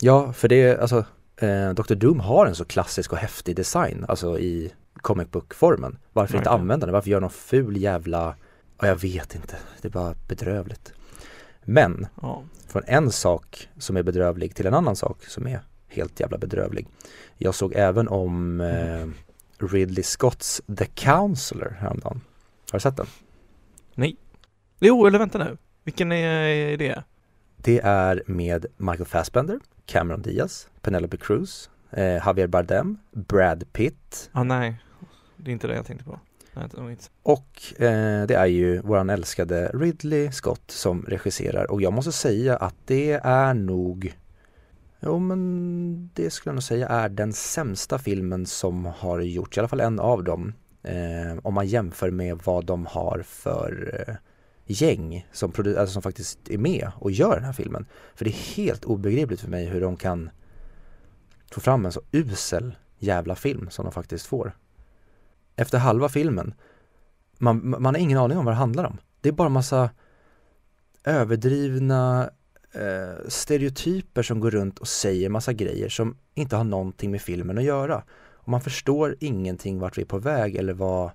Ja, 0.00 0.32
för 0.32 0.48
det 0.48 0.62
är 0.62 0.78
alltså 0.78 1.04
eh, 1.36 1.70
Dr. 1.70 1.94
Doom 1.94 2.20
har 2.20 2.46
en 2.46 2.54
så 2.54 2.64
klassisk 2.64 3.12
och 3.12 3.18
häftig 3.18 3.56
design, 3.56 4.04
alltså 4.08 4.38
i 4.38 4.72
comic 4.94 5.28
book-formen. 5.30 5.98
Varför 6.12 6.34
inte 6.36 6.48
Verkligen. 6.48 6.60
använda 6.60 6.86
den? 6.86 6.92
Varför 6.92 7.10
göra 7.10 7.20
någon 7.20 7.30
ful 7.30 7.76
jävla, 7.76 8.34
ja 8.80 8.86
jag 8.86 8.96
vet 9.00 9.34
inte, 9.34 9.56
det 9.82 9.88
är 9.88 9.92
bara 9.92 10.14
bedrövligt. 10.28 10.92
Men 11.64 12.06
Ja. 12.22 12.42
från 12.68 12.82
en 12.86 13.10
sak 13.10 13.68
som 13.78 13.96
är 13.96 14.02
bedrövlig 14.02 14.54
till 14.54 14.66
en 14.66 14.74
annan 14.74 14.96
sak 14.96 15.24
som 15.24 15.46
är 15.46 15.60
helt 15.92 16.20
jävla 16.20 16.38
bedrövlig. 16.38 16.86
Jag 17.38 17.54
såg 17.54 17.72
även 17.76 18.08
om 18.08 18.60
eh, 18.60 19.06
Ridley 19.58 20.02
Scotts 20.02 20.62
The 20.78 20.84
Counselor 20.84 21.76
häromdagen. 21.80 22.20
Har 22.70 22.78
du 22.78 22.80
sett 22.80 22.96
den? 22.96 23.06
Jo, 24.84 25.06
eller 25.06 25.18
vänta 25.18 25.38
nu. 25.38 25.56
Vilken 25.84 26.12
är 26.12 26.76
det? 26.76 27.02
Det 27.56 27.80
är 27.84 28.22
med 28.26 28.66
Michael 28.76 29.04
Fassbender, 29.04 29.60
Cameron 29.86 30.22
Diaz, 30.22 30.68
Penelope 30.80 31.16
Cruz, 31.16 31.70
eh, 31.90 32.04
Javier 32.04 32.46
Bardem, 32.46 32.98
Brad 33.10 33.72
Pitt 33.72 34.30
Ah, 34.32 34.42
nej. 34.42 34.80
Det 35.36 35.50
är 35.50 35.52
inte 35.52 35.66
det 35.66 35.74
jag 35.74 35.86
tänkte 35.86 36.04
på. 36.04 36.20
Nej, 36.52 36.96
och 37.22 37.82
eh, 37.82 38.26
det 38.26 38.34
är 38.34 38.46
ju 38.46 38.80
våran 38.80 39.10
älskade 39.10 39.70
Ridley 39.74 40.32
Scott 40.32 40.70
som 40.70 41.02
regisserar 41.08 41.70
och 41.70 41.82
jag 41.82 41.92
måste 41.92 42.12
säga 42.12 42.56
att 42.56 42.74
det 42.86 43.12
är 43.22 43.54
nog 43.54 44.14
Jo 45.04 45.18
men 45.18 46.10
det 46.14 46.30
skulle 46.30 46.50
jag 46.50 46.54
nog 46.54 46.62
säga 46.62 46.88
är 46.88 47.08
den 47.08 47.32
sämsta 47.32 47.98
filmen 47.98 48.46
som 48.46 48.84
har 48.84 49.20
gjorts, 49.20 49.56
i 49.56 49.60
alla 49.60 49.68
fall 49.68 49.80
en 49.80 50.00
av 50.00 50.24
dem 50.24 50.52
eh, 50.82 51.38
om 51.42 51.54
man 51.54 51.66
jämför 51.66 52.10
med 52.10 52.40
vad 52.44 52.64
de 52.64 52.86
har 52.86 53.22
för 53.26 54.04
eh, 54.08 54.14
gäng 54.66 55.26
som, 55.32 55.52
alltså 55.56 55.86
som 55.86 56.02
faktiskt 56.02 56.50
är 56.50 56.58
med 56.58 56.90
och 56.94 57.10
gör 57.10 57.34
den 57.34 57.44
här 57.44 57.52
filmen. 57.52 57.86
För 58.14 58.24
det 58.24 58.30
är 58.30 58.56
helt 58.56 58.84
obegripligt 58.84 59.40
för 59.40 59.48
mig 59.48 59.66
hur 59.66 59.80
de 59.80 59.96
kan 59.96 60.30
få 61.52 61.60
fram 61.60 61.86
en 61.86 61.92
så 61.92 62.02
usel 62.12 62.74
jävla 62.98 63.34
film 63.34 63.70
som 63.70 63.84
de 63.84 63.92
faktiskt 63.92 64.26
får. 64.26 64.56
Efter 65.56 65.78
halva 65.78 66.08
filmen, 66.08 66.54
man, 67.38 67.70
man 67.70 67.94
har 67.94 67.96
ingen 67.96 68.18
aning 68.18 68.38
om 68.38 68.44
vad 68.44 68.54
det 68.54 68.58
handlar 68.58 68.84
om. 68.84 68.98
Det 69.20 69.28
är 69.28 69.32
bara 69.32 69.48
massa 69.48 69.90
överdrivna 71.04 72.30
eh, 72.72 73.28
stereotyper 73.28 74.22
som 74.22 74.40
går 74.40 74.50
runt 74.50 74.78
och 74.78 74.88
säger 74.88 75.28
massa 75.28 75.52
grejer 75.52 75.88
som 75.88 76.16
inte 76.34 76.56
har 76.56 76.64
någonting 76.64 77.10
med 77.10 77.22
filmen 77.22 77.58
att 77.58 77.64
göra. 77.64 78.02
Och 78.34 78.48
man 78.48 78.60
förstår 78.60 79.16
ingenting 79.20 79.78
vart 79.78 79.98
vi 79.98 80.02
är 80.02 80.06
på 80.06 80.18
väg 80.18 80.56
eller 80.56 80.72
vad, 80.72 81.10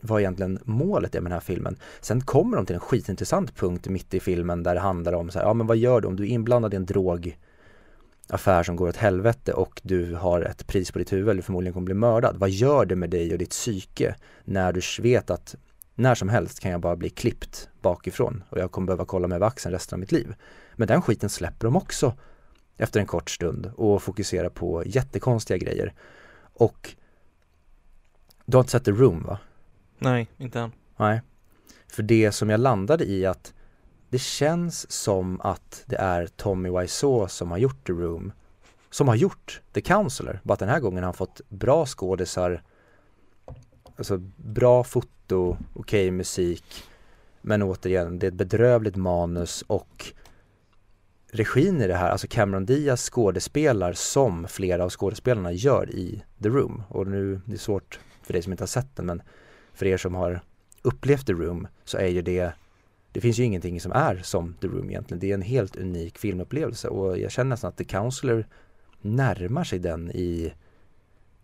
vad 0.00 0.20
egentligen 0.20 0.58
målet 0.64 1.14
är 1.14 1.20
med 1.20 1.30
den 1.30 1.36
här 1.36 1.40
filmen. 1.40 1.76
Sen 2.00 2.20
kommer 2.20 2.56
de 2.56 2.66
till 2.66 2.74
en 2.74 2.80
skitintressant 2.80 3.56
punkt 3.56 3.88
mitt 3.88 4.14
i 4.14 4.20
filmen 4.20 4.62
där 4.62 4.74
det 4.74 4.80
handlar 4.80 5.12
om 5.12 5.30
så 5.30 5.38
här, 5.38 5.46
ja 5.46 5.54
men 5.54 5.66
vad 5.66 5.76
gör 5.76 6.00
du 6.00 6.08
om 6.08 6.16
du 6.16 6.22
är 6.22 6.28
inblandad 6.28 6.74
i 6.74 6.76
en 6.76 6.86
drogaffär 6.86 8.62
som 8.62 8.76
går 8.76 8.88
åt 8.88 8.96
helvete 8.96 9.52
och 9.52 9.80
du 9.84 10.14
har 10.14 10.40
ett 10.40 10.66
pris 10.66 10.92
på 10.92 10.98
ditt 10.98 11.12
huvud 11.12 11.28
eller 11.28 11.42
förmodligen 11.42 11.74
kommer 11.74 11.84
bli 11.84 11.94
mördad. 11.94 12.36
Vad 12.36 12.50
gör 12.50 12.86
det 12.86 12.96
med 12.96 13.10
dig 13.10 13.32
och 13.32 13.38
ditt 13.38 13.50
psyke 13.50 14.14
när 14.44 14.72
du 14.72 14.80
vet 15.02 15.30
att 15.30 15.56
när 15.98 16.14
som 16.14 16.28
helst 16.28 16.60
kan 16.60 16.70
jag 16.70 16.80
bara 16.80 16.96
bli 16.96 17.10
klippt 17.10 17.68
bakifrån 17.80 18.44
och 18.50 18.58
jag 18.58 18.70
kommer 18.70 18.86
behöva 18.86 19.04
kolla 19.04 19.28
mig 19.28 19.36
över 19.36 19.46
axeln 19.46 19.72
resten 19.72 19.96
av 19.96 20.00
mitt 20.00 20.12
liv. 20.12 20.34
Men 20.76 20.88
den 20.88 21.02
skiten 21.02 21.30
släpper 21.30 21.66
de 21.66 21.76
också 21.76 22.14
efter 22.76 23.00
en 23.00 23.06
kort 23.06 23.30
stund 23.30 23.72
och 23.76 24.02
fokuserar 24.02 24.48
på 24.48 24.82
jättekonstiga 24.86 25.56
grejer. 25.56 25.94
Och 26.54 26.94
du 28.46 28.56
har 28.56 28.62
inte 28.62 28.70
sett 28.70 28.84
The 28.84 28.90
Room 28.90 29.22
va? 29.22 29.38
Nej, 29.98 30.28
inte 30.36 30.60
än. 30.60 30.72
Nej. 30.96 31.22
För 31.88 32.02
det 32.02 32.32
som 32.32 32.50
jag 32.50 32.60
landade 32.60 33.04
i 33.04 33.26
att 33.26 33.54
det 34.08 34.18
känns 34.18 34.90
som 34.90 35.40
att 35.40 35.82
det 35.86 35.96
är 35.96 36.26
Tommy 36.26 36.70
Wiseau 36.70 37.28
som 37.28 37.50
har 37.50 37.58
gjort 37.58 37.86
The 37.86 37.92
Room 37.92 38.32
som 38.90 39.08
har 39.08 39.14
gjort 39.14 39.60
The 39.72 39.80
Counselor. 39.80 40.40
Bara 40.42 40.52
att 40.52 40.60
den 40.60 40.68
här 40.68 40.80
gången 40.80 40.98
har 40.98 41.04
han 41.08 41.14
fått 41.14 41.40
bra 41.48 41.86
skådisar 41.86 42.62
Alltså 43.98 44.18
bra 44.36 44.84
foto, 44.84 45.08
okej 45.74 46.10
musik 46.10 46.84
Men 47.42 47.62
återigen, 47.62 48.18
det 48.18 48.26
är 48.26 48.28
ett 48.28 48.34
bedrövligt 48.34 48.96
manus 48.96 49.64
och 49.66 50.12
Regin 51.30 51.80
i 51.80 51.86
det 51.86 51.94
här, 51.94 52.10
alltså 52.10 52.26
Cameron 52.30 52.66
Diaz 52.66 53.10
skådespelar 53.10 53.92
som 53.92 54.48
flera 54.48 54.84
av 54.84 54.90
skådespelarna 54.90 55.52
gör 55.52 55.90
i 55.90 56.24
The 56.42 56.48
Room 56.48 56.82
Och 56.88 57.06
nu, 57.06 57.40
det 57.44 57.52
är 57.52 57.58
svårt 57.58 58.00
för 58.22 58.32
dig 58.32 58.42
som 58.42 58.52
inte 58.52 58.62
har 58.62 58.68
sett 58.68 58.96
den 58.96 59.06
men 59.06 59.22
för 59.74 59.86
er 59.86 59.96
som 59.96 60.14
har 60.14 60.40
upplevt 60.82 61.26
The 61.26 61.32
Room 61.32 61.68
så 61.84 61.98
är 61.98 62.06
ju 62.06 62.22
det 62.22 62.52
Det 63.12 63.20
finns 63.20 63.38
ju 63.38 63.44
ingenting 63.44 63.80
som 63.80 63.92
är 63.92 64.16
som 64.16 64.54
The 64.60 64.66
Room 64.66 64.90
egentligen. 64.90 65.20
Det 65.20 65.30
är 65.30 65.34
en 65.34 65.42
helt 65.42 65.76
unik 65.76 66.18
filmupplevelse 66.18 66.88
och 66.88 67.18
jag 67.18 67.30
känner 67.30 67.48
nästan 67.48 67.68
att 67.68 67.76
The 67.76 67.84
Counselor 67.84 68.46
närmar 69.00 69.64
sig 69.64 69.78
den 69.78 70.10
i 70.10 70.52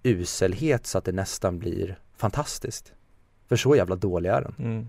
uselhet 0.03 0.87
så 0.87 0.99
att 0.99 1.05
det 1.05 1.13
nästan 1.13 1.59
blir 1.59 1.99
fantastiskt. 2.17 2.93
För 3.49 3.57
så 3.57 3.77
jävla 3.77 3.97
dålig 3.97 4.31
är 4.31 4.41
den. 4.41 4.55
Mm. 4.59 4.89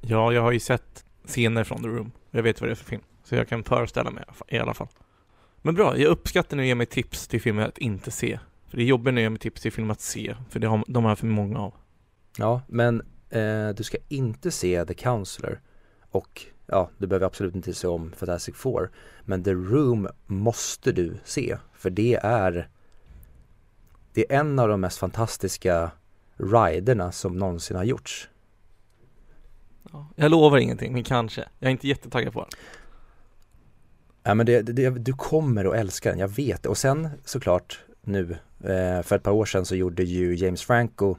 Ja, 0.00 0.32
jag 0.32 0.42
har 0.42 0.52
ju 0.52 0.60
sett 0.60 1.04
scener 1.24 1.64
från 1.64 1.82
The 1.82 1.88
Room. 1.88 2.12
Jag 2.30 2.42
vet 2.42 2.60
vad 2.60 2.68
det 2.68 2.72
är 2.72 2.76
för 2.76 2.84
film. 2.84 3.02
Så 3.24 3.34
jag 3.34 3.48
kan 3.48 3.64
föreställa 3.64 4.10
mig 4.10 4.24
i 4.48 4.58
alla 4.58 4.74
fall. 4.74 4.88
Men 5.62 5.74
bra, 5.74 5.98
jag 5.98 6.10
uppskattar 6.10 6.56
när 6.56 6.62
du 6.62 6.68
ger 6.68 6.74
mig 6.74 6.86
tips 6.86 7.28
till 7.28 7.40
filmer 7.40 7.68
att 7.68 7.78
inte 7.78 8.10
se. 8.10 8.38
För 8.68 8.76
det 8.76 8.82
är 8.82 8.86
jobbigt 8.86 9.04
när 9.04 9.12
du 9.12 9.20
ger 9.20 9.30
mig 9.30 9.38
tips 9.38 9.62
till 9.62 9.72
filmer 9.72 9.92
att 9.92 10.00
se. 10.00 10.36
För 10.50 10.60
det 10.60 10.66
har, 10.66 10.84
de 10.88 11.04
har 11.04 11.16
för 11.16 11.26
många 11.26 11.58
av. 11.58 11.74
Ja, 12.38 12.62
men 12.66 13.02
eh, 13.30 13.68
du 13.68 13.82
ska 13.82 13.98
inte 14.08 14.50
se 14.50 14.84
The 14.84 14.94
Counselor 14.94 15.60
och 16.10 16.46
ja, 16.66 16.90
du 16.98 17.06
behöver 17.06 17.26
absolut 17.26 17.54
inte 17.54 17.74
se 17.74 17.86
om 17.86 18.12
Fantastic 18.16 18.56
Four. 18.56 18.90
Men 19.24 19.44
The 19.44 19.52
Room 19.52 20.08
måste 20.26 20.92
du 20.92 21.16
se, 21.24 21.56
för 21.72 21.90
det 21.90 22.14
är 22.22 22.68
det 24.12 24.32
är 24.32 24.40
en 24.40 24.58
av 24.58 24.68
de 24.68 24.80
mest 24.80 24.98
fantastiska 24.98 25.90
riderna 26.42 27.12
som 27.12 27.36
någonsin 27.38 27.76
har 27.76 27.84
gjorts. 27.84 28.28
Ja. 29.92 30.06
Jag 30.16 30.30
lovar 30.30 30.58
ingenting, 30.58 30.92
men 30.92 31.04
kanske. 31.04 31.44
Jag 31.58 31.66
är 31.68 31.72
inte 31.72 31.88
jättetaggad 31.88 32.32
på 32.32 32.40
den. 32.40 32.48
Ja 34.22 34.34
men 34.34 34.46
det, 34.46 34.62
det, 34.62 34.90
du 34.90 35.12
kommer 35.12 35.64
att 35.64 35.74
älska 35.74 36.10
den, 36.10 36.18
jag 36.18 36.28
vet 36.28 36.62
det. 36.62 36.68
Och 36.68 36.78
sen 36.78 37.08
såklart 37.24 37.80
nu, 38.02 38.36
eh, 38.64 39.02
för 39.02 39.16
ett 39.16 39.22
par 39.22 39.32
år 39.32 39.44
sedan 39.44 39.64
så 39.64 39.76
gjorde 39.76 40.02
ju 40.04 40.34
James 40.34 40.62
Franco 40.62 41.16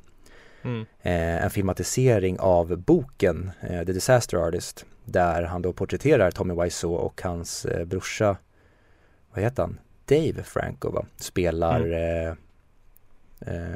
Mm. 0.63 0.81
eh, 1.01 1.43
en 1.43 1.49
filmatisering 1.49 2.39
av 2.39 2.77
boken 2.77 3.51
eh, 3.61 3.85
The 3.85 3.93
Disaster 3.93 4.37
Artist 4.37 4.85
där 5.05 5.43
han 5.43 5.61
då 5.61 5.73
porträtterar 5.73 6.31
Tommy 6.31 6.63
Wiseau 6.63 6.93
och 6.95 7.21
hans 7.21 7.67
brorsa, 7.85 8.37
vad 9.33 9.43
heter 9.43 9.63
han? 9.63 9.79
Dave 10.05 10.43
Franco 10.43 10.91
va? 10.91 11.05
Spelar 11.17 11.91
eh, 11.91 12.33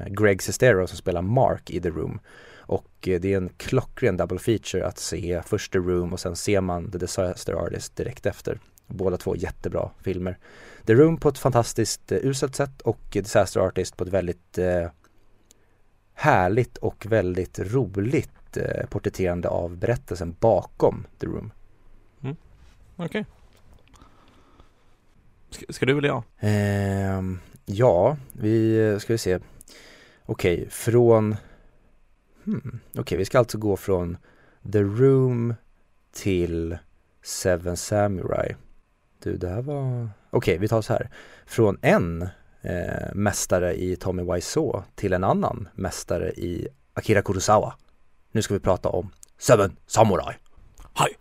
Greg 0.07 0.41
Sestero 0.41 0.87
som 0.87 0.97
spelar 0.97 1.21
Mark 1.21 1.69
i 1.69 1.81
The 1.81 1.89
Room. 1.89 2.19
Och 2.67 3.07
eh, 3.07 3.19
det 3.19 3.33
är 3.33 3.37
en 3.37 3.49
klockren 3.57 4.17
double 4.17 4.39
feature 4.39 4.85
att 4.87 4.97
se 4.97 5.41
först 5.45 5.71
The 5.71 5.79
Room 5.79 6.13
och 6.13 6.19
sen 6.19 6.35
ser 6.35 6.61
man 6.61 6.91
The 6.91 6.97
Disaster 6.97 7.53
Artist 7.53 7.95
direkt 7.95 8.25
efter. 8.25 8.59
Båda 8.87 9.17
två 9.17 9.35
jättebra 9.35 9.89
filmer. 10.01 10.37
The 10.85 10.93
Room 10.93 11.17
på 11.17 11.29
ett 11.29 11.37
fantastiskt 11.37 12.11
eh, 12.11 12.17
uselt 12.21 12.55
sätt 12.55 12.81
och 12.81 12.99
Disaster 13.11 13.59
Artist 13.59 13.97
på 13.97 14.03
ett 14.03 14.09
väldigt 14.09 14.57
eh, 14.57 14.89
härligt 16.13 16.77
och 16.77 17.05
väldigt 17.09 17.59
roligt 17.59 18.57
eh, 18.57 18.85
porträtterande 18.89 19.49
av 19.49 19.77
berättelsen 19.77 20.35
bakom 20.39 21.07
The 21.19 21.27
Room. 21.27 21.51
Okej. 22.97 23.25
Ska, 25.49 25.65
ska 25.69 25.85
du 25.85 25.97
eller 25.97 26.07
jag? 26.07 26.23
Ehm, 26.39 27.39
ja, 27.65 28.17
vi 28.33 28.97
ska 28.99 29.13
vi 29.13 29.17
se. 29.17 29.39
Okej, 30.25 30.69
från 30.69 31.35
hmm, 32.43 32.79
Okej, 32.97 33.17
vi 33.17 33.25
ska 33.25 33.39
alltså 33.39 33.57
gå 33.57 33.77
från 33.77 34.17
The 34.71 34.81
Room 34.81 35.53
till 36.13 36.77
Seven 37.23 37.77
Samurai. 37.77 38.55
Du, 39.23 39.37
det 39.37 39.49
här 39.49 39.61
var... 39.61 40.09
Okej, 40.29 40.57
vi 40.57 40.67
tar 40.67 40.81
så 40.81 40.93
här. 40.93 41.09
Från 41.45 41.77
en 41.81 42.21
eh, 42.61 43.13
mästare 43.13 43.73
i 43.73 43.95
Tommy 43.95 44.33
Wiseau 44.33 44.83
till 44.95 45.13
en 45.13 45.23
annan 45.23 45.67
mästare 45.73 46.31
i 46.31 46.67
Akira 46.93 47.21
Kurosawa. 47.21 47.73
Nu 48.31 48.41
ska 48.41 48.53
vi 48.53 48.59
prata 48.59 48.89
om 48.89 49.09
Seven 49.37 49.75
Samurai. 49.87 50.35
Hej! 50.93 51.15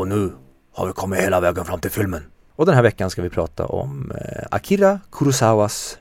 Och 0.00 0.08
nu 0.08 0.32
har 0.72 0.86
vi 0.86 0.92
kommit 0.92 1.20
hela 1.20 1.40
vägen 1.40 1.64
fram 1.64 1.80
till 1.80 1.90
filmen. 1.90 2.22
Och 2.56 2.66
den 2.66 2.74
här 2.74 2.82
veckan 2.82 3.10
ska 3.10 3.22
vi 3.22 3.30
prata 3.30 3.66
om 3.66 4.12
eh, 4.20 4.46
Akira 4.50 5.00
Kurosawas 5.12 5.98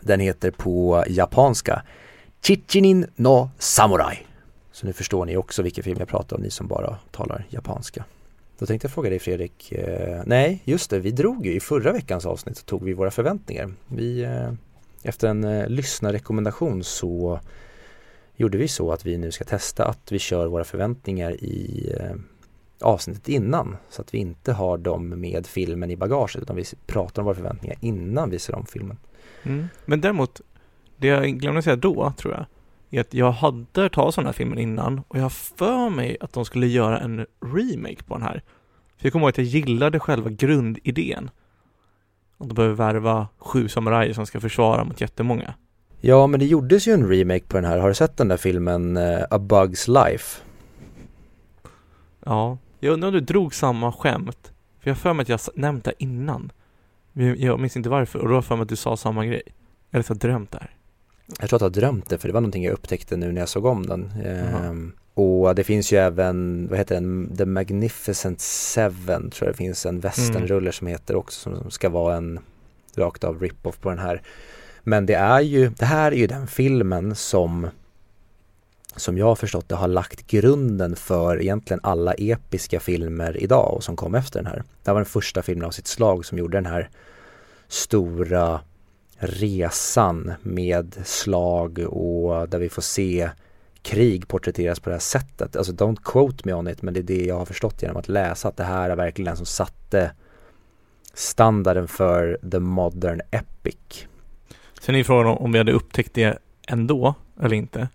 den 0.00 0.20
heter 0.20 0.50
på 0.50 1.04
japanska 1.08 1.82
Chichinin 2.42 3.06
no 3.16 3.50
Samurai. 3.58 4.26
Så 4.72 4.86
nu 4.86 4.92
förstår 4.92 5.26
ni 5.26 5.36
också 5.36 5.62
vilken 5.62 5.84
film 5.84 5.96
jag 5.98 6.08
pratar 6.08 6.36
om, 6.36 6.42
ni 6.42 6.50
som 6.50 6.66
bara 6.66 6.98
talar 7.10 7.46
japanska. 7.48 8.04
Då 8.58 8.66
tänkte 8.66 8.86
jag 8.86 8.92
fråga 8.92 9.10
dig 9.10 9.18
Fredrik, 9.18 9.72
eh, 9.72 10.22
nej 10.26 10.62
just 10.64 10.90
det, 10.90 10.98
vi 10.98 11.10
drog 11.10 11.46
ju 11.46 11.54
i 11.54 11.60
förra 11.60 11.92
veckans 11.92 12.26
avsnitt 12.26 12.56
så 12.56 12.64
tog 12.64 12.84
vi 12.84 12.92
våra 12.92 13.10
förväntningar. 13.10 13.72
Vi, 13.88 14.26
efter 15.02 15.28
en 15.28 15.44
eh, 15.44 15.68
lyssnarrekommendation 15.68 16.84
så 16.84 17.40
gjorde 18.36 18.58
vi 18.58 18.68
så 18.68 18.92
att 18.92 19.06
vi 19.06 19.18
nu 19.18 19.32
ska 19.32 19.44
testa 19.44 19.86
att 19.86 20.12
vi 20.12 20.18
kör 20.18 20.46
våra 20.46 20.64
förväntningar 20.64 21.32
i 21.32 21.92
eh, 22.00 22.16
avsnittet 22.80 23.28
innan 23.28 23.76
så 23.88 24.02
att 24.02 24.14
vi 24.14 24.18
inte 24.18 24.52
har 24.52 24.78
dem 24.78 25.08
med 25.08 25.46
filmen 25.46 25.90
i 25.90 25.96
bagaget 25.96 26.42
utan 26.42 26.56
vi 26.56 26.64
pratar 26.86 27.22
om 27.22 27.26
våra 27.26 27.34
förväntningar 27.34 27.76
innan 27.80 28.30
vi 28.30 28.38
ser 28.38 28.54
om 28.54 28.66
filmen. 28.66 28.96
Mm. 29.42 29.68
Men 29.84 30.00
däremot, 30.00 30.40
det 30.96 31.06
jag 31.06 31.38
glömde 31.38 31.62
säga 31.62 31.76
då, 31.76 32.12
tror 32.16 32.34
jag, 32.34 32.46
är 32.90 33.00
att 33.00 33.14
jag 33.14 33.32
hade 33.32 33.80
hört 33.80 33.94
talas 33.94 34.18
om 34.18 34.24
den 34.24 34.28
här 34.28 34.32
filmen 34.32 34.58
innan 34.58 35.02
och 35.08 35.18
jag 35.18 35.22
har 35.22 35.30
för 35.30 35.90
mig 35.90 36.16
att 36.20 36.32
de 36.32 36.44
skulle 36.44 36.66
göra 36.66 37.00
en 37.00 37.26
remake 37.54 38.02
på 38.02 38.14
den 38.14 38.22
här. 38.22 38.42
För 38.96 39.06
jag 39.06 39.12
kommer 39.12 39.24
ihåg 39.24 39.30
att 39.30 39.38
jag 39.38 39.46
gillade 39.46 40.00
själva 40.00 40.30
grundidén. 40.30 41.30
De 42.48 42.54
behöver 42.54 42.74
värva 42.74 43.28
sju 43.38 43.68
samurajer 43.68 44.12
som 44.12 44.26
ska 44.26 44.40
försvara 44.40 44.84
mot 44.84 45.00
jättemånga. 45.00 45.54
Ja 46.00 46.26
men 46.26 46.40
det 46.40 46.46
gjordes 46.46 46.88
ju 46.88 46.92
en 46.92 47.08
remake 47.08 47.44
på 47.48 47.56
den 47.56 47.64
här, 47.64 47.78
har 47.78 47.88
du 47.88 47.94
sett 47.94 48.16
den 48.16 48.28
där 48.28 48.36
filmen 48.36 48.96
eh, 48.96 49.22
A 49.30 49.38
Bug's 49.38 50.08
Life? 50.08 50.42
Ja, 52.24 52.58
jag 52.80 52.92
undrar 52.92 53.08
om 53.08 53.14
du 53.14 53.20
drog 53.20 53.54
samma 53.54 53.92
skämt. 53.92 54.52
För 54.80 54.90
jag 54.90 54.94
har 54.94 55.00
för 55.00 55.12
mig 55.12 55.22
att 55.22 55.28
jag 55.28 55.40
nämnt 55.54 55.84
det 55.84 55.92
innan. 55.98 56.52
Jag 57.12 57.60
minns 57.60 57.76
inte 57.76 57.88
varför 57.88 58.18
och 58.18 58.24
då 58.24 58.30
har 58.30 58.36
jag 58.36 58.44
för 58.44 58.56
mig 58.56 58.62
att 58.62 58.68
du 58.68 58.76
sa 58.76 58.96
samma 58.96 59.26
grej. 59.26 59.42
Eller 59.90 60.02
så 60.02 60.10
har 60.10 60.14
jag 60.14 60.20
drömt 60.20 60.50
det 60.50 60.58
här. 60.58 60.70
Jag 61.40 61.48
tror 61.48 61.56
att 61.56 61.60
jag 61.60 61.68
har 61.68 61.70
drömt 61.70 62.08
det 62.08 62.18
för 62.18 62.28
det 62.28 62.34
var 62.34 62.40
någonting 62.40 62.64
jag 62.64 62.72
upptäckte 62.72 63.16
nu 63.16 63.32
när 63.32 63.40
jag 63.40 63.48
såg 63.48 63.64
om 63.64 63.86
den. 63.86 64.12
Jaha. 64.24 64.90
Och 65.20 65.54
det 65.54 65.64
finns 65.64 65.92
ju 65.92 65.98
även, 65.98 66.66
vad 66.70 66.78
heter 66.78 66.94
den, 66.94 67.36
The 67.36 67.44
Magnificent 67.44 68.40
Seven 68.40 69.30
tror 69.30 69.48
jag 69.48 69.54
det 69.54 69.58
finns 69.58 69.86
en 69.86 70.00
westernrulle 70.00 70.72
som 70.72 70.86
heter 70.86 71.16
också 71.16 71.40
som, 71.40 71.56
som 71.56 71.70
ska 71.70 71.88
vara 71.88 72.16
en 72.16 72.38
rakt 72.96 73.24
av 73.24 73.40
rip-off 73.40 73.80
på 73.80 73.88
den 73.88 73.98
här. 73.98 74.22
Men 74.82 75.06
det 75.06 75.14
är 75.14 75.40
ju, 75.40 75.68
det 75.68 75.84
här 75.84 76.12
är 76.12 76.16
ju 76.16 76.26
den 76.26 76.46
filmen 76.46 77.14
som 77.14 77.68
som 78.96 79.18
jag 79.18 79.26
har 79.26 79.34
förstått 79.34 79.68
det 79.68 79.74
har 79.74 79.88
lagt 79.88 80.26
grunden 80.26 80.96
för 80.96 81.40
egentligen 81.40 81.80
alla 81.82 82.12
episka 82.14 82.80
filmer 82.80 83.42
idag 83.42 83.74
och 83.74 83.84
som 83.84 83.96
kom 83.96 84.14
efter 84.14 84.38
den 84.38 84.46
här. 84.46 84.56
Det 84.56 84.90
här 84.90 84.92
var 84.92 85.00
den 85.00 85.06
första 85.06 85.42
filmen 85.42 85.66
av 85.66 85.70
sitt 85.70 85.86
slag 85.86 86.26
som 86.26 86.38
gjorde 86.38 86.56
den 86.56 86.66
här 86.66 86.90
stora 87.68 88.60
resan 89.18 90.32
med 90.42 90.96
slag 91.04 91.78
och 91.78 92.48
där 92.48 92.58
vi 92.58 92.68
får 92.68 92.82
se 92.82 93.30
krig 93.82 94.28
porträtteras 94.28 94.80
på 94.80 94.90
det 94.90 94.94
här 94.94 95.00
sättet. 95.00 95.56
Alltså 95.56 95.72
don't 95.72 95.98
quote 96.04 96.42
me 96.44 96.52
on 96.52 96.68
it 96.68 96.82
men 96.82 96.94
det 96.94 97.00
är 97.00 97.04
det 97.04 97.24
jag 97.24 97.38
har 97.38 97.44
förstått 97.44 97.82
genom 97.82 97.96
att 97.96 98.08
läsa 98.08 98.48
att 98.48 98.56
det 98.56 98.64
här 98.64 98.90
är 98.90 98.96
verkligen 98.96 99.26
den 99.26 99.36
som 99.36 99.46
satte 99.46 100.12
standarden 101.14 101.88
för 101.88 102.38
the 102.50 102.58
modern 102.58 103.20
epic. 103.30 104.06
Sen 104.80 104.94
är 104.94 105.04
frågan 105.04 105.26
om 105.26 105.52
vi 105.52 105.58
hade 105.58 105.72
upptäckt 105.72 106.14
det 106.14 106.38
ändå, 106.66 107.14
eller 107.40 107.56
inte. 107.56 107.88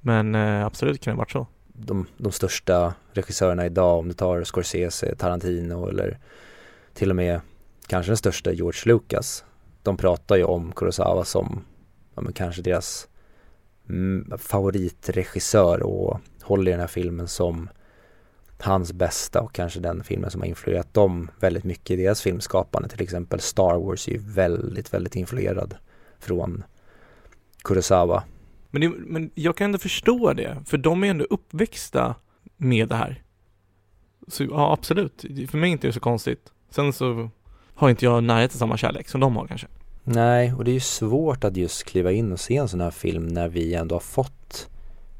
Men 0.00 0.34
eh, 0.34 0.66
absolut 0.66 1.00
kan 1.00 1.10
det 1.10 1.14
ha 1.14 1.18
varit 1.18 1.30
så. 1.30 1.46
De, 1.66 2.06
de 2.16 2.32
största 2.32 2.94
regissörerna 3.12 3.66
idag 3.66 3.98
om 3.98 4.08
du 4.08 4.14
tar 4.14 4.44
Scorsese, 4.44 5.14
Tarantino 5.18 5.88
eller 5.88 6.18
till 6.94 7.10
och 7.10 7.16
med 7.16 7.40
kanske 7.86 8.10
den 8.10 8.16
största 8.16 8.52
George 8.52 8.80
Lucas. 8.84 9.44
De 9.82 9.96
pratar 9.96 10.36
ju 10.36 10.44
om 10.44 10.72
Kurosawa 10.72 11.24
som 11.24 11.64
ja, 12.14 12.22
men 12.22 12.32
kanske 12.32 12.62
deras 12.62 13.08
favoritregissör 14.38 15.82
och 15.82 16.20
håller 16.42 16.70
den 16.70 16.80
här 16.80 16.86
filmen 16.86 17.28
som 17.28 17.68
hans 18.58 18.92
bästa 18.92 19.40
och 19.40 19.52
kanske 19.52 19.80
den 19.80 20.04
filmen 20.04 20.30
som 20.30 20.40
har 20.40 20.48
influerat 20.48 20.94
dem 20.94 21.30
väldigt 21.40 21.64
mycket 21.64 21.90
i 21.90 22.02
deras 22.02 22.22
filmskapande. 22.22 22.88
Till 22.88 23.02
exempel 23.02 23.40
Star 23.40 23.78
Wars 23.78 24.08
är 24.08 24.12
ju 24.12 24.18
väldigt, 24.18 24.94
väldigt 24.94 25.16
influerad 25.16 25.74
från 26.18 26.62
Kurosawa. 27.64 28.22
Men, 28.70 28.80
det, 28.80 28.88
men 28.88 29.30
jag 29.34 29.56
kan 29.56 29.64
ändå 29.64 29.78
förstå 29.78 30.32
det, 30.32 30.56
för 30.66 30.78
de 30.78 31.04
är 31.04 31.08
ändå 31.08 31.24
uppväxta 31.24 32.14
med 32.56 32.88
det 32.88 32.94
här. 32.94 33.22
Så 34.28 34.44
ja, 34.44 34.72
absolut. 34.72 35.24
För 35.48 35.58
mig 35.58 35.70
är 35.70 35.72
inte 35.72 35.86
det 35.86 35.92
så 35.92 36.00
konstigt. 36.00 36.52
Sen 36.70 36.92
så 36.92 37.30
har 37.74 37.90
inte 37.90 38.04
jag 38.04 38.24
närhet 38.24 38.50
till 38.50 38.58
samma 38.58 38.76
kärlek 38.76 39.08
som 39.08 39.20
de 39.20 39.36
har 39.36 39.46
kanske. 39.46 39.66
Nej, 40.04 40.54
och 40.54 40.64
det 40.64 40.70
är 40.70 40.74
ju 40.74 40.80
svårt 40.80 41.44
att 41.44 41.56
just 41.56 41.84
kliva 41.84 42.12
in 42.12 42.32
och 42.32 42.40
se 42.40 42.56
en 42.56 42.68
sån 42.68 42.80
här 42.80 42.90
film 42.90 43.26
när 43.26 43.48
vi 43.48 43.74
ändå 43.74 43.94
har 43.94 44.00
fått, 44.00 44.68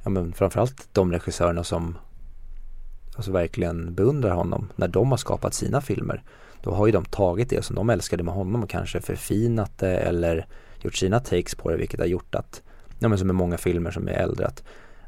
ja 0.03 0.11
men 0.11 0.33
framförallt 0.33 0.89
de 0.93 1.13
regissörerna 1.13 1.65
som 1.65 1.99
alltså 3.17 3.33
verkligen 3.33 3.95
beundrar 3.95 4.31
honom, 4.31 4.73
när 4.77 4.89
de 4.89 5.11
har 5.11 5.19
skapat 5.19 5.55
sina 5.55 5.81
filmer. 5.81 6.23
Då 6.63 6.71
har 6.71 6.87
ju 6.87 6.93
de 6.93 7.05
tagit 7.05 7.51
det 7.51 7.65
som 7.65 7.77
de 7.77 7.91
älskade 7.91 8.23
med 8.23 8.35
honom 8.35 8.63
och 8.63 8.71
kanske 8.71 9.01
förfinat 9.01 9.79
det 9.79 9.97
eller 9.97 10.47
gjort 10.81 10.97
sina 10.97 11.21
takes 11.21 11.55
på 11.55 11.71
det 11.71 11.77
vilket 11.77 12.01
har 12.01 12.07
gjort 12.07 12.35
att, 12.35 12.63
ja 12.99 13.09
men 13.09 13.19
som 13.19 13.27
med 13.27 13.37
många 13.37 13.59
filmer 13.59 13.91
som 13.91 14.09
är 14.09 14.13
äldre, 14.13 14.47
att 14.47 14.63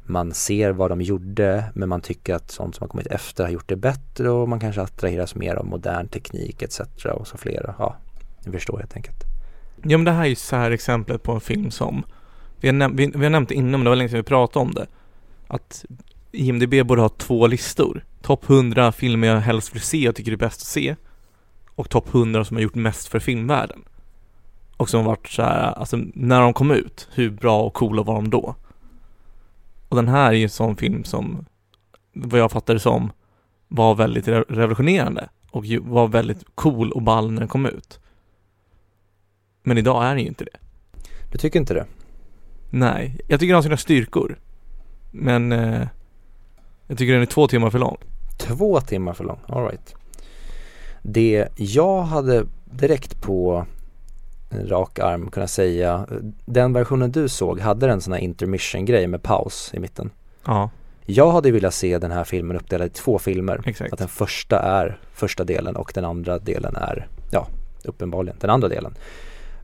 man 0.04 0.35
ser 0.35 0.70
vad 0.70 0.90
de 0.90 1.02
gjorde 1.02 1.64
men 1.74 1.88
man 1.88 2.00
tycker 2.00 2.35
att 2.35 2.50
sånt 2.50 2.74
som 2.74 2.85
har 2.85 2.88
kommit 2.88 3.06
efter 3.06 3.44
har 3.44 3.50
gjort 3.50 3.68
det 3.68 3.76
bättre 3.76 4.30
och 4.30 4.48
man 4.48 4.61
kanske 4.61 4.82
attraheras 4.82 5.35
mer 5.35 5.54
av 5.54 5.66
modern 5.66 6.08
teknik 6.08 6.62
etc. 6.62 6.80
och 7.14 7.26
så 7.26 7.37
flera. 7.37 7.74
Ja, 7.78 7.96
ni 8.44 8.52
förstår 8.52 8.78
helt 8.78 8.96
enkelt. 8.96 9.32
Ja 9.83 9.99
men 9.99 10.05
det 10.05 10.11
här 10.11 10.23
är 10.23 10.29
ju 10.29 10.35
så 10.35 10.57
här 10.57 10.71
exemplet 10.71 11.23
på 11.23 11.33
en 11.33 11.40
film 11.40 11.71
som 11.71 12.05
vi 12.61 12.68
har, 12.68 12.75
näm- 12.75 12.97
vi, 12.97 13.12
vi 13.14 13.23
har 13.25 13.31
nämnt 13.31 13.49
det 13.49 13.55
innan 13.55 13.71
men 13.71 13.85
det 13.85 13.88
var 13.88 13.97
länge 13.97 14.09
sedan 14.09 14.16
vi 14.16 14.23
pratade 14.23 14.62
om 14.62 14.75
det. 14.75 14.87
Att 15.47 15.85
IMDB 16.33 16.87
borde 16.87 17.03
ha 17.03 17.09
två 17.09 17.47
listor. 17.47 18.05
Topp 18.23 18.51
100 18.51 18.92
filmer 18.92 19.29
jag 19.29 19.40
helst 19.40 19.75
vill 19.75 19.83
se 19.83 20.09
och 20.09 20.14
tycker 20.14 20.31
det 20.31 20.35
är 20.35 20.47
bäst 20.47 20.61
att 20.61 20.66
se. 20.66 20.97
Och 21.75 21.90
topp 21.90 22.14
100 22.14 22.45
som 22.45 22.57
har 22.57 22.62
gjort 22.62 22.75
mest 22.75 23.09
för 23.09 23.18
filmvärlden. 23.18 23.85
Och 24.77 24.88
som 24.88 25.01
har 25.01 25.07
varit 25.07 25.29
så 25.29 25.42
här, 25.42 25.73
alltså 25.73 25.99
när 26.14 26.40
de 26.40 26.55
kom 26.55 26.71
ut, 26.71 27.09
hur 27.14 27.31
bra 27.31 27.62
och 27.62 27.75
coola 27.75 28.03
var 28.03 28.14
de 28.14 28.31
då? 28.31 28.55
Och 29.88 29.97
den 29.97 30.09
här 30.09 30.29
är 30.29 30.33
ju 30.33 30.42
en 30.42 30.51
sån 30.51 30.77
film 30.77 31.05
som, 31.05 31.45
vad 32.12 32.40
jag 32.40 32.53
fattar 32.53 32.75
det 32.75 32.81
som, 32.81 33.12
var 33.68 33.95
väldigt 33.95 34.29
revolutionerande. 34.29 35.29
Och 35.51 35.64
var 35.83 36.09
väldigt 36.09 36.45
cool 36.55 36.92
och 36.92 37.03
ball 37.03 37.31
när 37.31 37.38
den 37.40 37.49
kom 37.49 37.66
ut. 37.66 38.01
Men 39.62 39.79
idag 39.79 40.05
är 40.05 40.09
den 40.09 40.18
ju 40.18 40.27
inte 40.27 40.44
det. 40.44 40.57
Du 41.33 41.38
tycker 41.38 41.59
inte 41.61 41.75
det? 41.75 41.87
Nej, 42.70 43.18
jag 43.27 43.40
tycker 43.40 43.48
den 43.53 43.55
har 43.55 43.62
sina 43.62 43.77
styrkor. 43.77 44.38
Men 45.11 45.53
eh, 45.53 45.87
jag 46.87 46.98
tycker 46.98 47.12
den 47.12 47.22
är 47.22 47.27
två 47.27 47.48
timmar 47.48 47.70
för 47.70 47.79
lång. 47.79 47.96
Två 48.38 48.81
timmar 48.81 49.12
för 49.12 49.25
lång, 49.25 49.38
alright. 49.46 49.94
Det 51.03 51.48
jag 51.57 52.03
hade 52.03 52.46
direkt 52.64 53.22
på 53.22 53.66
en 54.51 54.68
rak 54.68 54.98
arm 54.98 55.31
kunnat 55.31 55.51
säga, 55.51 56.07
den 56.44 56.72
versionen 56.72 57.12
du 57.12 57.29
såg, 57.29 57.61
hade 57.61 57.87
den 57.87 58.01
sån 58.01 58.12
här 58.12 58.20
intermission 58.20 58.85
grej 58.85 59.07
med 59.07 59.22
paus 59.22 59.70
i 59.75 59.79
mitten? 59.81 60.11
Ja, 60.46 60.70
Jag 61.07 61.33
hade 61.33 61.51
velat 61.51 61.75
se 61.75 61.98
den 61.98 62.11
här 62.11 62.25
filmen 62.25 62.57
uppdelad 62.57 62.87
i 62.87 62.90
två 62.90 63.18
filmer. 63.18 63.61
exakt. 63.66 63.92
Att 63.92 63.98
den 63.98 64.09
första 64.09 64.59
är 64.59 64.98
första 65.14 65.44
delen 65.44 65.77
och 65.77 65.92
den 65.94 66.05
andra 66.05 66.38
delen 66.38 66.77
är, 66.77 67.09
ja, 67.31 67.46
uppenbarligen 67.85 68.37
den 68.40 68.51
andra 68.51 68.68
delen. 68.68 68.94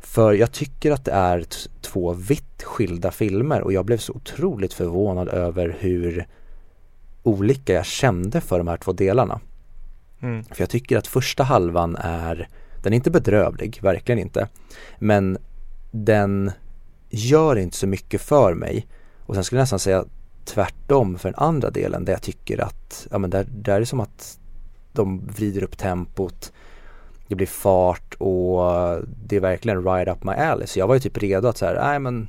För 0.00 0.32
jag 0.32 0.52
tycker 0.52 0.90
att 0.90 1.04
det 1.04 1.12
är 1.12 1.44
två 1.80 2.12
vitt 2.12 2.62
skilda 2.62 3.10
filmer 3.10 3.60
och 3.60 3.72
jag 3.72 3.84
blev 3.84 3.98
så 3.98 4.12
otroligt 4.12 4.72
förvånad 4.72 5.28
över 5.28 5.76
hur 5.80 6.26
olika 7.22 7.72
jag 7.72 7.86
kände 7.86 8.40
för 8.40 8.58
de 8.58 8.68
här 8.68 8.76
två 8.76 8.92
delarna. 8.92 9.40
Mm. 10.20 10.44
För 10.44 10.62
jag 10.62 10.70
tycker 10.70 10.96
att 10.96 11.06
första 11.06 11.42
halvan 11.42 11.96
är, 11.96 12.48
den 12.82 12.92
är 12.92 12.96
inte 12.96 13.10
bedrövlig, 13.10 13.78
verkligen 13.82 14.18
inte. 14.18 14.48
Men 14.98 15.38
den 15.90 16.52
gör 17.10 17.56
inte 17.56 17.76
så 17.76 17.86
mycket 17.86 18.20
för 18.20 18.54
mig. 18.54 18.86
Och 19.26 19.34
sen 19.34 19.44
skulle 19.44 19.58
jag 19.58 19.62
nästan 19.62 19.78
säga 19.78 20.04
tvärtom 20.44 21.18
för 21.18 21.28
den 21.28 21.38
andra 21.38 21.70
delen 21.70 22.04
där 22.04 22.12
jag 22.12 22.22
tycker 22.22 22.60
att, 22.60 23.06
ja 23.10 23.18
men 23.18 23.30
där, 23.30 23.46
där 23.50 23.74
är 23.74 23.80
det 23.80 23.86
som 23.86 24.00
att 24.00 24.38
de 24.92 25.26
vrider 25.26 25.62
upp 25.62 25.78
tempot 25.78 26.52
det 27.28 27.34
blir 27.34 27.46
fart 27.46 28.14
och 28.14 28.60
det 29.24 29.36
är 29.36 29.40
verkligen 29.40 29.84
right 29.84 30.08
up 30.08 30.24
my 30.24 30.32
alley. 30.32 30.66
Så 30.66 30.78
jag 30.78 30.86
var 30.86 30.94
ju 30.94 31.00
typ 31.00 31.18
redo 31.18 31.48
att 31.48 31.56
så 31.58 31.66
här, 31.66 31.74
nej 31.74 31.98
men 31.98 32.28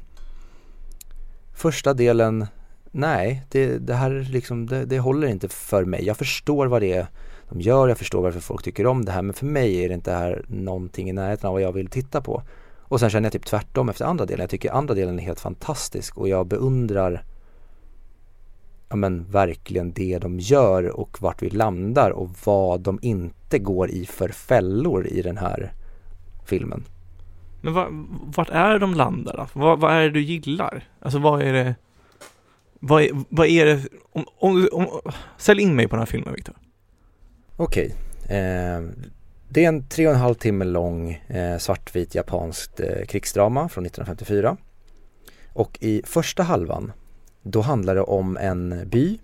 första 1.54 1.94
delen, 1.94 2.48
nej 2.92 3.44
det, 3.50 3.78
det 3.78 3.94
här 3.94 4.28
liksom, 4.32 4.66
det, 4.66 4.86
det, 4.86 5.00
håller 5.00 5.28
inte 5.28 5.48
för 5.50 5.86
mig. 5.86 6.06
Jag 6.06 6.18
förstår 6.18 6.68
vad 6.68 6.82
det 6.82 6.94
är 6.94 7.08
de 7.50 7.62
gör, 7.62 7.88
jag 7.88 7.98
förstår 7.98 8.22
varför 8.22 8.40
folk 8.40 8.64
tycker 8.64 8.88
om 8.88 9.06
det 9.06 9.12
här 9.12 9.22
men 9.22 9.34
för 9.34 9.46
mig 9.46 9.84
är 9.84 9.88
det 9.88 9.96
inte 9.96 10.12
här 10.12 10.46
någonting 10.48 11.10
i 11.10 11.14
närheten 11.14 11.48
av 11.48 11.54
vad 11.54 11.62
jag 11.62 11.72
vill 11.72 11.88
titta 11.88 12.22
på. 12.22 12.44
Och 12.80 13.00
sen 13.00 13.10
känner 13.10 13.26
jag 13.26 13.34
typ 13.34 13.46
tvärtom 13.46 13.90
efter 13.90 14.06
andra 14.06 14.26
delen. 14.26 14.44
Jag 14.44 14.50
tycker 14.50 14.72
andra 14.72 14.94
delen 14.94 15.20
är 15.20 15.24
helt 15.24 15.40
fantastisk 15.40 16.18
och 16.18 16.30
jag 16.30 16.48
beundrar 16.48 17.24
ja 18.90 18.96
men 18.96 19.32
verkligen 19.32 19.94
det 19.94 20.20
de 20.20 20.40
gör 20.40 21.00
och 21.00 21.22
vart 21.22 21.42
vi 21.42 21.50
landar 21.50 22.12
och 22.12 22.30
vad 22.46 22.82
de 22.82 23.00
inte 23.02 23.60
går 23.60 23.90
i 23.90 24.06
för 24.06 24.30
fällor 24.30 25.08
i 25.08 25.22
den 25.22 25.38
här 25.38 25.74
filmen. 26.46 26.84
Men 27.62 27.74
va, 27.74 27.88
vart 28.36 28.50
är 28.50 28.80
de 28.80 28.94
landar 28.94 29.38
då? 29.38 29.48
Vad, 29.60 29.80
vad 29.80 29.94
är 29.94 30.02
det 30.02 30.10
du 30.10 30.22
gillar? 30.22 30.84
Alltså 31.00 31.20
vad 31.20 31.42
är 31.42 31.54
det 31.54 31.76
Vad 32.80 33.04
är, 33.04 33.10
vad 33.30 33.48
är 33.48 33.66
det 33.66 33.82
om, 34.12 34.26
om, 34.38 34.70
om, 34.72 34.88
Sälj 35.38 35.62
in 35.62 35.76
mig 35.76 35.88
på 35.88 35.96
den 35.96 36.02
här 36.02 36.06
filmen 36.06 36.34
Viktor 36.34 36.56
Okej 37.58 37.96
eh, 38.24 38.82
Det 39.50 39.66
är 39.66 39.68
en 39.68 39.88
tre 39.88 40.08
och 40.08 40.14
en 40.14 40.20
halv 40.20 40.36
timme 40.36 40.66
lång 40.66 41.12
eh, 41.12 41.58
svartvit 41.58 42.16
japanskt 42.16 42.80
eh, 42.80 43.06
krigsdrama 43.06 43.70
från 43.70 43.86
1954 43.86 44.58
Och 45.54 45.78
i 45.82 46.02
första 46.06 46.44
halvan 46.44 46.92
då 47.44 47.62
handlar 47.62 47.96
det 47.96 48.02
om 48.02 48.38
en 48.38 48.90
by 48.90 49.20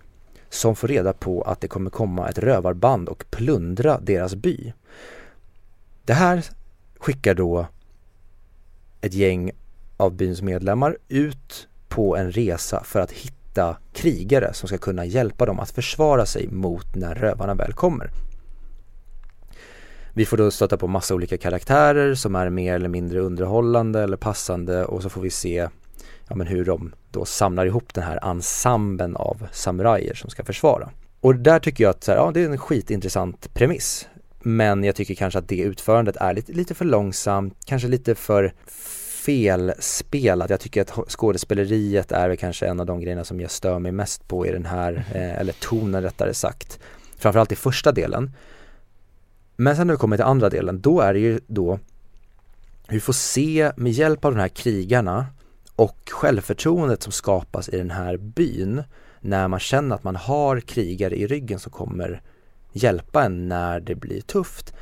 som 0.50 0.76
får 0.76 0.88
reda 0.88 1.12
på 1.12 1.42
att 1.42 1.60
det 1.60 1.68
kommer 1.68 1.90
komma 1.90 2.28
ett 2.28 2.38
rövarband 2.38 3.08
och 3.08 3.24
plundra 3.30 4.00
deras 4.00 4.34
by. 4.34 4.72
Det 6.04 6.14
här 6.14 6.44
skickar 6.98 7.34
då 7.34 7.66
ett 9.00 9.14
gäng 9.14 9.50
av 9.96 10.12
byns 10.12 10.42
medlemmar 10.42 10.96
ut 11.08 11.68
på 11.88 12.16
en 12.16 12.32
resa 12.32 12.84
för 12.84 13.00
att 13.00 13.12
hitta 13.12 13.76
krigare 13.92 14.54
som 14.54 14.68
ska 14.68 14.78
kunna 14.78 15.04
hjälpa 15.04 15.46
dem 15.46 15.60
att 15.60 15.70
försvara 15.70 16.26
sig 16.26 16.48
mot 16.48 16.94
när 16.94 17.14
rövarna 17.14 17.54
väl 17.54 17.72
kommer. 17.72 18.10
Vi 20.14 20.26
får 20.26 20.36
då 20.36 20.50
stöta 20.50 20.76
på 20.76 20.86
massa 20.88 21.14
olika 21.14 21.38
karaktärer 21.38 22.14
som 22.14 22.34
är 22.34 22.50
mer 22.50 22.74
eller 22.74 22.88
mindre 22.88 23.20
underhållande 23.20 24.02
eller 24.02 24.16
passande 24.16 24.84
och 24.84 25.02
så 25.02 25.08
får 25.08 25.20
vi 25.20 25.30
se 25.30 25.68
ja, 26.28 26.34
men 26.36 26.46
hur 26.46 26.64
de 26.64 26.92
då 27.10 27.24
samlar 27.24 27.66
ihop 27.66 27.94
den 27.94 28.04
här 28.04 28.30
ensemblen 28.30 29.16
av 29.16 29.46
samurajer 29.52 30.14
som 30.14 30.30
ska 30.30 30.44
försvara. 30.44 30.90
Och 31.20 31.34
där 31.34 31.58
tycker 31.58 31.84
jag 31.84 31.90
att 31.90 32.06
här, 32.06 32.16
ja, 32.16 32.30
det 32.34 32.40
är 32.40 32.48
en 32.48 32.58
skitintressant 32.58 33.54
premiss. 33.54 34.08
Men 34.40 34.84
jag 34.84 34.94
tycker 34.94 35.14
kanske 35.14 35.38
att 35.38 35.48
det 35.48 35.60
utförandet 35.60 36.16
är 36.16 36.34
lite, 36.34 36.52
lite 36.52 36.74
för 36.74 36.84
långsamt, 36.84 37.54
kanske 37.64 37.88
lite 37.88 38.14
för 38.14 38.52
felspelat. 39.24 40.50
Jag 40.50 40.60
tycker 40.60 40.82
att 40.82 41.10
skådespeleriet 41.12 42.12
är 42.12 42.28
väl 42.28 42.36
kanske 42.36 42.66
en 42.66 42.80
av 42.80 42.86
de 42.86 43.00
grejerna 43.00 43.24
som 43.24 43.40
jag 43.40 43.50
stör 43.50 43.78
mig 43.78 43.92
mest 43.92 44.28
på 44.28 44.46
i 44.46 44.52
den 44.52 44.66
här, 44.66 45.06
mm. 45.10 45.30
eh, 45.30 45.40
eller 45.40 45.52
tonen 45.52 46.02
rättare 46.02 46.34
sagt. 46.34 46.78
Framförallt 47.18 47.52
i 47.52 47.56
första 47.56 47.92
delen. 47.92 48.30
Men 49.56 49.76
sen 49.76 49.86
när 49.86 49.94
vi 49.94 49.98
kommer 49.98 50.16
till 50.16 50.24
andra 50.24 50.48
delen, 50.48 50.80
då 50.80 51.00
är 51.00 51.12
det 51.12 51.20
ju 51.20 51.40
då 51.46 51.78
vi 52.88 53.00
får 53.00 53.12
se 53.12 53.72
med 53.76 53.92
hjälp 53.92 54.24
av 54.24 54.32
de 54.34 54.40
här 54.40 54.48
krigarna 54.48 55.26
och 55.76 56.10
självförtroendet 56.10 57.02
som 57.02 57.12
skapas 57.12 57.68
i 57.68 57.76
den 57.76 57.90
här 57.90 58.16
byn 58.16 58.82
när 59.20 59.48
man 59.48 59.60
känner 59.60 59.94
att 59.94 60.04
man 60.04 60.16
har 60.16 60.60
krigare 60.60 61.16
i 61.16 61.26
ryggen 61.26 61.58
som 61.58 61.72
kommer 61.72 62.22
hjälpa 62.72 63.24
en 63.24 63.48
när 63.48 63.80
det 63.80 63.94
blir 63.94 64.20
tufft 64.20 64.74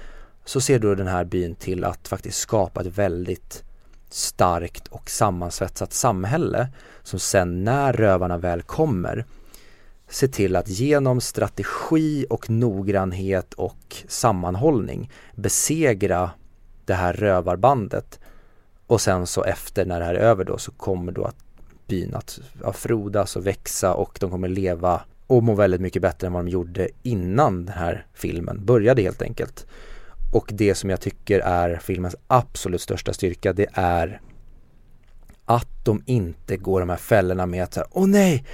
så 0.44 0.61
ser 0.61 0.78
då 0.78 0.94
den 0.94 1.07
här 1.07 1.24
byn 1.24 1.54
till 1.54 1.85
att 1.85 2.09
faktiskt 2.09 2.38
skapa 2.38 2.80
ett 2.80 2.98
väldigt 2.98 3.64
starkt 4.11 4.88
och 4.88 5.11
sammansvetsat 5.11 5.92
samhälle 5.92 6.68
som 7.02 7.18
sen 7.18 7.64
när 7.64 7.92
rövarna 7.92 8.38
väl 8.38 8.62
kommer 8.62 9.24
ser 10.09 10.28
till 10.28 10.57
att 10.57 10.68
genom 10.68 11.20
strategi 11.20 12.26
och 12.30 12.50
noggrannhet 12.50 13.54
och 13.54 13.96
sammanhållning 14.09 15.11
besegra 15.35 16.30
det 16.85 16.94
här 16.94 17.12
rövarbandet 17.12 18.20
och 18.87 19.01
sen 19.01 19.27
så 19.27 19.44
efter 19.44 19.85
när 19.85 20.01
det 20.01 20.07
här 20.07 20.14
är 20.14 20.18
över 20.18 20.44
då 20.44 20.59
så 20.59 20.73
kommer 20.73 21.12
då 21.12 21.25
att 21.25 21.37
byn 21.87 22.14
att 22.14 22.40
ja, 22.62 22.73
frodas 22.73 23.37
och 23.37 23.47
växa 23.47 23.94
och 23.94 24.16
de 24.20 24.31
kommer 24.31 24.49
leva 24.49 25.01
och 25.27 25.42
må 25.42 25.55
väldigt 25.55 25.81
mycket 25.81 26.03
bättre 26.03 26.27
än 26.27 26.33
vad 26.33 26.44
de 26.44 26.51
gjorde 26.51 26.88
innan 27.03 27.64
den 27.66 27.75
här 27.75 28.07
filmen 28.14 28.64
började 28.64 29.03
helt 29.03 29.23
enkelt. 29.23 29.66
Och 30.33 30.51
det 30.53 30.75
som 30.75 30.90
jag 30.90 31.01
tycker 31.01 31.40
är 31.40 31.77
filmens 31.77 32.16
absolut 32.27 32.81
största 32.81 33.12
styrka 33.12 33.53
det 33.53 33.66
är 33.73 34.20
att 35.44 35.85
de 35.85 36.03
inte 36.07 36.57
går 36.57 36.81
de 36.81 36.88
här 36.88 36.97
fällorna 36.97 37.47
med 37.47 37.62
att 37.62 37.75
säga, 37.75 37.87
åh 37.90 38.07
nej, 38.07 38.44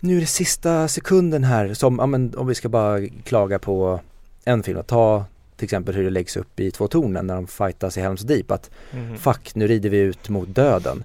nu 0.00 0.16
är 0.16 0.20
det 0.20 0.26
sista 0.26 0.88
sekunden 0.88 1.44
här 1.44 1.74
som, 1.74 1.98
ja 1.98 2.06
men 2.06 2.34
om 2.36 2.46
vi 2.46 2.54
ska 2.54 2.68
bara 2.68 3.06
klaga 3.24 3.58
på 3.58 4.00
en 4.44 4.62
film, 4.62 4.82
ta 4.86 5.24
till 5.58 5.64
exempel 5.64 5.94
hur 5.94 6.04
det 6.04 6.10
läggs 6.10 6.36
upp 6.36 6.60
i 6.60 6.70
Två 6.70 6.88
tornen 6.88 7.26
när 7.26 7.34
de 7.34 7.46
fightas 7.46 7.96
i 7.96 8.00
Helms 8.00 8.20
Deep 8.20 8.50
att 8.50 8.70
mm. 8.92 9.16
fuck 9.16 9.54
nu 9.54 9.66
rider 9.66 9.90
vi 9.90 9.98
ut 9.98 10.28
mot 10.28 10.54
döden. 10.54 11.04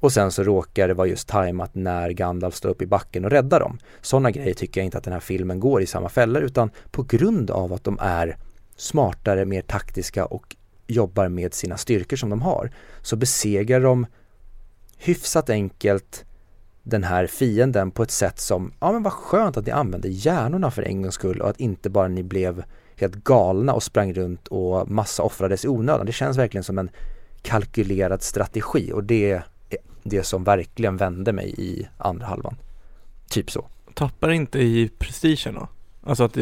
Och 0.00 0.12
sen 0.12 0.32
så 0.32 0.42
råkar 0.42 0.88
det 0.88 0.94
vara 0.94 1.08
just 1.08 1.28
tajmat 1.28 1.74
när 1.74 2.10
Gandalf 2.10 2.54
står 2.54 2.68
upp 2.68 2.82
i 2.82 2.86
backen 2.86 3.24
och 3.24 3.30
räddar 3.30 3.60
dem. 3.60 3.78
Sådana 4.00 4.30
grejer 4.30 4.54
tycker 4.54 4.80
jag 4.80 4.84
inte 4.84 4.98
att 4.98 5.04
den 5.04 5.12
här 5.12 5.20
filmen 5.20 5.60
går 5.60 5.82
i 5.82 5.86
samma 5.86 6.08
fällor 6.08 6.42
utan 6.42 6.70
på 6.90 7.02
grund 7.02 7.50
av 7.50 7.72
att 7.72 7.84
de 7.84 7.98
är 8.00 8.36
smartare, 8.76 9.44
mer 9.44 9.62
taktiska 9.62 10.24
och 10.24 10.56
jobbar 10.86 11.28
med 11.28 11.54
sina 11.54 11.76
styrkor 11.76 12.16
som 12.16 12.30
de 12.30 12.42
har 12.42 12.70
så 13.02 13.16
besegrar 13.16 13.80
de 13.80 14.06
hyfsat 14.96 15.50
enkelt 15.50 16.24
den 16.82 17.04
här 17.04 17.26
fienden 17.26 17.90
på 17.90 18.02
ett 18.02 18.10
sätt 18.10 18.40
som, 18.40 18.72
ja 18.80 18.92
men 18.92 19.02
vad 19.02 19.12
skönt 19.12 19.56
att 19.56 19.66
ni 19.66 19.72
använde 19.72 20.08
hjärnorna 20.08 20.70
för 20.70 20.82
en 20.82 21.02
gångs 21.02 21.14
skull 21.14 21.40
och 21.40 21.50
att 21.50 21.60
inte 21.60 21.90
bara 21.90 22.08
ni 22.08 22.22
blev 22.22 22.64
helt 22.96 23.14
galna 23.14 23.72
och 23.72 23.82
sprang 23.82 24.12
runt 24.12 24.48
och 24.48 24.90
massa 24.90 25.22
offrades 25.22 25.64
i 25.64 25.68
onödan. 25.68 26.06
Det 26.06 26.12
känns 26.12 26.38
verkligen 26.38 26.64
som 26.64 26.78
en 26.78 26.90
kalkylerad 27.42 28.22
strategi 28.22 28.92
och 28.92 29.04
det 29.04 29.30
är 29.30 29.44
det 30.02 30.22
som 30.22 30.44
verkligen 30.44 30.96
vände 30.96 31.32
mig 31.32 31.54
i 31.58 31.88
andra 31.98 32.26
halvan. 32.26 32.56
Typ 33.30 33.50
så. 33.50 33.66
Tappar 33.94 34.30
inte 34.30 34.58
i 34.58 34.90
prestigen 34.98 35.54
då? 35.54 35.68
Alltså 36.02 36.24
att 36.24 36.36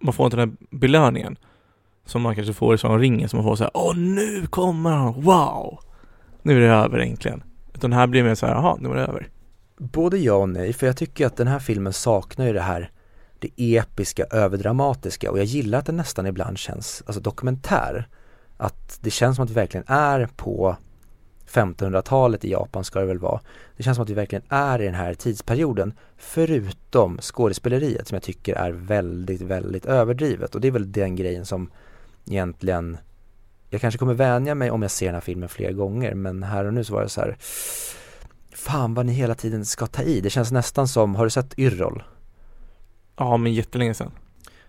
man 0.00 0.12
får 0.12 0.26
inte 0.26 0.36
den 0.36 0.48
här 0.48 0.56
belöningen 0.70 1.36
som 2.04 2.22
man 2.22 2.34
kanske 2.34 2.52
får 2.52 2.74
i 2.74 2.78
Sagan 2.78 3.00
ringen 3.00 3.28
som 3.28 3.36
man 3.36 3.44
får 3.44 3.56
såhär 3.56 3.70
Åh 3.74 3.96
nu 3.96 4.46
kommer 4.46 4.90
han, 4.90 5.22
wow! 5.22 5.78
Nu 6.42 6.56
är 6.56 6.68
det 6.68 6.74
över 6.74 7.00
egentligen. 7.00 7.42
Utan 7.74 7.92
här 7.92 8.06
blir 8.06 8.22
mer 8.22 8.34
såhär, 8.34 8.54
jaha, 8.54 8.76
nu 8.80 8.90
är 8.90 8.94
det 8.94 9.02
över. 9.02 9.28
Både 9.76 10.18
ja 10.18 10.34
och 10.34 10.48
nej, 10.48 10.72
för 10.72 10.86
jag 10.86 10.96
tycker 10.96 11.26
att 11.26 11.36
den 11.36 11.46
här 11.46 11.58
filmen 11.58 11.92
saknar 11.92 12.46
ju 12.46 12.52
det 12.52 12.60
här 12.60 12.90
det 13.56 13.76
episka, 13.76 14.24
överdramatiska 14.24 15.30
och 15.30 15.38
jag 15.38 15.44
gillar 15.44 15.78
att 15.78 15.86
den 15.86 15.96
nästan 15.96 16.26
ibland 16.26 16.58
känns, 16.58 17.02
alltså 17.06 17.20
dokumentär. 17.20 18.08
Att 18.56 18.98
det 19.02 19.10
känns 19.10 19.36
som 19.36 19.44
att 19.44 19.50
vi 19.50 19.54
verkligen 19.54 19.86
är 19.88 20.28
på 20.36 20.76
1500-talet 21.50 22.44
i 22.44 22.50
Japan 22.50 22.84
ska 22.84 23.00
det 23.00 23.06
väl 23.06 23.18
vara. 23.18 23.40
Det 23.76 23.82
känns 23.82 23.96
som 23.96 24.02
att 24.02 24.10
vi 24.10 24.14
verkligen 24.14 24.44
är 24.48 24.82
i 24.82 24.84
den 24.84 24.94
här 24.94 25.14
tidsperioden 25.14 25.92
förutom 26.16 27.18
skådespeleriet 27.18 28.08
som 28.08 28.14
jag 28.16 28.22
tycker 28.22 28.54
är 28.54 28.70
väldigt, 28.70 29.40
väldigt 29.40 29.86
överdrivet 29.86 30.54
och 30.54 30.60
det 30.60 30.68
är 30.68 30.72
väl 30.72 30.92
den 30.92 31.16
grejen 31.16 31.46
som 31.46 31.70
egentligen 32.26 32.98
jag 33.70 33.80
kanske 33.80 33.98
kommer 33.98 34.14
vänja 34.14 34.54
mig 34.54 34.70
om 34.70 34.82
jag 34.82 34.90
ser 34.90 35.06
den 35.06 35.14
här 35.14 35.20
filmen 35.20 35.48
fler 35.48 35.72
gånger 35.72 36.14
men 36.14 36.42
här 36.42 36.64
och 36.64 36.74
nu 36.74 36.84
så 36.84 36.94
var 36.94 37.02
det 37.02 37.08
så 37.08 37.20
här 37.20 37.36
Fan 38.56 38.94
vad 38.94 39.06
ni 39.06 39.12
hela 39.12 39.34
tiden 39.34 39.64
ska 39.64 39.86
ta 39.86 40.02
i. 40.02 40.20
Det 40.20 40.30
känns 40.30 40.52
nästan 40.52 40.88
som, 40.88 41.14
har 41.14 41.24
du 41.24 41.30
sett 41.30 41.58
Yrrol? 41.58 42.02
Ja, 43.16 43.36
men 43.36 43.54
jättelänge 43.54 43.94
sedan. 43.94 44.12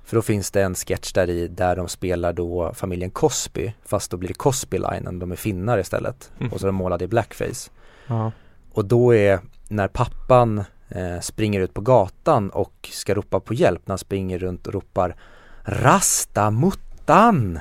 För 0.04 0.16
då 0.16 0.22
finns 0.22 0.52
det 0.52 0.62
en 0.62 0.76
sketch 0.76 1.14
där 1.14 1.30
i 1.30 1.48
där 1.48 1.76
de 1.76 1.88
spelar 1.88 2.34
då 2.34 2.74
familjen 2.74 3.12
Cosby 3.12 3.74
fast 3.86 4.12
då 4.12 4.18
blir 4.18 4.28
det 4.28 4.34
Cosby-linen, 4.34 5.20
de 5.20 5.32
är 5.32 5.36
finnar 5.36 5.78
istället 5.78 6.32
mm. 6.40 6.54
och 6.54 6.60
så 6.60 6.66
är 6.66 6.68
de 6.68 6.76
målade 6.76 7.06
i 7.06 7.08
blackface. 7.08 7.72
Ja. 8.08 8.32
Och 8.72 8.86
då 8.86 9.16
är 9.16 9.40
när 9.68 9.88
pappan 9.88 10.64
eh, 10.90 11.20
springer 11.22 11.60
ut 11.60 11.74
på 11.74 11.82
gatan 11.82 12.50
och 12.50 12.90
ska 12.92 13.16
ropa 13.16 13.40
på 13.40 13.54
hjälp 13.54 13.82
när 13.88 13.92
han 13.92 13.98
springer 13.98 14.40
runt 14.40 14.68
och 14.68 14.74
ropar 14.74 15.16
Rasta 15.64 16.52
muttan! 16.52 17.60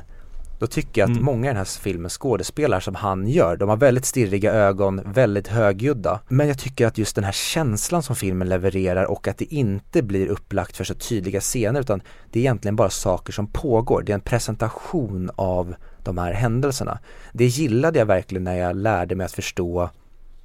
Då 0.58 0.66
tycker 0.66 1.00
jag 1.00 1.10
att 1.10 1.16
Mm. 1.16 1.24
många 1.24 1.44
i 1.46 1.48
den 1.48 1.56
här 1.56 1.80
filmen 1.80 2.10
skådespelar 2.10 2.80
som 2.80 2.94
han 2.94 3.28
gör, 3.28 3.56
de 3.56 3.68
har 3.68 3.76
väldigt 3.76 4.04
stirriga 4.04 4.52
ögon, 4.52 5.00
väldigt 5.04 5.48
högljudda. 5.48 6.20
Men 6.28 6.48
jag 6.48 6.58
tycker 6.58 6.86
att 6.86 6.98
just 6.98 7.14
den 7.14 7.24
här 7.24 7.32
känslan 7.32 8.02
som 8.02 8.16
filmen 8.16 8.48
levererar 8.48 9.04
och 9.04 9.28
att 9.28 9.38
det 9.38 9.54
inte 9.54 10.02
blir 10.02 10.26
upplagt 10.26 10.76
för 10.76 10.84
så 10.84 10.94
tydliga 10.94 11.40
scener 11.40 11.80
utan 11.80 12.02
det 12.30 12.38
är 12.38 12.40
egentligen 12.40 12.76
bara 12.76 12.90
saker 12.90 13.32
som 13.32 13.46
pågår. 13.46 14.02
Det 14.02 14.12
är 14.12 14.14
en 14.14 14.20
presentation 14.20 15.30
av 15.36 15.74
de 16.04 16.18
här 16.18 16.32
händelserna. 16.32 16.98
Det 17.32 17.46
gillade 17.46 17.98
jag 17.98 18.06
verkligen 18.06 18.44
när 18.44 18.56
jag 18.56 18.76
lärde 18.76 19.14
mig 19.14 19.24
att 19.24 19.32
förstå 19.32 19.90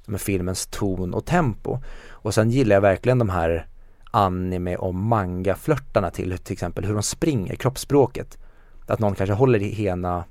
med 0.06 0.20
filmens 0.20 0.66
ton 0.66 1.14
och 1.14 1.24
tempo. 1.24 1.78
Och 2.10 2.34
sen 2.34 2.50
gillar 2.50 2.76
jag 2.76 2.80
verkligen 2.80 3.18
de 3.18 3.28
här 3.28 3.66
anime 4.10 4.76
och 4.76 4.94
manga-flörtarna 4.94 6.10
till 6.10 6.38
till 6.38 6.52
exempel 6.52 6.84
hur 6.84 6.94
de 6.94 7.02
springer, 7.02 7.54
kroppsspråket. 7.54 8.38
Att 8.92 8.98
någon 8.98 9.14
kanske 9.14 9.34
håller 9.34 9.62
i 9.62 9.86
ena 9.86 10.24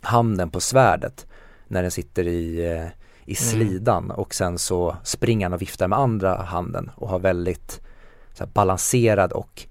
handen 0.00 0.50
på 0.50 0.60
svärdet 0.60 1.26
när 1.68 1.82
den 1.82 1.90
sitter 1.90 2.26
i, 2.26 2.72
eh, 2.72 2.86
i 3.24 3.34
slidan 3.34 4.10
och 4.10 4.34
sen 4.34 4.58
så 4.58 4.96
springer 5.02 5.46
han 5.46 5.52
och 5.52 5.62
viftar 5.62 5.88
med 5.88 5.98
andra 5.98 6.42
handen 6.42 6.90
och 6.94 7.08
har 7.08 7.18
väldigt 7.18 7.80
så 8.32 8.44
här, 8.44 8.50
balanserad 8.52 9.32
och 9.32 9.66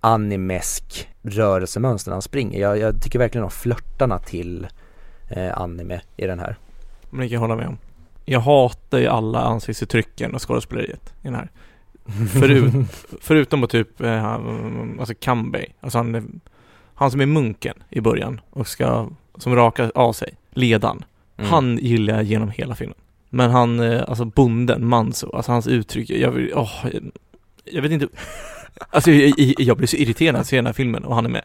animesk 0.00 1.08
rörelsemönster 1.22 2.10
när 2.10 2.14
han 2.14 2.22
springer. 2.22 2.60
Jag, 2.60 2.78
jag 2.78 3.02
tycker 3.02 3.18
verkligen 3.18 3.44
om 3.44 3.50
flörtarna 3.50 4.18
till 4.18 4.66
eh, 5.28 5.58
anime 5.58 6.00
i 6.16 6.26
den 6.26 6.38
här. 6.38 6.56
Men 7.10 7.20
det 7.20 7.28
kan 7.28 7.34
jag 7.34 7.40
hålla 7.40 7.56
med 7.56 7.68
om. 7.68 7.78
Jag 8.24 8.40
hatar 8.40 8.98
ju 8.98 9.06
alla 9.06 9.40
ansiktsuttrycken 9.40 10.34
och 10.34 10.48
skådespeleriet 10.48 11.14
i 11.22 11.24
den 11.24 11.34
här. 11.34 11.50
Förut, 12.28 12.74
förutom 13.20 13.60
på 13.60 13.66
typ, 13.66 14.00
eh, 14.00 14.32
alltså 14.98 15.14
Kambei, 15.20 15.74
alltså 15.80 15.98
han, 15.98 16.40
han 16.98 17.10
som 17.10 17.20
är 17.20 17.26
munken 17.26 17.74
i 17.90 18.00
början 18.00 18.40
och 18.50 18.66
ska, 18.66 19.08
som 19.38 19.56
rakar 19.56 19.92
av 19.94 20.12
sig, 20.12 20.34
ledan. 20.50 21.04
Mm. 21.36 21.50
Han 21.50 21.78
gillar 21.78 22.14
jag 22.14 22.22
genom 22.24 22.50
hela 22.50 22.74
filmen. 22.74 22.96
Men 23.30 23.50
han, 23.50 23.80
eh, 23.80 24.02
alltså 24.08 24.24
bonden, 24.24 24.86
Manso, 24.86 25.36
alltså 25.36 25.52
hans 25.52 25.66
uttryck, 25.66 26.10
jag 26.10 26.30
vill, 26.30 26.52
åh, 26.54 26.86
jag, 26.92 27.10
jag 27.64 27.82
vet 27.82 27.92
inte 27.92 28.08
Alltså 28.90 29.10
jag, 29.10 29.38
jag, 29.38 29.60
jag 29.60 29.76
blir 29.76 29.86
så 29.86 29.96
irriterad 29.96 30.32
när 30.32 30.40
jag 30.40 30.46
ser 30.46 30.56
den 30.56 30.66
här 30.66 30.72
filmen 30.72 31.04
och 31.04 31.14
han 31.14 31.26
är 31.26 31.30
med. 31.30 31.44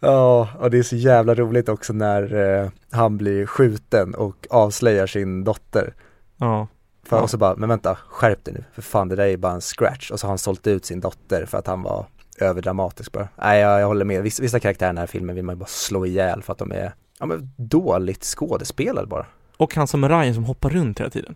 Ja, 0.00 0.48
och 0.58 0.70
det 0.70 0.78
är 0.78 0.82
så 0.82 0.96
jävla 0.96 1.34
roligt 1.34 1.68
också 1.68 1.92
när 1.92 2.34
eh, 2.34 2.70
han 2.90 3.16
blir 3.16 3.46
skjuten 3.46 4.14
och 4.14 4.46
avslöjar 4.50 5.06
sin 5.06 5.44
dotter. 5.44 5.94
Ja. 6.36 6.68
För, 7.04 7.16
Ja. 7.16 7.22
Och 7.22 7.30
så 7.30 7.38
bara, 7.38 7.56
men 7.56 7.68
vänta, 7.68 7.98
skärp 8.08 8.44
dig 8.44 8.54
nu, 8.54 8.64
för 8.74 8.82
fan 8.82 9.08
det 9.08 9.16
där 9.16 9.26
är 9.26 9.36
bara 9.36 9.52
en 9.52 9.60
scratch. 9.60 10.10
Och 10.10 10.20
så 10.20 10.26
har 10.26 10.30
han 10.30 10.38
sålt 10.38 10.66
ut 10.66 10.84
sin 10.84 11.00
dotter 11.00 11.46
för 11.46 11.58
att 11.58 11.66
han 11.66 11.82
var 11.82 12.06
överdramatisk 12.38 13.12
bara. 13.12 13.28
Nej, 13.36 13.60
jag, 13.60 13.80
jag 13.80 13.86
håller 13.86 14.04
med. 14.04 14.22
Vissa, 14.22 14.42
vissa 14.42 14.60
karaktärer 14.60 14.88
i 14.88 14.92
den 14.92 14.98
här 14.98 15.06
filmen 15.06 15.34
vill 15.36 15.44
man 15.44 15.54
ju 15.54 15.58
bara 15.58 15.66
slå 15.66 16.06
ihjäl 16.06 16.42
för 16.42 16.52
att 16.52 16.58
de 16.58 16.72
är, 16.72 16.94
ja 17.18 17.26
men 17.26 17.50
dåligt 17.56 18.24
skådespelade 18.24 19.06
bara. 19.06 19.26
Och 19.56 19.74
han 19.74 19.86
samurajen 19.86 20.34
som 20.34 20.44
hoppar 20.44 20.70
runt 20.70 21.00
hela 21.00 21.10
tiden. 21.10 21.34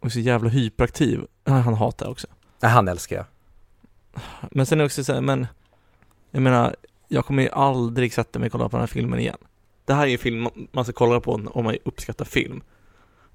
Och 0.00 0.12
så 0.12 0.20
jävla 0.20 0.48
hyperaktiv. 0.48 1.20
Han 1.44 1.74
hatar 1.74 2.06
jag 2.06 2.12
också. 2.12 2.26
Nej, 2.60 2.72
han 2.72 2.88
älskar 2.88 3.16
jag. 3.16 3.24
Men 4.50 4.66
sen 4.66 4.78
är 4.78 4.82
det 4.82 4.86
också 4.86 5.04
så 5.04 5.12
här, 5.12 5.20
men 5.20 5.46
Jag 6.30 6.42
menar, 6.42 6.76
jag 7.08 7.24
kommer 7.24 7.42
ju 7.42 7.48
aldrig 7.48 8.14
sätta 8.14 8.38
mig 8.38 8.46
och 8.46 8.52
kolla 8.52 8.68
på 8.68 8.76
den 8.76 8.82
här 8.82 8.86
filmen 8.86 9.18
igen. 9.18 9.38
Det 9.84 9.94
här 9.94 10.02
är 10.02 10.06
ju 10.06 10.12
en 10.12 10.18
film 10.18 10.48
man 10.72 10.84
ska 10.84 10.92
kolla 10.92 11.20
på 11.20 11.32
om 11.32 11.64
man 11.64 11.76
uppskattar 11.84 12.24
film. 12.24 12.62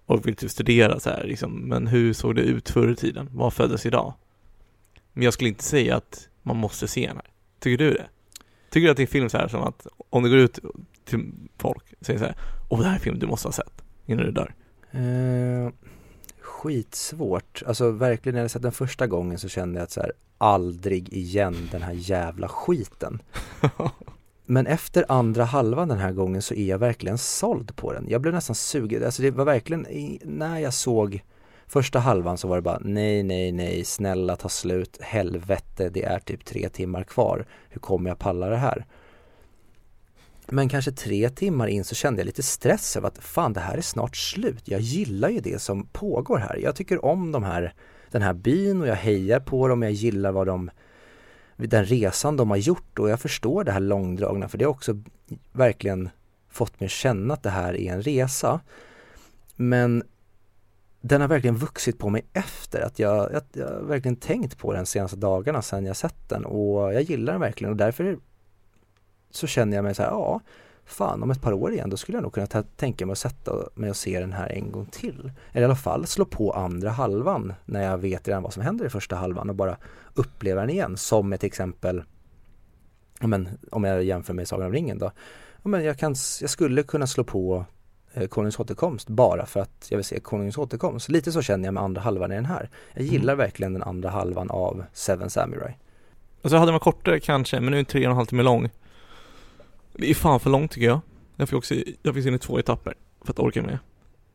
Och 0.05 0.27
vill 0.27 0.35
typ 0.35 0.51
studera 0.51 0.99
så 0.99 1.09
här 1.09 1.23
liksom, 1.23 1.51
men 1.51 1.87
hur 1.87 2.13
såg 2.13 2.35
det 2.35 2.41
ut 2.41 2.69
förr 2.69 2.91
i 2.91 2.95
tiden? 2.95 3.29
Vad 3.33 3.53
föddes 3.53 3.85
idag? 3.85 4.13
Men 5.15 5.23
jag 5.23 5.33
skulle 5.33 5.49
inte 5.49 5.63
säga 5.63 5.95
att 5.95 6.29
man 6.43 6.57
måste 6.57 6.87
se 6.87 7.07
den 7.07 7.15
här. 7.15 7.25
Tycker 7.59 7.85
du 7.85 7.91
det? 7.91 8.07
Tycker 8.69 8.85
du 8.85 8.91
att 8.91 8.97
det 8.97 9.03
är 9.03 9.07
en 9.07 9.11
film 9.11 9.29
så 9.29 9.37
här 9.37 9.47
som 9.47 9.63
att 9.63 9.87
om 10.09 10.23
du 10.23 10.29
går 10.29 10.39
ut 10.39 10.59
till 11.05 11.31
folk 11.57 11.93
och 11.99 12.05
säger 12.05 12.19
så 12.19 12.25
här, 12.25 12.35
åh 12.69 12.79
det 12.79 12.85
här 12.85 12.91
är 12.91 12.95
en 12.95 13.01
film 13.01 13.19
du 13.19 13.27
måste 13.27 13.47
ha 13.47 13.53
sett 13.53 13.81
innan 14.05 14.25
du 14.25 14.31
dör. 14.31 14.53
Eh, 14.91 15.73
skitsvårt. 16.41 17.63
Alltså 17.65 17.91
verkligen 17.91 18.35
när 18.35 18.41
jag 18.41 18.51
sett 18.51 18.61
den 18.61 18.71
första 18.71 19.07
gången 19.07 19.39
så 19.39 19.49
kände 19.49 19.79
jag 19.79 19.83
att 19.83 19.91
så 19.91 20.01
här, 20.01 20.11
aldrig 20.37 21.13
igen 21.13 21.69
den 21.71 21.81
här 21.81 21.93
jävla 21.93 22.47
skiten. 22.47 23.21
Men 24.45 24.67
efter 24.67 25.05
andra 25.09 25.43
halvan 25.43 25.87
den 25.87 25.97
här 25.97 26.11
gången 26.11 26.41
så 26.41 26.53
är 26.53 26.65
jag 26.65 26.77
verkligen 26.77 27.17
såld 27.17 27.75
på 27.75 27.93
den. 27.93 28.05
Jag 28.09 28.21
blev 28.21 28.33
nästan 28.33 28.55
sugen. 28.55 29.05
Alltså 29.05 29.21
det 29.21 29.31
var 29.31 29.45
verkligen, 29.45 29.87
när 30.23 30.59
jag 30.59 30.73
såg 30.73 31.23
första 31.67 31.99
halvan 31.99 32.37
så 32.37 32.47
var 32.47 32.55
det 32.55 32.61
bara 32.61 32.79
nej, 32.81 33.23
nej, 33.23 33.51
nej, 33.51 33.85
snälla 33.85 34.35
ta 34.35 34.49
slut, 34.49 34.97
helvete, 35.01 35.89
det 35.89 36.03
är 36.03 36.19
typ 36.19 36.45
tre 36.45 36.69
timmar 36.69 37.03
kvar. 37.03 37.45
Hur 37.69 37.81
kommer 37.81 38.09
jag 38.09 38.19
palla 38.19 38.49
det 38.49 38.57
här? 38.57 38.85
Men 40.47 40.69
kanske 40.69 40.91
tre 40.91 41.29
timmar 41.29 41.67
in 41.67 41.83
så 41.83 41.95
kände 41.95 42.21
jag 42.21 42.25
lite 42.25 42.43
stress 42.43 42.97
över 42.97 43.07
att 43.07 43.17
fan 43.17 43.53
det 43.53 43.59
här 43.59 43.77
är 43.77 43.81
snart 43.81 44.15
slut. 44.15 44.67
Jag 44.67 44.81
gillar 44.81 45.29
ju 45.29 45.39
det 45.39 45.61
som 45.61 45.85
pågår 45.85 46.37
här. 46.37 46.55
Jag 46.55 46.75
tycker 46.75 47.05
om 47.05 47.31
de 47.31 47.43
här, 47.43 47.73
den 48.11 48.21
här 48.21 48.33
byn 48.33 48.81
och 48.81 48.87
jag 48.87 48.95
hejar 48.95 49.39
på 49.39 49.67
dem. 49.67 49.81
Jag 49.81 49.91
gillar 49.91 50.31
vad 50.31 50.47
de, 50.47 50.69
den 51.55 51.85
resan 51.85 52.37
de 52.37 52.49
har 52.49 52.57
gjort 52.57 52.99
och 52.99 53.09
jag 53.09 53.19
förstår 53.19 53.63
det 53.63 53.71
här 53.71 53.79
långdragna 53.79 54.49
för 54.49 54.57
det 54.57 54.65
har 54.65 54.71
också 54.71 55.01
verkligen 55.51 56.09
fått 56.49 56.79
mig 56.79 56.85
att 56.85 56.91
känna 56.91 57.33
att 57.33 57.43
det 57.43 57.49
här 57.49 57.73
är 57.75 57.93
en 57.93 58.01
resa. 58.01 58.59
Men 59.55 60.03
den 61.07 61.21
har 61.21 61.27
verkligen 61.27 61.55
vuxit 61.55 61.99
på 61.99 62.09
mig 62.09 62.25
efter 62.33 62.81
att 62.81 62.99
jag, 62.99 63.33
jag, 63.33 63.41
jag 63.53 63.67
har 63.67 63.81
verkligen 63.81 64.15
tänkt 64.15 64.57
på 64.57 64.73
den 64.73 64.85
senaste 64.85 65.17
dagarna 65.17 65.61
sedan 65.61 65.85
jag 65.85 65.95
sett 65.95 66.29
den 66.29 66.45
och 66.45 66.93
jag 66.93 67.01
gillar 67.01 67.33
den 67.33 67.41
verkligen 67.41 67.71
och 67.71 67.77
därför 67.77 68.17
så 69.29 69.47
känner 69.47 69.77
jag 69.77 69.83
mig 69.83 69.95
så 69.95 70.03
här, 70.03 70.09
ja, 70.09 70.39
fan 70.85 71.23
om 71.23 71.31
ett 71.31 71.41
par 71.41 71.53
år 71.53 71.73
igen 71.73 71.89
då 71.89 71.97
skulle 71.97 72.17
jag 72.17 72.23
nog 72.23 72.33
kunna 72.33 72.47
tänka 72.75 73.05
mig 73.05 73.11
att 73.11 73.17
sätta 73.17 73.51
mig 73.75 73.89
och 73.89 73.95
se 73.95 74.19
den 74.19 74.33
här 74.33 74.49
en 74.49 74.71
gång 74.71 74.85
till. 74.85 75.31
Eller 75.51 75.61
i 75.61 75.65
alla 75.65 75.75
fall 75.75 76.07
slå 76.07 76.25
på 76.25 76.51
andra 76.51 76.89
halvan 76.89 77.53
när 77.65 77.83
jag 77.83 77.97
vet 77.97 78.27
redan 78.27 78.43
vad 78.43 78.53
som 78.53 78.63
händer 78.63 78.85
i 78.85 78.89
första 78.89 79.15
halvan 79.15 79.49
och 79.49 79.55
bara 79.55 79.77
uppleva 80.13 80.61
den 80.61 80.69
igen 80.69 80.97
som 80.97 81.33
ett 81.33 81.43
exempel 81.43 82.03
men, 83.19 83.49
om 83.71 83.83
jag 83.83 84.03
jämför 84.03 84.33
med 84.33 84.47
Sagan 84.47 84.65
om 84.65 84.73
ringen 84.73 84.99
då. 84.99 85.11
Men 85.63 85.83
jag, 85.83 85.97
kan, 85.97 86.15
jag 86.41 86.49
skulle 86.49 86.83
kunna 86.83 87.07
slå 87.07 87.23
på 87.23 87.65
Konungens 88.29 88.59
återkomst 88.59 89.09
bara 89.09 89.45
för 89.45 89.59
att 89.59 89.87
jag 89.89 89.97
vill 89.97 90.05
se 90.05 90.19
Konungens 90.19 90.57
återkomst. 90.57 91.09
Lite 91.09 91.31
så 91.31 91.41
känner 91.41 91.65
jag 91.65 91.73
med 91.73 91.83
andra 91.83 92.01
halvan 92.01 92.31
i 92.31 92.35
den 92.35 92.45
här. 92.45 92.69
Jag 92.93 93.03
gillar 93.03 93.35
verkligen 93.35 93.73
den 93.73 93.83
andra 93.83 94.09
halvan 94.09 94.49
av 94.49 94.83
Seven 94.93 95.29
Samurai. 95.29 95.73
Och 96.41 96.49
så 96.49 96.57
hade 96.57 96.71
man 96.71 96.79
kortare 96.79 97.19
kanske, 97.19 97.59
men 97.59 97.65
nu 97.71 97.71
är 97.71 97.75
den 97.75 97.85
tre 97.85 98.05
och 98.05 98.11
en 98.11 98.15
halv 98.15 98.25
timme 98.25 98.43
lång. 98.43 98.69
Det 99.93 100.09
är 100.09 100.13
fan 100.13 100.39
för 100.39 100.49
långt 100.49 100.71
tycker 100.71 100.87
jag. 100.87 100.99
Jag 101.35 101.49
fick 101.49 101.57
också, 101.57 101.75
jag 102.01 102.13
fick 102.13 102.23
se 102.23 102.29
den 102.29 102.35
i 102.35 102.39
två 102.39 102.59
etapper 102.59 102.93
för 103.21 103.31
att 103.33 103.39
orka 103.39 103.61
med. 103.63 103.79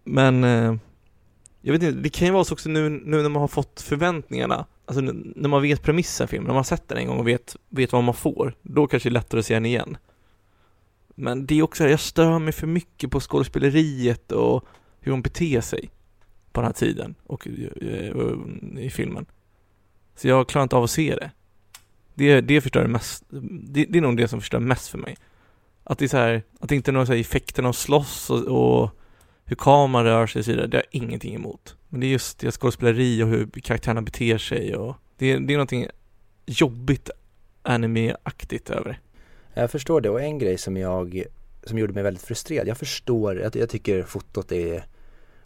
Men 0.05 0.45
eh, 0.45 0.75
jag 1.61 1.73
vet 1.73 1.83
inte, 1.83 2.01
det 2.01 2.09
kan 2.09 2.27
ju 2.27 2.33
vara 2.33 2.45
så 2.45 2.53
också 2.55 2.69
nu, 2.69 2.89
nu 2.89 3.23
när 3.23 3.29
man 3.29 3.41
har 3.41 3.49
fått 3.49 3.81
förväntningarna, 3.81 4.67
alltså 4.87 5.01
n- 5.03 5.33
när 5.37 5.49
man 5.49 5.63
vet 5.63 5.83
premissen 5.83 6.27
för 6.27 6.31
filmen, 6.31 6.45
när 6.47 6.53
man 6.53 6.57
har 6.59 6.65
sett 6.65 6.89
den 6.89 6.99
en 6.99 7.07
gång 7.07 7.19
och 7.19 7.29
vet, 7.29 7.57
vet 7.69 7.93
vad 7.93 8.05
man 8.05 8.15
får, 8.15 8.55
då 8.63 8.87
kanske 8.87 9.09
det 9.09 9.13
är 9.13 9.15
lättare 9.15 9.39
att 9.39 9.47
se 9.47 9.55
den 9.55 9.67
igen. 9.67 9.97
Men 11.15 11.47
det 11.47 11.59
är 11.59 11.63
också, 11.63 11.89
jag 11.89 12.01
stör 12.01 12.39
mig 12.39 12.53
för 12.53 12.67
mycket 12.67 13.11
på 13.11 13.21
skådespeleriet 13.21 14.33
och 14.33 14.65
hur 15.01 15.13
hon 15.13 15.23
beter 15.23 15.61
sig 15.61 15.91
på 16.53 16.61
den 16.61 16.67
här 16.67 16.73
tiden 16.73 17.15
och 17.27 17.49
eh, 17.49 17.53
eh, 17.83 18.85
i 18.85 18.91
filmen. 18.91 19.27
Så 20.17 20.29
jag 20.29 20.49
klarar 20.49 20.63
inte 20.63 20.77
av 20.77 20.85
att 20.85 20.91
se 20.91 21.15
det. 21.15 21.31
Det, 22.15 22.41
det 22.41 22.61
förstör 22.61 22.87
mest, 22.87 23.25
det, 23.31 23.85
det 23.85 23.99
är 23.99 24.03
nog 24.03 24.17
det 24.17 24.29
som 24.29 24.41
förstör 24.41 24.61
mest 24.61 24.89
för 24.89 24.99
mig. 24.99 25.17
Att 25.85 25.99
det 25.99 26.05
är 26.05 26.09
så 26.09 26.17
här, 26.17 26.43
att 26.61 26.69
det 26.69 26.75
inte 26.75 26.91
är 26.91 26.93
några 26.93 27.07
så 27.07 27.13
här 27.13 27.21
effekterna 27.21 27.69
att 27.69 27.77
slåss 27.77 28.31
och, 28.31 28.39
och 28.39 28.91
hur 29.45 29.57
kameran 29.57 30.05
rör 30.05 30.27
sig 30.27 30.39
och 30.39 30.45
så 30.45 30.51
vidare, 30.51 30.67
det 30.67 30.77
har 30.77 30.85
jag 30.93 31.03
ingenting 31.03 31.35
emot. 31.35 31.77
Men 31.89 32.01
det 32.01 32.07
är 32.07 32.09
just 32.09 32.39
det 32.39 32.51
skådespeleri 32.53 33.23
och 33.23 33.29
hur 33.29 33.47
karaktärerna 33.47 34.03
beter 34.03 34.39
sig 34.39 34.77
och 34.77 34.97
det, 35.17 35.39
det 35.39 35.53
är 35.53 35.57
någonting 35.57 35.87
jobbigt 36.47 37.11
anime-aktigt 37.63 38.71
över 38.71 38.85
det. 38.85 38.97
Jag 39.55 39.71
förstår 39.71 40.01
det 40.01 40.11
och 40.11 40.21
en 40.21 40.39
grej 40.39 40.59
som 40.59 40.77
jag 40.77 41.25
som 41.65 41.79
gjorde 41.79 41.93
mig 41.93 42.03
väldigt 42.03 42.23
frustrerad. 42.23 42.69
Jag 42.69 42.79
förstår, 42.79 43.41
jag, 43.41 43.57
jag 43.57 43.69
tycker 43.69 44.03
fotot 44.03 44.53
är 44.53 44.85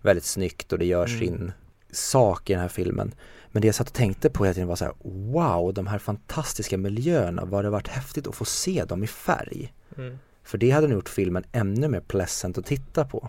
väldigt 0.02 0.24
snyggt 0.24 0.72
och 0.72 0.78
det 0.78 0.86
gör 0.86 1.06
Mm. 1.06 1.18
sin 1.18 1.52
sak 1.90 2.50
i 2.50 2.52
den 2.52 2.62
här 2.62 2.68
filmen. 2.68 3.14
Men 3.52 3.62
det 3.62 3.68
jag 3.68 3.74
satt 3.74 3.88
och 3.88 3.94
tänkte 3.94 4.30
på 4.30 4.44
hela 4.44 4.54
tiden 4.54 4.68
var 4.68 4.76
så 4.76 4.84
här, 4.84 4.94
wow, 5.32 5.74
de 5.74 5.86
här 5.86 5.98
fantastiska 5.98 6.78
miljöerna, 6.78 7.44
vad 7.44 7.64
det 7.64 7.70
varit 7.70 7.88
häftigt 7.88 8.26
att 8.26 8.34
få 8.34 8.44
se 8.44 8.84
dem 8.84 9.04
i 9.04 9.06
färg. 9.06 9.72
För 10.42 10.58
det 10.58 10.70
hade 10.70 10.86
nog 10.86 10.96
gjort 10.96 11.08
filmen 11.08 11.44
ännu 11.52 11.88
mer 11.88 12.00
pleasant 12.00 12.58
att 12.58 12.66
titta 12.66 13.04
på. 13.04 13.28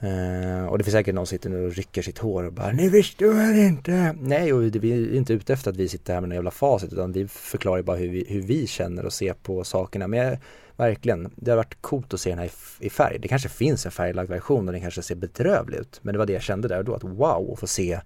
Eh, 0.00 0.66
och 0.66 0.78
det 0.78 0.84
finns 0.84 0.92
säkert 0.92 1.14
någon 1.14 1.26
som 1.26 1.36
sitter 1.36 1.50
nu 1.50 1.66
och 1.66 1.72
rycker 1.72 2.02
sitt 2.02 2.18
hår 2.18 2.44
och 2.44 2.52
bara 2.52 2.72
Ni 2.72 2.90
förstår 2.90 3.52
inte! 3.54 4.16
Nej, 4.20 4.52
och 4.52 4.62
det- 4.62 4.78
vi 4.78 4.92
är 4.92 5.14
inte 5.16 5.32
ute 5.32 5.52
efter 5.52 5.70
att 5.70 5.76
vi 5.76 5.88
sitter 5.88 6.14
här 6.14 6.20
med 6.20 6.28
någon 6.28 6.34
jävla 6.34 6.50
facit 6.50 6.92
utan 6.92 7.12
vi 7.12 7.28
förklarar 7.28 7.76
ju 7.76 7.82
bara 7.82 7.96
hur 7.96 8.08
vi, 8.08 8.24
hur 8.28 8.42
vi 8.42 8.66
känner 8.66 9.04
och 9.06 9.12
ser 9.12 9.32
på 9.34 9.64
sakerna. 9.64 10.08
Men 10.08 10.18
jag, 10.18 10.38
verkligen, 10.76 11.30
det 11.36 11.50
har 11.50 11.56
varit 11.56 11.76
coolt 11.80 12.14
att 12.14 12.20
se 12.20 12.30
den 12.30 12.38
här 12.38 12.46
i, 12.46 12.86
i 12.86 12.90
färg. 12.90 13.18
Det 13.18 13.28
kanske 13.28 13.48
finns 13.48 13.86
en 13.86 13.92
färglagd 13.92 14.30
version 14.30 14.66
och 14.68 14.72
den 14.72 14.80
kanske 14.82 15.02
ser 15.02 15.14
bedrövlig 15.14 15.78
ut. 15.78 16.00
Men 16.02 16.12
det 16.12 16.18
var 16.18 16.26
det 16.26 16.32
jag 16.32 16.42
kände 16.42 16.68
där 16.68 16.78
och 16.78 16.84
då, 16.84 16.94
att 16.94 17.04
wow, 17.04 17.50
att 17.52 17.58
få 17.60 17.66
se 17.66 18.00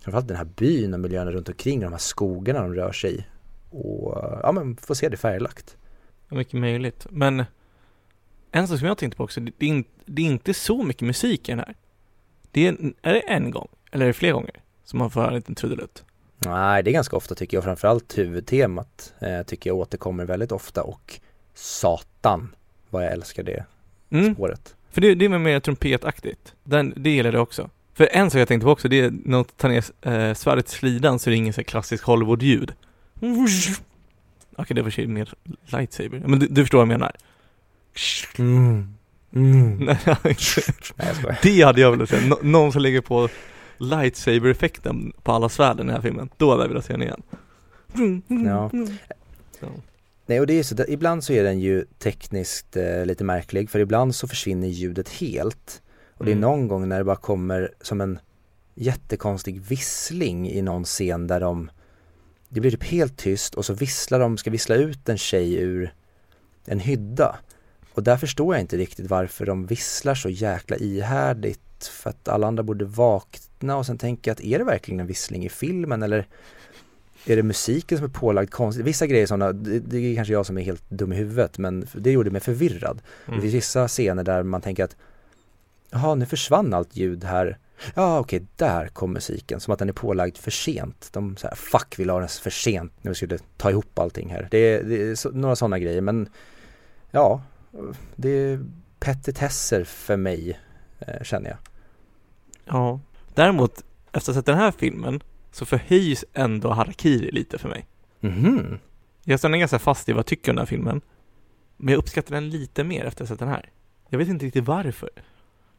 framförallt 0.00 0.28
den 0.28 0.36
här 0.36 0.44
byn 0.56 0.94
och 0.94 1.00
miljöerna 1.00 1.30
runt 1.30 1.48
omkring 1.48 1.78
och 1.78 1.84
de 1.84 1.90
här 1.92 1.98
skogarna 1.98 2.60
de 2.62 2.74
rör 2.74 2.92
sig 2.92 3.14
i. 3.14 3.24
och 3.70 4.18
ja 4.42 4.52
men 4.52 4.76
få 4.76 4.94
se 4.94 5.08
det 5.08 5.16
färglagt. 5.16 5.76
Mycket 6.28 6.54
möjligt. 6.60 7.06
Men 7.10 7.44
en 8.52 8.68
sak 8.68 8.78
som 8.78 8.88
jag 8.88 8.98
tänkte 8.98 9.16
på 9.16 9.24
också, 9.24 9.40
det 9.40 9.52
är, 9.58 9.68
in, 9.68 9.84
det 10.06 10.22
är 10.22 10.26
inte 10.26 10.54
så 10.54 10.82
mycket 10.82 11.02
musik 11.02 11.48
i 11.48 11.52
den 11.52 11.58
här. 11.58 11.74
Det 12.50 12.66
är, 12.66 12.76
är 13.02 13.12
det 13.14 13.20
en 13.20 13.50
gång, 13.50 13.68
eller 13.90 14.04
är 14.04 14.08
det 14.08 14.12
fler 14.12 14.32
gånger, 14.32 14.54
som 14.84 14.98
man 14.98 15.10
får 15.10 15.20
höra 15.20 15.30
en 15.30 15.36
liten 15.36 15.54
trudelutt? 15.54 16.04
Nej, 16.38 16.82
det 16.82 16.90
är 16.90 16.92
ganska 16.92 17.16
ofta 17.16 17.34
tycker 17.34 17.56
jag, 17.56 17.64
framförallt 17.64 18.18
huvudtemat 18.18 19.14
eh, 19.20 19.42
tycker 19.42 19.70
jag 19.70 19.76
återkommer 19.76 20.24
väldigt 20.24 20.52
ofta 20.52 20.82
och 20.82 21.20
Satan 21.54 22.54
vad 22.90 23.04
jag 23.04 23.12
älskar 23.12 23.42
det 23.42 23.64
Mm. 24.10 24.34
spåret. 24.34 24.74
För 24.90 25.00
det, 25.00 25.14
det 25.14 25.24
är 25.24 25.28
mer 25.28 25.60
trumpetaktigt. 25.60 26.54
Den, 26.64 26.94
det 26.96 27.10
gillar 27.10 27.32
jag 27.32 27.42
också. 27.42 27.70
För 27.94 28.08
en 28.12 28.30
sak 28.30 28.40
jag 28.40 28.48
tänkte 28.48 28.64
på 28.64 28.70
också, 28.70 28.88
det 28.88 29.00
är 29.00 29.10
när 29.10 29.36
de 29.36 29.44
tar 29.44 29.68
ner 29.68 29.84
eh, 30.02 30.34
svärdet 30.34 30.66
i 30.68 30.70
slidan 30.70 31.18
så 31.18 31.28
är 31.28 31.30
det 31.30 31.36
ingen 31.36 31.52
så 31.52 31.64
klassisk 31.64 32.04
Hollywood-ljud. 32.04 32.72
Okej, 34.56 34.74
det 34.74 34.82
var 34.82 34.90
sig 34.90 35.06
mer 35.06 35.34
lightsaber. 35.64 36.22
Men 36.26 36.38
du, 36.38 36.46
du 36.46 36.62
förstår 36.62 36.78
vad 36.78 36.82
jag 36.82 36.88
menar. 36.88 37.16
Mm. 38.38 38.94
Mm. 39.34 39.76
Nej, 39.76 39.96
det 41.42 41.62
hade 41.62 41.80
jag 41.80 41.90
velat 41.90 42.08
se. 42.08 42.20
Nå- 42.26 42.38
någon 42.42 42.72
som 42.72 42.82
lägger 42.82 43.00
på 43.00 43.28
lightsaber-effekten 43.78 45.12
på 45.22 45.32
alla 45.32 45.48
svärden 45.48 45.86
i 45.86 45.86
den 45.86 45.94
här 45.94 46.02
filmen. 46.02 46.28
Då 46.36 46.50
hade 46.50 46.62
jag 46.62 46.68
velat 46.68 46.84
se 46.84 46.92
den 46.92 47.02
igen. 47.02 47.22
Ja. 48.46 48.70
Nej 50.26 50.40
och 50.40 50.46
det 50.46 50.58
är 50.58 50.62
så, 50.62 50.76
ibland 50.88 51.24
så 51.24 51.32
är 51.32 51.44
den 51.44 51.60
ju 51.60 51.84
tekniskt 51.98 52.76
eh, 52.76 53.06
lite 53.06 53.24
märklig 53.24 53.70
för 53.70 53.78
ibland 53.78 54.14
så 54.14 54.28
försvinner 54.28 54.68
ljudet 54.68 55.08
helt. 55.08 55.82
Och 56.14 56.24
det 56.24 56.30
är 56.30 56.32
Mm. 56.36 56.40
någon 56.50 56.68
gång 56.68 56.88
när 56.88 56.98
det 56.98 57.04
bara 57.04 57.16
kommer 57.16 57.72
som 57.80 58.00
en 58.00 58.18
jättekonstig 58.74 59.60
vissling 59.60 60.50
i 60.50 60.62
någon 60.62 60.84
scen 60.84 61.26
där 61.26 61.40
de 61.40 61.70
Det 62.48 62.60
blir 62.60 62.70
typ 62.70 62.84
helt 62.84 63.18
tyst 63.18 63.54
och 63.54 63.64
så 63.64 63.74
visslar 63.74 64.18
de, 64.20 64.36
ska 64.38 64.50
vissla 64.50 64.74
ut 64.74 65.08
en 65.08 65.18
tjej 65.18 65.54
ur 65.54 65.94
en 66.66 66.80
hydda. 66.80 67.36
Och 67.98 68.04
där 68.04 68.16
förstår 68.16 68.54
jag 68.54 68.60
inte 68.60 68.76
riktigt 68.76 69.06
varför 69.10 69.46
de 69.46 69.66
visslar 69.66 70.14
så 70.14 70.28
jäkla 70.28 70.76
ihärdigt 70.76 71.86
för 71.92 72.10
att 72.10 72.28
alla 72.28 72.46
andra 72.46 72.62
borde 72.62 72.84
vakna 72.84 73.76
och 73.76 73.86
sen 73.86 73.98
tänka 73.98 74.32
att 74.32 74.40
är 74.40 74.58
det 74.58 74.64
verkligen 74.64 75.00
en 75.00 75.06
vissling 75.06 75.44
i 75.44 75.48
filmen 75.48 76.02
eller 76.02 76.26
är 77.26 77.36
det 77.36 77.42
musiken 77.42 77.98
som 77.98 78.04
är 78.04 78.10
pålagd 78.10 78.50
konstigt? 78.50 78.86
Vissa 78.86 79.06
grejer 79.06 79.26
sådana, 79.26 79.52
det, 79.52 79.78
det 79.78 79.98
är 79.98 80.14
kanske 80.14 80.32
jag 80.32 80.46
som 80.46 80.58
är 80.58 80.62
helt 80.62 80.90
dum 80.90 81.12
i 81.12 81.16
huvudet 81.16 81.58
men 81.58 81.86
det 81.94 82.10
gjorde 82.10 82.30
mig 82.30 82.40
förvirrad. 82.40 83.02
Det 83.26 83.32
Mm. 83.32 83.42
finns 83.42 83.54
vissa 83.54 83.88
scener 83.88 84.24
där 84.24 84.42
man 84.42 84.60
tänker 84.60 84.84
att 84.84 84.96
Jaha, 85.90 86.14
nu 86.14 86.26
försvann 86.26 86.74
allt 86.74 86.96
ljud 86.96 87.24
här. 87.24 87.58
Ja, 87.94 88.18
okej, 88.18 88.46
där 88.56 88.86
kom 88.88 89.12
musiken. 89.12 89.60
Som 89.60 89.72
att 89.72 89.78
den 89.78 89.88
är 89.88 89.92
pålagd 89.92 90.36
för 90.36 90.50
sent. 90.50 91.08
De 91.12 91.36
så 91.36 91.46
här, 91.48 91.54
fuck, 91.54 91.94
vi 91.98 92.04
la 92.04 92.18
den 92.18 92.28
för 92.28 92.50
sent 92.50 92.92
när 93.02 93.10
vi 93.10 93.14
skulle 93.14 93.38
ta 93.56 93.70
ihop 93.70 93.98
allting 93.98 94.28
här. 94.30 94.48
Det 94.50 94.58
är, 94.58 94.82
det 94.84 95.02
är 95.10 95.14
så, 95.14 95.30
några 95.30 95.56
sådana 95.56 95.78
grejer, 95.78 96.00
men 96.00 96.28
ja, 97.10 97.42
det 98.16 98.28
är 98.30 98.64
petitesser 99.00 99.84
för 99.84 100.16
mig, 100.16 100.58
eh, 100.98 101.22
känner 101.22 101.50
jag. 101.50 101.58
Ja. 102.64 103.00
Däremot, 103.34 103.72
efter 104.12 104.18
att 104.18 104.26
ha 104.26 104.34
sett 104.34 104.46
den 104.46 104.58
här 104.58 104.70
filmen, 104.72 105.20
så 105.52 105.66
förhöjs 105.66 106.24
ändå 106.34 106.70
Harakiri 106.70 107.30
lite 107.30 107.58
för 107.58 107.68
mig. 107.68 107.86
Mhm. 108.20 108.78
Jag 109.24 109.38
stannar 109.38 109.58
ganska 109.58 109.78
fast 109.78 110.08
i 110.08 110.12
vad 110.12 110.18
jag 110.18 110.26
tycker 110.26 110.52
om 110.52 110.56
den 110.56 110.60
här 110.62 110.66
filmen. 110.66 111.00
Men 111.76 111.92
jag 111.92 111.98
uppskattar 111.98 112.34
den 112.34 112.50
lite 112.50 112.84
mer 112.84 113.04
efter 113.04 113.22
att 113.24 113.28
ha 113.28 113.34
sett 113.34 113.40
den 113.40 113.48
här. 113.48 113.70
Jag 114.08 114.18
vet 114.18 114.28
inte 114.28 114.46
riktigt 114.46 114.64
varför. 114.64 115.10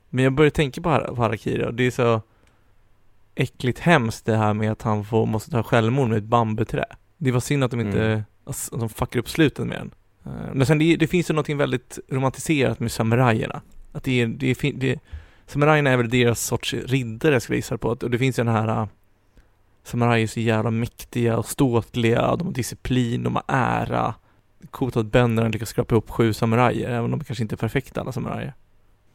Men 0.10 0.24
jag 0.24 0.34
börjar 0.34 0.50
tänka 0.52 0.82
på, 0.82 0.90
Har- 0.90 1.16
på 1.16 1.22
Harakiri 1.22 1.66
och 1.66 1.74
det 1.74 1.84
är 1.84 1.92
så 1.92 2.22
äckligt 3.36 3.80
hemskt 3.80 4.26
det 4.26 4.38
här 4.38 4.54
med 4.54 4.72
att 4.72 4.82
han 4.82 5.06
får, 5.06 5.26
måste 5.26 5.52
ta 5.52 5.64
självmord 5.64 6.10
med 6.10 6.18
ett 6.18 6.24
bambuträ. 6.24 6.86
Det 7.18 7.32
var 7.32 7.40
synd 7.40 7.64
att 7.64 7.72
de 7.72 7.80
inte, 7.80 8.06
Mm. 8.06 8.22
att 8.46 8.70
de 8.72 8.90
fuckar 8.90 9.20
upp 9.20 9.30
slutet 9.30 9.68
med 9.68 9.78
den. 9.80 9.92
Eh, 10.26 10.54
men 10.54 10.66
sen 10.66 10.80
det, 10.80 10.96
det 10.96 11.08
finns 11.08 11.30
ju 11.30 11.34
någonting 11.34 11.58
väldigt 11.58 12.00
romantiserat 12.10 12.80
med 12.80 12.92
samurajerna. 12.92 13.62
Att 13.92 14.04
det 14.04 14.26
det 14.26 14.56
det, 14.74 15.00
samurajerna 15.48 15.90
är 15.90 15.98
väl 15.98 16.10
deras 16.10 16.46
sorts 16.46 16.74
riddare 16.74 17.40
skulle 17.40 17.56
jag 17.56 17.58
gissa 17.58 17.78
på. 17.78 17.90
Och 17.90 18.10
det 18.10 18.18
finns 18.18 18.40
ju 18.40 18.44
den 18.44 18.54
här 18.54 18.68
eh, 18.68 18.88
Samurajer 19.84 20.24
är 20.24 20.28
så 20.28 20.40
jävla 20.40 20.72
mäktiga 20.72 21.38
och 21.38 21.46
ståtliga, 21.46 22.36
de 22.36 22.48
har 22.48 22.54
disciplin, 22.54 23.24
de 23.24 23.36
har 23.36 23.44
ära. 23.48 24.16
Coolt 24.72 24.98
att 24.98 25.06
bönderna 25.06 25.50
lyckas 25.50 25.70
skrapa 25.70 25.96
ihop 25.96 26.10
sju 26.10 26.34
samurajer, 26.34 26.90
även 26.90 27.04
om 27.04 27.12
de 27.12 27.24
kanske 27.24 27.44
inte 27.44 27.56
är 27.56 27.58
perfekta 27.58 28.02
alla 28.02 28.12
samurajer. 28.12 28.54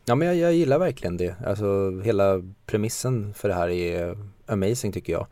Ja, 0.05 0.15
men 0.15 0.29
jag, 0.29 0.37
jag 0.37 0.55
gillar 0.55 0.79
verkligen 0.79 1.17
det. 1.17 1.35
Alltså 1.47 2.01
hela 2.05 2.43
premissen 2.67 3.35
för 3.35 3.49
det 3.49 3.55
här 3.55 3.69
är 3.69 4.17
amazing 4.47 4.93
tycker 4.93 5.13
jag. 5.13 5.27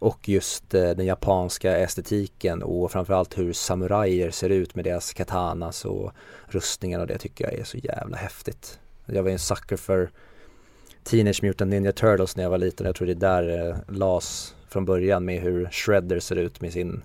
Och 0.00 0.28
just 0.28 0.74
eh, 0.74 0.90
den 0.90 1.06
japanska 1.06 1.76
estetiken 1.76 2.62
och 2.62 2.92
framförallt 2.92 3.38
hur 3.38 3.52
samurajer 3.52 4.30
ser 4.30 4.50
ut 4.50 4.74
med 4.74 4.84
deras 4.84 5.12
katanas 5.12 5.84
och 5.84 6.12
rustningar 6.46 7.00
och 7.00 7.06
det 7.06 7.18
tycker 7.18 7.44
jag 7.44 7.54
är 7.54 7.64
så 7.64 7.78
jävla 7.78 8.16
häftigt. 8.16 8.80
Jag 9.06 9.22
var 9.22 9.30
ju 9.30 9.32
en 9.32 9.38
sucker 9.38 9.76
för 9.76 10.10
Teenage 11.04 11.42
Mutant 11.42 11.70
Ninja 11.70 11.92
Turtles 11.92 12.36
när 12.36 12.42
jag 12.42 12.50
var 12.50 12.58
liten. 12.58 12.86
Jag 12.86 12.96
tror 12.96 13.06
det 13.06 13.12
är 13.12 13.14
där 13.14 13.68
eh, 13.68 13.76
las 13.88 14.54
från 14.68 14.84
början 14.84 15.24
med 15.24 15.42
hur 15.42 15.68
Shredder 15.70 16.20
ser 16.20 16.36
ut 16.36 16.60
med 16.60 16.72
sin, 16.72 17.02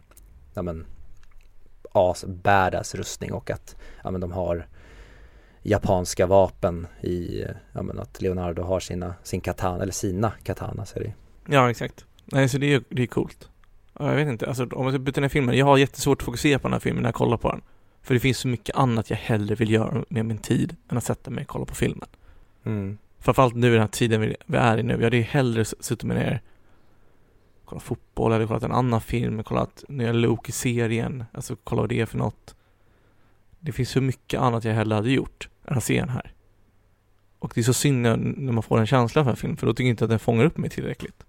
ja 0.53 0.61
men, 0.61 0.85
as 1.91 2.25
badass 2.25 2.95
rustning 2.95 3.33
och 3.33 3.51
att, 3.51 3.75
ja 4.03 4.11
men 4.11 4.21
de 4.21 4.31
har 4.31 4.67
japanska 5.61 6.25
vapen 6.25 6.87
i, 7.01 7.41
eh, 7.41 7.49
ja 7.73 7.81
men 7.81 7.99
att 7.99 8.21
Leonardo 8.21 8.63
har 8.63 8.79
sina, 8.79 9.15
sin 9.23 9.41
katana, 9.41 9.83
eller 9.83 9.93
sina 9.93 10.31
katanas 10.43 10.95
är 10.95 10.99
det 10.99 11.13
Ja, 11.47 11.69
exakt. 11.69 12.05
Nej, 12.25 12.49
så 12.49 12.57
det 12.57 12.73
är, 12.73 12.83
det 12.89 13.03
är 13.03 13.07
coolt. 13.07 13.49
Ja, 13.99 14.09
jag 14.09 14.15
vet 14.15 14.27
inte, 14.27 14.47
alltså 14.47 14.63
om 14.63 14.83
jag 14.83 14.93
ska 14.93 14.99
byta 14.99 15.15
den 15.15 15.23
här 15.23 15.29
filmen, 15.29 15.57
jag 15.57 15.65
har 15.65 15.77
jättesvårt 15.77 16.21
att 16.21 16.25
fokusera 16.25 16.59
på 16.59 16.67
den 16.67 16.73
här 16.73 16.79
filmen 16.79 17.01
när 17.03 17.07
jag 17.07 17.15
kollar 17.15 17.37
på 17.37 17.51
den. 17.51 17.61
För 18.01 18.13
det 18.13 18.19
finns 18.19 18.37
så 18.37 18.47
mycket 18.47 18.75
annat 18.75 19.09
jag 19.09 19.17
hellre 19.17 19.55
vill 19.55 19.71
göra 19.71 20.05
med 20.09 20.25
min 20.25 20.37
tid 20.37 20.75
än 20.89 20.97
att 20.97 21.03
sätta 21.03 21.31
mig 21.31 21.41
och 21.41 21.47
kolla 21.47 21.65
på 21.65 21.75
filmen. 21.75 22.07
mm. 22.63 22.97
Framförallt 23.19 23.55
nu 23.55 23.67
i 23.67 23.71
den 23.71 23.79
här 23.79 23.87
tiden 23.87 24.21
vi, 24.21 24.35
vi 24.45 24.57
är 24.57 24.77
i 24.77 24.83
nu. 24.83 24.93
Jag 24.93 25.03
hade 25.03 25.17
ju 25.17 25.23
hellre 25.23 25.65
suttit 25.65 26.03
med 26.03 26.17
ner 26.17 26.41
kollat 27.65 27.83
fotboll, 27.83 28.31
eller 28.31 28.47
kollat 28.47 28.63
en 28.63 28.71
annan 28.71 29.01
film, 29.01 29.43
kollat 29.43 29.83
nya 29.89 30.11
Loki-serien, 30.11 31.23
alltså 31.33 31.55
kolla 31.63 31.81
vad 31.81 31.89
det 31.89 32.01
är 32.01 32.05
för 32.05 32.17
något. 32.17 32.55
Det 33.59 33.71
finns 33.71 33.89
så 33.89 34.01
mycket 34.01 34.39
annat 34.39 34.63
jag 34.63 34.73
hellre 34.73 34.95
hade 34.95 35.11
gjort 35.11 35.49
än 35.65 35.77
att 35.77 35.83
se 35.83 35.99
den 35.99 36.09
här. 36.09 36.33
Och 37.39 37.51
det 37.55 37.61
är 37.61 37.63
så 37.63 37.73
synd 37.73 38.01
när, 38.01 38.17
när 38.17 38.51
man 38.51 38.63
får 38.63 38.79
en 38.79 38.87
känsla 38.87 39.23
för 39.23 39.31
en 39.31 39.37
film, 39.37 39.57
för 39.57 39.67
då 39.67 39.73
tycker 39.73 39.83
jag 39.83 39.93
inte 39.93 40.03
att 40.03 40.09
den 40.09 40.19
fångar 40.19 40.45
upp 40.45 40.57
mig 40.57 40.69
tillräckligt. 40.69 41.24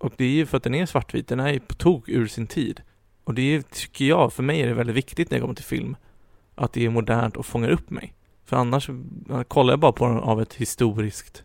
Och 0.00 0.12
det 0.16 0.24
är 0.24 0.28
ju 0.28 0.46
för 0.46 0.56
att 0.56 0.62
den 0.62 0.74
är 0.74 0.86
svartvit, 0.86 1.28
den 1.28 1.40
är 1.40 1.52
ju 1.52 1.60
på 1.60 1.74
tok 1.74 2.08
ur 2.08 2.26
sin 2.26 2.46
tid. 2.46 2.82
Och 3.24 3.34
det 3.34 3.42
är, 3.42 3.62
tycker 3.62 4.04
jag, 4.04 4.32
för 4.32 4.42
mig 4.42 4.60
är 4.60 4.66
det 4.66 4.74
väldigt 4.74 4.96
viktigt 4.96 5.30
när 5.30 5.38
jag 5.38 5.42
kommer 5.42 5.54
till 5.54 5.64
film, 5.64 5.96
att 6.54 6.72
det 6.72 6.86
är 6.86 6.90
modernt 6.90 7.36
och 7.36 7.46
fångar 7.46 7.68
upp 7.68 7.90
mig. 7.90 8.14
För 8.44 8.56
annars 8.56 8.90
kollar 9.48 9.72
jag 9.72 9.80
bara 9.80 9.92
på 9.92 10.06
den 10.06 10.16
av 10.16 10.42
ett 10.42 10.54
historiskt 10.54 11.44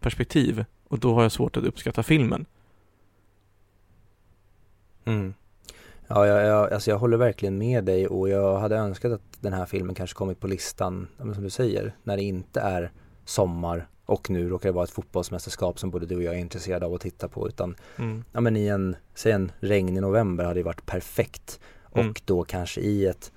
perspektiv 0.00 0.64
och 0.88 0.98
då 0.98 1.14
har 1.14 1.22
jag 1.22 1.32
svårt 1.32 1.56
att 1.56 1.64
uppskatta 1.64 2.02
filmen. 2.02 2.46
Mm. 5.04 5.34
Ja, 6.06 6.26
jag, 6.26 6.46
jag, 6.46 6.72
alltså 6.72 6.90
jag 6.90 6.98
håller 6.98 7.16
verkligen 7.16 7.58
med 7.58 7.84
dig 7.84 8.06
och 8.06 8.28
jag 8.28 8.58
hade 8.58 8.76
önskat 8.76 9.12
att 9.12 9.22
den 9.40 9.52
här 9.52 9.66
filmen 9.66 9.94
kanske 9.94 10.16
kommit 10.16 10.40
på 10.40 10.46
listan, 10.46 11.08
som 11.18 11.42
du 11.42 11.50
säger, 11.50 11.94
när 12.02 12.16
det 12.16 12.22
inte 12.22 12.60
är 12.60 12.92
sommar 13.24 13.88
och 14.12 14.30
nu 14.30 14.48
råkar 14.48 14.68
det 14.68 14.72
vara 14.72 14.84
ett 14.84 14.90
fotbollsmästerskap 14.90 15.78
som 15.78 15.90
både 15.90 16.06
du 16.06 16.16
och 16.16 16.22
jag 16.22 16.34
är 16.34 16.38
intresserade 16.38 16.86
av 16.86 16.94
att 16.94 17.00
titta 17.00 17.28
på 17.28 17.48
utan 17.48 17.76
Mm. 17.98 18.24
ja 18.32 18.40
men 18.40 18.56
i 18.56 18.66
en, 18.66 18.96
säg 19.14 19.32
en 19.32 19.52
regnig 19.60 20.02
november 20.02 20.44
hade 20.44 20.60
det 20.60 20.64
varit 20.64 20.86
perfekt 20.86 21.60
Mm. 21.94 22.10
och 22.10 22.22
då 22.24 22.44
kanske 22.44 22.80
i 22.80 23.06
ett 23.06 23.32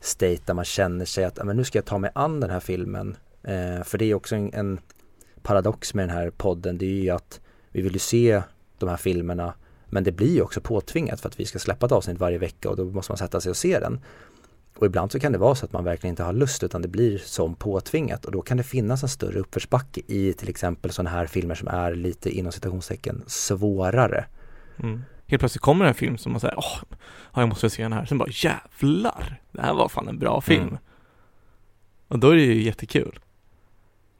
state 0.00 0.40
där 0.44 0.54
man 0.54 0.64
känner 0.64 1.04
sig 1.04 1.24
att 1.24 1.38
ja, 1.38 1.44
men 1.44 1.56
nu 1.56 1.64
ska 1.64 1.78
jag 1.78 1.84
ta 1.84 1.98
mig 1.98 2.10
an 2.14 2.40
den 2.40 2.50
här 2.50 2.60
filmen 2.60 3.16
eh, 3.42 3.82
för 3.84 3.98
det 3.98 4.04
är 4.04 4.14
också 4.14 4.36
en, 4.36 4.54
en 4.54 4.80
paradox 5.42 5.94
med 5.94 6.08
den 6.08 6.16
här 6.16 6.30
podden 6.30 6.78
det 6.78 6.86
är 6.86 7.02
ju 7.02 7.10
att 7.10 7.40
vi 7.70 7.82
vill 7.82 7.92
ju 7.92 7.98
se 7.98 8.42
de 8.78 8.88
här 8.88 8.96
filmerna 8.96 9.54
men 9.86 10.04
det 10.04 10.12
blir 10.12 10.34
ju 10.34 10.42
också 10.42 10.60
påtvingat 10.60 11.20
för 11.20 11.28
att 11.28 11.40
vi 11.40 11.44
ska 11.44 11.58
släppa 11.58 11.86
ett 11.86 11.92
avsnitt 11.92 12.18
varje 12.18 12.38
vecka 12.38 12.70
och 12.70 12.76
då 12.76 12.84
måste 12.84 13.12
man 13.12 13.18
sätta 13.18 13.40
sig 13.40 13.50
och 13.50 13.56
se 13.56 13.78
den 13.80 14.00
och 14.78 14.86
ibland 14.86 15.12
så 15.12 15.20
kan 15.20 15.32
det 15.32 15.38
vara 15.38 15.54
så 15.54 15.64
att 15.64 15.72
man 15.72 15.84
verkligen 15.84 16.12
inte 16.12 16.22
har 16.22 16.32
lust 16.32 16.62
utan 16.62 16.82
det 16.82 16.88
blir 16.88 17.18
som 17.18 17.54
påtvingat 17.54 18.24
och 18.24 18.32
då 18.32 18.42
kan 18.42 18.56
det 18.56 18.62
finnas 18.62 19.02
en 19.02 19.08
större 19.08 19.38
uppförsbacke 19.38 20.00
i 20.06 20.32
till 20.32 20.48
exempel 20.48 20.90
sådana 20.90 21.10
här 21.10 21.26
filmer 21.26 21.54
som 21.54 21.68
är 21.68 21.94
lite 21.94 22.30
inom 22.30 22.52
citationstecken 22.52 23.24
svårare. 23.26 24.24
Mm. 24.78 25.02
Helt 25.26 25.40
plötsligt 25.40 25.62
kommer 25.62 25.84
en 25.84 25.94
film 25.94 26.18
som 26.18 26.32
man 26.32 26.40
säger, 26.40 26.58
åh, 26.58 26.82
ja, 27.34 27.40
jag 27.40 27.48
måste 27.48 27.70
se 27.70 27.82
den 27.82 27.92
här. 27.92 28.04
Sen 28.04 28.18
bara, 28.18 28.28
jävlar, 28.30 29.40
det 29.52 29.62
här 29.62 29.74
var 29.74 29.88
fan 29.88 30.08
en 30.08 30.18
bra 30.18 30.40
film. 30.40 30.68
Mm. 30.68 30.78
Och 32.08 32.18
då 32.18 32.30
är 32.30 32.34
det 32.34 32.42
ju 32.42 32.62
jättekul. 32.62 33.18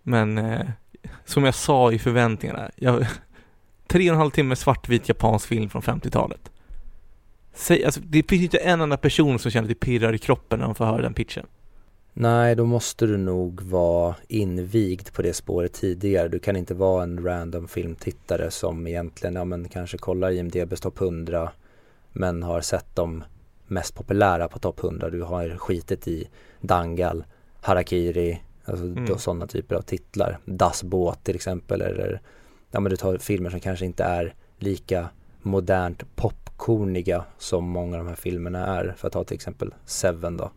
Men 0.02 0.38
eh, 0.38 0.68
som 1.24 1.44
jag 1.44 1.54
sa 1.54 1.92
i 1.92 1.98
förväntningarna, 1.98 2.70
jag, 2.76 3.06
tre 3.86 4.10
och 4.10 4.14
en 4.14 4.20
halv 4.20 4.30
timme 4.30 4.56
svartvit 4.56 5.08
japansk 5.08 5.46
film 5.48 5.70
från 5.70 5.82
50-talet. 5.82 6.50
Säg, 7.58 7.84
alltså, 7.84 8.00
det 8.00 8.22
finns 8.30 8.42
inte 8.42 8.58
en 8.58 8.80
enda 8.80 8.96
person 8.96 9.38
som 9.38 9.50
känner 9.50 9.64
att 9.64 9.68
det 9.68 9.86
pirrar 9.86 10.12
i 10.14 10.18
kroppen 10.18 10.58
när 10.58 10.66
de 10.66 10.74
får 10.74 10.84
höra 10.84 11.02
den 11.02 11.14
pitchen. 11.14 11.46
Nej, 12.12 12.54
då 12.54 12.64
måste 12.64 13.06
du 13.06 13.16
nog 13.16 13.60
vara 13.60 14.14
invigd 14.28 15.12
på 15.12 15.22
det 15.22 15.32
spåret 15.32 15.72
tidigare. 15.72 16.28
Du 16.28 16.38
kan 16.38 16.56
inte 16.56 16.74
vara 16.74 17.02
en 17.02 17.24
random 17.24 17.68
filmtittare 17.68 18.50
som 18.50 18.86
egentligen, 18.86 19.34
ja 19.34 19.44
men 19.44 19.68
kanske 19.68 19.98
kollar 19.98 20.30
IMDBs 20.30 20.80
topp 20.80 21.00
100 21.00 21.50
men 22.12 22.42
har 22.42 22.60
sett 22.60 22.96
de 22.96 23.24
mest 23.66 23.94
populära 23.94 24.48
på 24.48 24.58
topp 24.58 24.84
100. 24.84 25.10
Du 25.10 25.22
har 25.22 25.56
skitit 25.56 26.08
i 26.08 26.28
Dangal, 26.60 27.24
Harakiri, 27.60 28.40
alltså 28.64 28.84
Mm. 28.84 29.18
sådana 29.18 29.46
typer 29.46 29.76
av 29.76 29.82
titlar. 29.82 30.38
Das 30.44 30.82
Boot 30.82 31.24
till 31.24 31.34
exempel 31.34 31.80
eller 31.80 32.20
ja 32.70 32.80
men 32.80 32.90
du 32.90 32.96
tar 32.96 33.18
filmer 33.18 33.50
som 33.50 33.60
kanske 33.60 33.84
inte 33.84 34.04
är 34.04 34.34
lika 34.58 35.08
modernt 35.42 36.16
popcorniga 36.16 37.24
som 37.38 37.68
många 37.68 37.98
av 37.98 38.04
de 38.04 38.08
här 38.08 38.16
filmerna 38.16 38.66
är. 38.66 38.94
För 38.98 39.06
att 39.06 39.12
ta 39.12 39.24
till 39.24 39.34
exempel 39.34 39.74
Seven 39.84 40.36
då. 40.36 40.50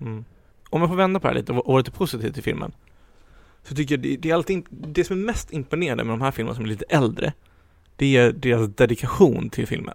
Mm. 0.00 0.24
Om 0.70 0.80
jag 0.80 0.90
får 0.90 0.96
vända 0.96 1.20
på 1.20 1.26
det 1.26 1.34
här 1.34 1.40
lite 1.40 1.52
och 1.52 1.66
vara 1.66 1.78
lite 1.78 1.90
positiv 1.90 2.32
till 2.32 2.42
filmen. 2.42 2.72
Så 3.62 3.74
tycker 3.74 3.94
jag 3.94 4.02
det, 4.02 4.16
det 4.16 4.30
är 4.30 4.34
alltid, 4.34 4.66
det 4.70 5.04
som 5.04 5.20
är 5.20 5.26
mest 5.26 5.52
imponerande 5.52 6.04
med 6.04 6.12
de 6.12 6.20
här 6.20 6.30
filmerna 6.30 6.54
som 6.54 6.64
är 6.64 6.68
lite 6.68 6.84
äldre. 6.88 7.32
Det 7.96 8.16
är 8.16 8.32
deras 8.32 8.68
dedikation 8.68 9.50
till 9.50 9.66
filmen. 9.66 9.94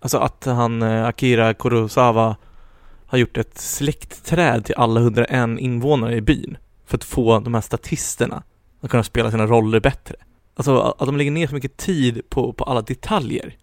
Alltså 0.00 0.18
att 0.18 0.44
han, 0.44 0.82
eh, 0.82 1.04
Akira 1.04 1.54
Kurosawa, 1.54 2.36
har 3.06 3.18
gjort 3.18 3.36
ett 3.36 3.58
släktträd 3.58 4.64
till 4.64 4.74
alla 4.74 5.00
101 5.00 5.58
invånare 5.58 6.16
i 6.16 6.20
byn. 6.20 6.56
För 6.86 6.96
att 6.96 7.04
få 7.04 7.40
de 7.40 7.54
här 7.54 7.60
statisterna 7.60 8.42
att 8.80 8.90
kunna 8.90 9.02
spela 9.02 9.30
sina 9.30 9.46
roller 9.46 9.80
bättre. 9.80 10.16
Alltså 10.54 10.80
att 10.80 11.06
de 11.06 11.16
lägger 11.16 11.30
ner 11.30 11.46
så 11.46 11.54
mycket 11.54 11.76
tid 11.76 12.22
på, 12.28 12.52
på 12.52 12.64
alla 12.64 12.82
detaljer. 12.82 13.56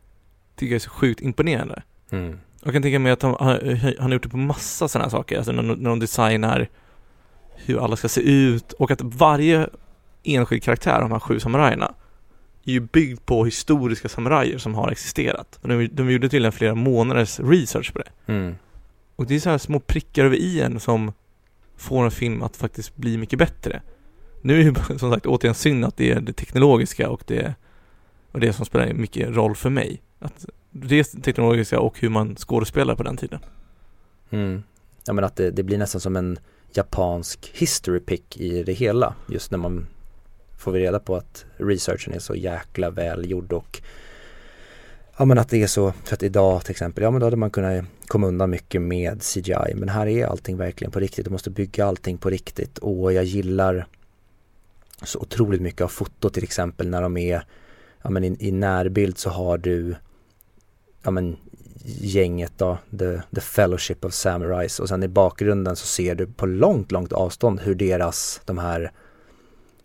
Tycker 0.60 0.72
jag 0.72 0.76
är 0.76 0.80
så 0.80 0.90
sjukt 0.90 1.22
imponerande. 1.22 1.82
Mm. 2.10 2.40
Jag 2.64 2.74
kan 2.74 2.82
tänka 2.82 3.00
mig 3.00 3.12
att 3.12 3.22
han, 3.22 3.36
han, 3.40 3.60
han 3.82 4.06
har 4.06 4.12
gjort 4.12 4.24
det 4.24 4.30
på 4.30 4.38
massa 4.38 4.88
sådana 4.88 5.06
här 5.06 5.12
saker, 5.12 5.38
alltså 5.38 5.52
när, 5.52 5.64
när 5.64 5.90
de 5.90 6.00
designar 6.00 6.70
hur 7.56 7.84
alla 7.84 7.96
ska 7.96 8.10
se 8.10 8.22
ut 8.22 8.74
och 8.74 8.92
att 8.92 9.02
varje 9.02 9.70
enskild 10.24 10.64
karaktär 10.64 10.96
av 10.96 11.02
de 11.02 11.12
här 11.12 11.20
sju 11.20 11.40
samurajerna 11.40 11.94
är 12.66 12.72
ju 12.72 12.80
byggd 12.80 13.26
på 13.26 13.46
historiska 13.46 14.10
samurajer 14.10 14.58
som 14.58 14.76
har 14.76 14.92
existerat. 14.92 15.60
Och 15.62 15.68
de, 15.68 15.88
de 15.88 16.12
gjorde 16.12 16.30
tydligen 16.30 16.52
flera 16.52 16.76
månaders 16.76 17.40
research 17.40 17.94
på 17.94 18.00
det. 18.00 18.34
Mm. 18.34 18.56
Och 19.16 19.26
det 19.26 19.36
är 19.36 19.40
så 19.40 19.50
här 19.50 19.58
små 19.58 19.80
prickar 19.80 20.26
över 20.26 20.36
i 20.36 20.62
en 20.62 20.80
som 20.80 21.12
får 21.78 22.06
en 22.06 22.12
film 22.12 22.44
att 22.44 22.58
faktiskt 22.58 22.96
bli 22.96 23.18
mycket 23.18 23.40
bättre. 23.40 23.82
Nu 24.42 24.54
är 24.54 24.58
det 24.58 24.64
ju 24.64 24.98
som 24.98 25.12
sagt 25.12 25.26
återigen 25.26 25.56
synd 25.56 25.86
att 25.86 25.98
det 25.98 26.12
är 26.12 26.22
det 26.22 26.34
teknologiska 26.34 27.10
och 27.10 27.24
det, 27.28 27.56
och 28.32 28.40
det 28.40 28.54
som 28.54 28.66
spelar 28.66 28.94
mycket 28.94 29.30
roll 29.30 29.56
för 29.56 29.70
mig. 29.70 30.02
Att 30.20 30.46
det 30.72 31.04
teknologiska 31.04 31.80
och 31.80 32.00
hur 32.00 32.10
man 32.10 32.36
skådespelar 32.36 32.96
på 32.96 33.04
den 33.04 33.18
tiden. 33.18 33.40
Mm. 34.30 34.64
Ja 35.06 35.14
men 35.14 35.24
att 35.24 35.36
det, 35.36 35.52
det 35.52 35.64
blir 35.64 35.78
nästan 35.78 36.02
som 36.02 36.16
en 36.16 36.40
japansk 36.74 37.52
history 37.54 38.00
pick 38.00 38.38
i 38.38 38.64
det 38.64 38.74
hela. 38.74 39.16
Just 39.30 39.52
när 39.52 39.58
man 39.58 39.88
får 40.58 40.72
vi 40.72 40.80
reda 40.80 41.00
på 41.00 41.16
att 41.16 41.46
researchen 41.58 42.14
är 42.14 42.20
så 42.20 42.36
jäkla 42.36 42.90
välgjord 42.90 43.54
och 43.54 43.82
Ja 45.22 45.26
men 45.26 45.38
att 45.38 45.50
det 45.50 45.64
är 45.64 45.68
så, 45.68 45.94
för 46.04 46.14
att 46.14 46.24
idag 46.24 46.64
till 46.64 46.72
exempel, 46.72 47.04
ja 47.04 47.12
men 47.12 47.20
då 47.20 47.26
hade 47.26 47.38
man 47.38 47.52
kunnat 47.52 47.86
komma 48.08 48.28
undan 48.28 48.50
mycket 48.50 48.82
med 48.82 49.22
CGI 49.24 49.76
men 49.76 49.90
här 49.90 50.08
är 50.08 50.26
allting 50.26 50.58
verkligen 50.58 50.92
på 50.92 51.00
riktigt, 51.00 51.26
du 51.26 51.32
måste 51.32 51.50
bygga 51.50 51.86
allting 51.86 52.18
på 52.18 52.30
riktigt 52.30 52.78
och 52.78 53.14
jag 53.14 53.24
gillar 53.24 53.88
så 55.04 55.20
otroligt 55.20 55.62
mycket 55.62 55.82
av 55.82 55.88
foto 55.88 56.30
till 56.30 56.44
exempel 56.44 56.90
när 56.90 57.02
de 57.02 57.18
är, 57.18 57.44
ja 58.02 58.10
men 58.10 58.24
i, 58.24 58.38
i 58.40 58.52
närbild 58.52 59.18
så 59.18 59.30
har 59.30 59.58
du, 59.58 59.96
ja 61.04 61.12
men 61.12 61.38
gänget 61.86 62.54
då, 62.58 62.78
the, 63.00 63.22
the 63.36 63.42
fellowship 63.42 64.06
of 64.06 64.14
samurais 64.14 64.80
och 64.80 64.90
sen 64.90 65.04
i 65.04 65.08
bakgrunden 65.08 65.76
så 65.76 65.86
ser 65.86 66.16
du 66.16 66.28
på 66.28 66.46
långt, 66.46 66.92
långt 66.92 67.14
avstånd 67.14 67.60
hur 67.60 67.76
deras, 67.76 68.42
de 68.46 68.58
här 68.58 68.92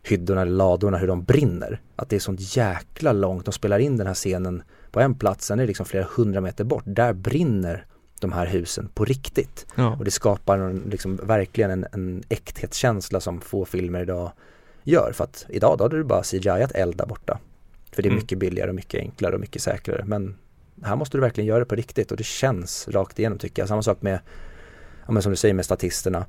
hyddorna 0.02 0.42
eller 0.42 0.52
ladorna, 0.52 0.98
hur 0.98 1.06
de 1.06 1.24
brinner. 1.24 1.80
Att 1.96 2.08
det 2.08 2.16
är 2.16 2.20
sånt 2.20 2.56
jäkla 2.56 3.12
långt, 3.12 3.44
de 3.44 3.52
spelar 3.52 3.78
in 3.78 3.96
den 3.96 4.06
här 4.06 4.14
scenen 4.14 4.62
på 4.90 5.00
en 5.00 5.14
plats, 5.14 5.46
sen 5.46 5.58
är 5.58 5.62
det 5.62 5.66
liksom 5.66 5.86
flera 5.86 6.06
hundra 6.16 6.40
meter 6.40 6.64
bort, 6.64 6.84
där 6.86 7.12
brinner 7.12 7.86
de 8.20 8.32
här 8.32 8.46
husen 8.46 8.88
på 8.94 9.04
riktigt. 9.04 9.66
Ja. 9.74 9.96
Och 9.96 10.04
det 10.04 10.10
skapar 10.10 10.88
liksom, 10.90 11.16
verkligen 11.16 11.70
en, 11.70 11.86
en 11.92 12.22
äkthetskänsla 12.28 13.20
som 13.20 13.40
få 13.40 13.64
filmer 13.64 14.02
idag 14.02 14.32
gör. 14.82 15.12
För 15.14 15.24
att 15.24 15.46
idag 15.48 15.78
då 15.78 15.84
hade 15.84 15.96
du 15.96 16.04
bara 16.04 16.22
CGI-at 16.22 16.72
eld 16.72 16.96
där 16.96 17.06
borta. 17.06 17.38
För 17.92 18.02
det 18.02 18.06
är 18.08 18.10
Mm. 18.10 18.22
mycket 18.22 18.38
billigare 18.38 18.68
och 18.68 18.74
mycket 18.74 19.00
enklare 19.00 19.34
och 19.34 19.40
mycket 19.40 19.62
säkrare. 19.62 20.04
Men 20.06 20.34
här 20.83 20.97
måste 20.97 21.16
du 21.16 21.20
verkligen 21.20 21.49
göra 21.49 21.59
det 21.59 21.64
på 21.64 21.75
riktigt 21.75 22.11
och 22.11 22.16
det 22.16 22.25
känns 22.25 22.89
rakt 22.89 23.18
igenom 23.18 23.39
tycker 23.39 23.62
jag. 23.62 23.68
Samma 23.68 23.83
sak 23.83 24.03
med, 24.03 24.18
ja, 25.07 25.12
men 25.12 25.22
som 25.22 25.33
du 25.33 25.37
säger 25.37 25.55
med 25.55 25.64
statisterna. 25.64 26.27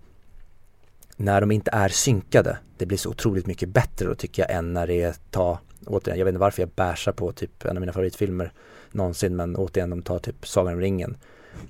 När 1.17 1.41
de 1.41 1.51
inte 1.51 1.71
är 1.73 1.89
synkade, 1.89 2.57
det 2.77 2.85
blir 2.85 2.97
så 2.97 3.09
otroligt 3.09 3.47
mycket 3.47 3.69
bättre 3.69 4.05
då 4.05 4.15
tycker 4.15 4.41
jag 4.41 4.57
än 4.57 4.73
när 4.73 4.87
det 4.87 5.01
är 5.01 5.15
ta, 5.31 5.59
återigen, 5.85 6.19
jag 6.19 6.25
vet 6.25 6.31
inte 6.31 6.39
varför 6.39 6.61
jag 6.61 6.69
bärsar 6.69 7.11
på 7.11 7.31
typ 7.31 7.65
en 7.65 7.77
av 7.77 7.81
mina 7.81 7.93
favoritfilmer 7.93 8.53
någonsin 8.91 9.35
men 9.35 9.55
återigen 9.55 9.89
de 9.89 10.01
tar 10.01 10.19
typ 10.19 10.47
Sagan 10.47 10.73
om 10.73 10.79
ringen 10.79 11.17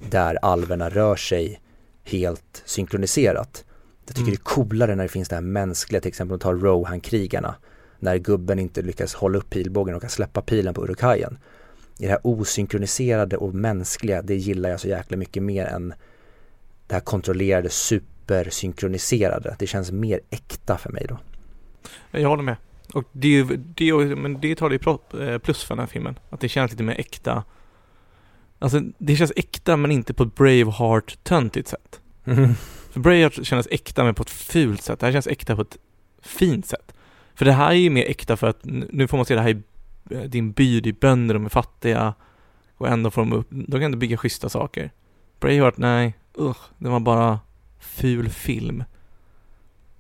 där 0.10 0.38
alverna 0.42 0.90
rör 0.90 1.16
sig 1.16 1.62
helt 2.04 2.64
synkroniserat. 2.66 3.66
Jag 4.06 4.16
tycker 4.16 4.22
Mm. 4.22 4.32
det 4.32 4.42
är 4.42 4.44
coolare 4.44 4.96
när 4.96 5.04
det 5.04 5.10
finns 5.10 5.30
det 5.30 5.36
här 5.36 5.42
mänskliga, 5.42 6.02
till 6.02 6.10
exempel 6.10 6.34
om 6.34 6.40
tar 6.40 6.54
Rohan-krigarna. 6.54 7.56
När 8.00 8.18
gubben 8.18 8.60
inte 8.60 8.82
lyckas 8.82 9.14
hålla 9.14 9.38
upp 9.38 9.50
pilbågen 9.50 9.96
och 9.96 10.02
kan 10.02 10.10
släppa 10.10 10.42
pilen 10.42 10.74
på 10.74 10.84
Urukajen. 10.84 11.38
I 12.00 12.06
det 12.06 12.10
här 12.10 12.20
osynkroniserade 12.24 13.38
och 13.38 13.54
mänskliga, 13.54 14.22
det 14.22 14.36
gillar 14.36 14.70
jag 14.70 14.80
så 14.80 14.88
jäkla 14.88 15.18
mycket 15.18 15.43
mer 15.43 15.66
än 15.66 15.93
det 16.88 16.93
här 16.93 17.02
kontrollerade, 17.02 17.70
supersynkroniserade. 17.70 19.56
Det 19.60 19.68
känns 19.68 19.91
mer 19.91 20.20
äkta 20.30 20.78
för 20.78 20.89
mig 20.91 21.06
då. 21.10 21.18
Jag 22.12 22.30
håller 22.30 22.43
med. 22.43 22.56
Och 22.93 23.04
det, 23.12 23.43
det, 23.76 23.93
men 23.93 24.41
det 24.41 24.56
tar 24.56 24.70
det 24.70 24.88
eh, 25.32 25.38
plus 25.38 25.64
för 25.64 25.76
den 25.76 25.80
här 25.80 25.88
filmen. 25.88 26.20
Att 26.30 26.39
det 26.39 26.50
känns 26.50 26.72
lite 26.72 26.84
mer 26.84 27.00
äkta. 27.00 27.43
Alltså 28.60 28.82
det 28.98 29.16
känns 29.16 29.34
äkta 29.36 29.78
men 29.78 29.91
inte 29.91 30.14
på 30.14 30.24
ett 30.24 30.36
Braveheart-töntigt 30.36 31.68
sätt. 31.68 32.00
För 32.91 33.00
Braveheart 33.00 33.46
känns 33.46 33.68
äkta 33.72 34.04
men 34.04 34.16
på 34.16 34.24
ett 34.24 34.30
fult 34.30 34.82
sätt. 34.82 35.00
Det 35.00 35.06
här 35.06 35.14
känns 35.14 35.28
äkta 35.28 35.56
på 35.56 35.62
ett 35.62 35.78
fint 36.22 36.66
sätt. 36.66 36.93
För 37.36 37.46
det 37.46 37.52
här 37.52 37.70
är 37.70 37.76
ju 37.76 37.89
mer 37.89 38.06
äkta 38.06 38.38
för 38.38 38.48
att 38.48 38.60
nu 38.64 39.08
får 39.08 39.18
man 39.18 39.26
se 39.26 39.36
det 39.36 39.41
här 39.41 39.50
i 39.50 39.62
din 40.28 40.51
by, 40.51 40.80
det 40.82 40.89
är 40.89 40.93
bönder, 40.93 41.34
de 41.34 41.45
är 41.45 41.49
fattiga. 41.49 42.14
Och 42.78 42.88
ändå 42.88 43.12
får 43.12 43.22
de 43.22 43.34
upp, 43.34 43.47
de 43.49 43.72
kan 43.72 43.84
ändå 43.84 43.97
bygga 43.97 44.18
schyssta 44.18 44.49
saker. 44.49 44.91
Braveheart, 45.39 45.78
nej, 45.78 46.14
usch, 46.39 46.58
det 46.78 46.89
var 46.89 46.99
bara 46.99 47.39
ful 47.80 48.30
film. 48.30 48.84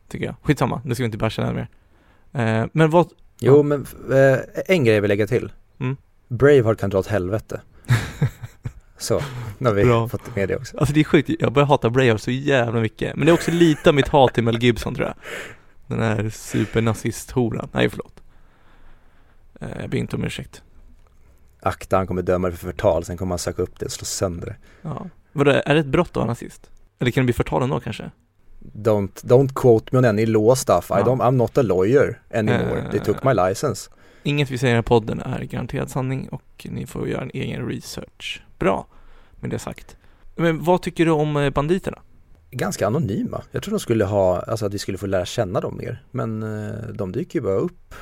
Tycker 0.07 0.25
jag. 0.25 0.35
Skitsamma, 0.41 0.81
det 0.85 0.95
ska 0.95 1.03
vi 1.03 1.05
inte 1.05 1.17
basha 1.17 1.41
där 1.43 1.53
mer. 1.53 1.67
Eh, 2.33 2.65
men 2.73 2.89
vad, 2.89 3.07
Jo 3.39 3.57
Ja. 3.57 3.63
men 3.63 3.85
eh, 4.11 4.39
en 4.67 4.83
grej 4.83 4.95
jag 4.95 5.01
vill 5.01 5.09
lägga 5.09 5.27
till. 5.27 5.51
Mm. 5.79 5.97
Braveheart 6.27 6.79
kan 6.79 6.89
dra 6.89 6.99
åt 6.99 7.07
helvete. 7.07 7.61
Så, 8.97 9.21
nu 9.57 9.69
har 9.69 9.75
vi 9.75 9.83
Bra. 9.85 10.07
fått 10.07 10.35
med 10.35 10.49
det 10.49 10.55
också. 10.55 10.77
alltså 10.77 10.93
det 10.93 10.99
är 10.99 11.03
sjukt, 11.03 11.29
jag 11.39 11.53
börjar 11.53 11.67
hata 11.67 11.89
Braveheart 11.89 12.21
så 12.21 12.31
jävla 12.31 12.79
mycket. 12.81 13.15
Men 13.15 13.25
det 13.25 13.31
är 13.31 13.33
också 13.33 13.51
lite 13.51 13.89
av 13.89 13.95
mitt 13.95 14.07
hat 14.07 14.33
till 14.33 14.43
Mel 14.43 14.63
Gibson 14.63 14.95
tror 14.95 15.07
jag. 15.07 15.15
Den 15.87 15.99
här 15.99 16.29
supernazist-horan. 16.29 17.69
Nej 17.71 17.89
förlåt. 17.89 18.21
Eh, 19.61 19.67
jag 19.81 19.89
ber 19.89 19.97
inte 19.97 20.15
om 20.15 20.23
ursäkt. 20.23 20.61
Akta 21.61 21.97
han 21.97 22.07
kommer 22.07 22.21
döma 22.21 22.47
dig 22.49 22.57
för 22.57 22.67
förtal, 22.67 23.03
sen 23.05 23.17
kommer 23.17 23.29
han 23.31 23.39
söka 23.39 23.61
upp 23.61 23.79
det 23.79 23.85
och 23.85 23.91
slå 23.91 24.05
sönder 24.05 24.45
det. 24.47 24.55
Ja. 24.81 25.07
Vadå, 25.31 25.51
är 25.51 25.73
det 25.73 25.79
ett 25.79 25.85
brott 25.85 26.15
vara 26.15 26.25
nazist? 26.25 26.69
Eller 26.99 27.11
kan 27.11 27.21
det 27.21 27.25
bli 27.25 27.33
förtal 27.33 27.63
ändå 27.63 27.79
kanske? 27.79 28.11
Don't, 28.73 29.25
don't 29.25 29.53
quote 29.55 29.85
me 29.91 29.99
on 29.99 30.05
any 30.05 30.25
law 30.25 30.55
stuff, 30.55 30.91
I 30.91 30.93
Ja. 30.93 31.03
don't, 31.03 31.21
I'm 31.21 31.31
not 31.31 31.57
a 31.57 31.61
lawyer 31.61 32.21
anymore, 32.33 32.79
Eh. 32.85 32.91
they 32.91 32.99
took 32.99 33.23
my 33.23 33.33
license. 33.33 33.89
Inget 34.23 34.49
vi 34.51 34.57
säger 34.57 34.71
i 34.71 34.73
den 34.73 34.77
här 34.77 34.81
podden 34.83 35.19
är 35.21 35.41
garanterad 35.43 35.89
sanning 35.89 36.27
och 36.29 36.67
ni 36.69 36.85
får 36.87 37.07
göra 37.09 37.21
en 37.21 37.31
egen 37.33 37.67
research. 37.67 38.43
Bra, 38.59 38.87
med 39.39 39.49
det 39.49 39.59
sagt. 39.59 39.97
Men 40.35 40.63
vad 40.63 40.81
tycker 40.81 41.05
du 41.05 41.11
om 41.11 41.35
eh, 41.37 41.49
banditerna? 41.49 41.97
Ganska 42.51 42.87
anonyma, 42.87 43.41
jag 43.51 43.63
tror 43.63 43.71
de 43.71 43.79
skulle 43.79 44.05
ha, 44.05 44.39
alltså 44.39 44.65
att 44.65 44.73
vi 44.73 44.79
skulle 44.79 44.97
få 44.97 45.05
lära 45.05 45.25
känna 45.25 45.59
dem 45.59 45.77
mer, 45.77 46.03
men 46.11 46.43
eh, 46.43 46.75
de 46.93 47.11
dyker 47.11 47.39
ju 47.39 47.43
bara 47.43 47.55
upp 47.55 47.95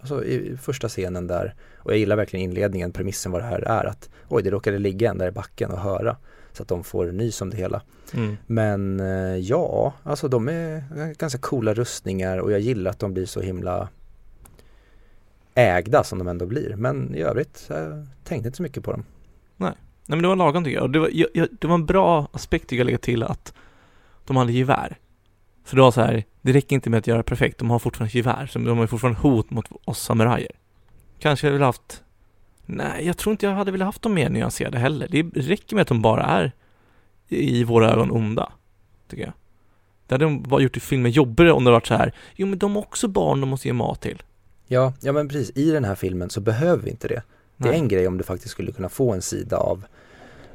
Alltså 0.00 0.24
i 0.24 0.56
första 0.56 0.88
scenen 0.88 1.26
där, 1.26 1.54
och 1.78 1.90
jag 1.90 1.98
gillar 1.98 2.16
verkligen 2.16 2.50
inledningen, 2.50 2.92
premissen 2.92 3.32
vad 3.32 3.40
det 3.40 3.46
här 3.46 3.60
är 3.60 3.84
att 3.84 4.10
oj 4.28 4.42
det 4.42 4.50
råkade 4.50 4.78
ligga 4.78 5.10
en 5.10 5.18
där 5.18 5.28
i 5.28 5.30
backen 5.30 5.70
och 5.70 5.78
höra 5.78 6.16
så 6.52 6.62
att 6.62 6.68
de 6.68 6.84
får 6.84 7.06
nys 7.06 7.40
om 7.40 7.50
det 7.50 7.56
hela. 7.56 7.82
Mm. 8.14 8.36
Men 8.46 9.00
eh, 9.00 9.36
ja, 9.36 9.92
alltså 10.02 10.28
de 10.28 10.48
är 10.48 11.14
ganska 11.14 11.38
coola 11.38 11.74
rustningar 11.74 12.38
och 12.38 12.52
jag 12.52 12.60
gillar 12.60 12.90
att 12.90 12.98
de 12.98 13.14
blir 13.14 13.26
så 13.26 13.40
himla 13.40 13.88
ägda 15.54 16.04
som 16.04 16.18
de 16.18 16.28
ändå 16.28 16.46
blir. 16.46 16.76
Men 16.76 17.14
i 17.14 17.20
övrigt, 17.20 17.64
jag 17.68 18.06
tänkte 18.24 18.48
inte 18.48 18.56
så 18.56 18.62
mycket 18.62 18.84
på 18.84 18.92
dem. 18.92 19.04
Nej 20.06 20.16
men 20.16 20.22
det 20.22 20.28
var 20.28 20.36
lagom 20.36 20.64
tycker 20.64 20.78
jag. 20.78 20.92
Det 20.92 20.98
var, 20.98 21.08
jag, 21.12 21.28
jag, 21.34 21.48
det 21.60 21.66
var 21.66 21.74
en 21.74 21.86
bra 21.86 22.28
aspekt 22.32 22.68
tycker 22.68 22.80
jag 22.80 22.86
lägga 22.86 22.98
till 22.98 23.22
att 23.22 23.54
de 24.26 24.36
hade 24.36 24.52
gevär. 24.52 24.98
För 25.64 25.76
det 25.76 25.82
var 25.82 25.90
så 25.90 26.00
här, 26.00 26.24
det 26.42 26.52
räcker 26.52 26.74
inte 26.76 26.90
med 26.90 26.98
att 26.98 27.06
göra 27.06 27.22
perfekt, 27.22 27.58
de 27.58 27.70
har 27.70 27.78
fortfarande 27.78 28.16
gevär, 28.16 28.46
så 28.46 28.58
de 28.58 28.78
har 28.78 28.86
fortfarande 28.86 29.20
hot 29.20 29.50
mot 29.50 29.66
oss 29.84 30.02
samurajer. 30.02 30.52
Kanske 31.18 31.46
jag 31.46 31.52
ville 31.52 31.64
haft 31.64 32.02
Nej, 32.72 33.06
jag 33.06 33.16
tror 33.16 33.32
inte 33.32 33.46
jag 33.46 33.52
hade 33.52 33.70
velat 33.70 33.86
haft 33.86 34.02
dem 34.02 34.14
mer 34.14 34.28
nyanserade 34.28 34.78
heller. 34.78 35.08
Det 35.10 35.22
räcker 35.22 35.74
med 35.76 35.82
att 35.82 35.88
de 35.88 36.02
bara 36.02 36.24
är 36.24 36.52
i 37.28 37.64
våra 37.64 37.90
ögon 37.90 38.10
onda, 38.10 38.52
tycker 39.08 39.24
jag. 39.24 39.32
Det 40.06 40.14
hade 40.14 40.24
de 40.24 40.42
bara 40.42 40.62
gjort 40.62 40.76
i 40.76 40.80
filmen 40.80 41.10
jobbigare 41.10 41.52
om 41.52 41.64
det 41.64 41.70
varit 41.70 41.86
så 41.86 41.94
här, 41.94 42.14
jo 42.36 42.46
men 42.46 42.58
de 42.58 42.74
har 42.74 42.82
också 42.82 43.08
barn 43.08 43.40
de 43.40 43.48
måste 43.48 43.68
ge 43.68 43.72
mat 43.72 44.00
till. 44.00 44.22
Ja, 44.66 44.92
ja 45.00 45.12
men 45.12 45.28
precis, 45.28 45.56
i 45.56 45.70
den 45.70 45.84
här 45.84 45.94
filmen 45.94 46.30
så 46.30 46.40
behöver 46.40 46.82
vi 46.82 46.90
inte 46.90 47.08
det. 47.08 47.22
Det 47.56 47.68
är 47.68 47.72
Nej. 47.72 47.80
en 47.80 47.88
grej 47.88 48.08
om 48.08 48.18
du 48.18 48.24
faktiskt 48.24 48.50
skulle 48.52 48.72
kunna 48.72 48.88
få 48.88 49.12
en 49.12 49.22
sida 49.22 49.56
av, 49.56 49.84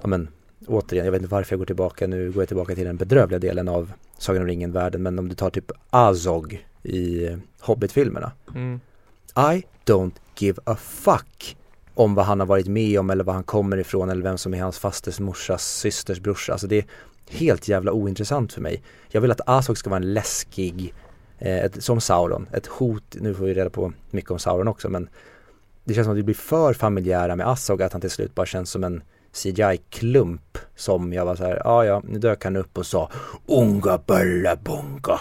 ja 0.02 0.08
men 0.08 0.28
återigen, 0.68 1.06
jag 1.06 1.12
vet 1.12 1.22
inte 1.22 1.32
varför 1.32 1.54
jag 1.54 1.60
går 1.60 1.66
tillbaka, 1.66 2.08
nu 2.08 2.32
går 2.32 2.42
jag 2.42 2.48
tillbaka 2.48 2.76
till 2.76 2.86
den 2.86 2.98
bedrövliga 2.98 3.40
delen 3.40 3.68
av 3.68 3.92
Sagan 4.18 4.42
om 4.42 4.48
ringen-världen, 4.48 5.04
men 5.04 5.20
om 5.20 5.30
du 5.30 5.36
tar 5.36 5.50
typ 5.50 5.72
Azog 5.90 6.66
i 6.84 7.30
Hobbit-filmerna. 7.60 8.32
Mm. 8.56 8.80
I 9.38 9.64
don't 9.86 10.14
give 10.38 10.62
a 10.64 10.76
fuck 10.76 11.58
om 11.94 12.16
vad 12.16 12.26
han 12.26 12.40
har 12.40 12.48
varit 12.48 12.68
med 12.68 13.00
om 13.00 13.10
eller 13.10 13.24
var 13.24 13.34
han 13.34 13.44
kommer 13.44 13.78
ifrån 13.78 14.10
eller 14.10 14.24
vem 14.24 14.38
som 14.38 14.54
är 14.54 14.62
hans 14.62 14.80
fasters 14.80 15.20
morsas 15.20 15.78
systers 15.78 16.20
brorsa. 16.20 16.52
Alltså 16.52 16.68
det 16.68 16.78
är 16.78 16.86
helt 17.30 17.68
jävla 17.68 17.92
ointressant 17.92 18.54
för 18.54 18.62
mig. 18.62 18.84
Jag 19.10 19.22
vill 19.22 19.32
att 19.32 19.42
Azog 19.46 19.78
ska 19.78 19.90
vara 19.90 20.02
en 20.02 20.14
läskig, 20.14 20.94
eh, 21.40 21.58
ett, 21.58 21.84
som 21.84 22.02
Sauron, 22.02 22.48
ett 22.52 22.68
hot, 22.68 23.16
nu 23.20 23.34
får 23.34 23.46
vi 23.46 23.54
reda 23.54 23.70
på 23.70 23.94
mycket 24.12 24.32
om 24.32 24.40
Sauron 24.40 24.68
också 24.68 24.90
men 24.90 25.10
det 25.84 25.94
känns 25.94 26.06
som 26.06 26.12
att 26.12 26.18
vi 26.18 26.24
blir 26.24 26.36
för 26.36 26.74
familjära 26.74 27.36
med 27.36 27.48
Azog 27.48 27.82
att 27.82 27.92
han 27.92 28.02
till 28.02 28.10
slut 28.10 28.36
bara 28.36 28.46
känns 28.46 28.70
som 28.70 28.84
en 28.84 29.04
CGI-klump 29.36 30.58
som 30.76 31.14
jag 31.14 31.26
var 31.26 31.36
så 31.36 31.44
här, 31.44 31.62
ja 31.64 31.86
ja, 31.86 32.02
nu 32.06 32.20
dök 32.20 32.44
han 32.44 32.56
upp 32.56 32.78
och 32.78 32.86
sa 32.86 33.10
Unga 33.46 33.98
balla 34.06 34.56
bunga. 34.56 35.20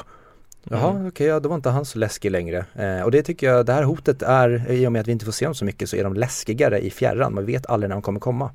Jaha, 0.69 0.91
Mm. 0.91 1.09
okej, 1.09 1.27
ja, 1.27 1.41
då 1.41 1.49
var 1.49 1.57
inte 1.57 1.71
han 1.71 1.85
så 1.85 1.99
läskig 1.99 2.31
längre. 2.31 2.67
Eh, 2.75 3.01
och 3.03 3.11
det 3.11 3.23
tycker 3.23 3.47
jag, 3.47 3.67
det 3.67 3.73
här 3.73 3.83
hotet 3.83 4.23
är, 4.23 4.71
i 4.71 4.87
och 4.87 4.93
med 4.93 5.01
att 5.01 5.09
vi 5.09 5.13
inte 5.13 5.25
får 5.25 5.33
se 5.33 5.45
dem 5.45 5.55
så 5.55 5.65
mycket 5.65 5.89
så 5.89 5.97
är 5.97 6.05
de 6.05 6.15
läskigare 6.15 6.81
i 6.81 6.91
fjärran. 6.91 7.35
Man 7.35 7.47
vet 7.47 7.67
aldrig 7.67 7.89
när 7.89 7.97
de 7.97 8.03
kommer 8.03 8.21
komma. 8.21 8.51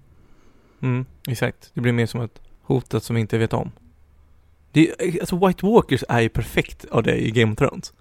Mm, 0.81 1.05
exakt. 1.27 1.71
Det 1.73 1.81
blir 1.81 1.93
mer 1.93 2.05
som 2.05 2.21
ett 2.21 2.41
hotet 2.63 3.03
som 3.03 3.15
vi 3.15 3.21
inte 3.21 3.37
vet 3.37 3.53
om. 3.53 3.71
Det 4.71 4.89
är, 4.89 5.19
alltså 5.19 5.47
White 5.47 5.65
Walkers 5.65 6.03
är 6.09 6.19
ju 6.21 6.29
perfekt 6.29 6.85
av 6.91 7.03
det 7.03 7.17
i 7.27 7.31
Game 7.31 7.51
of 7.53 7.57
Thrones. 7.57 7.93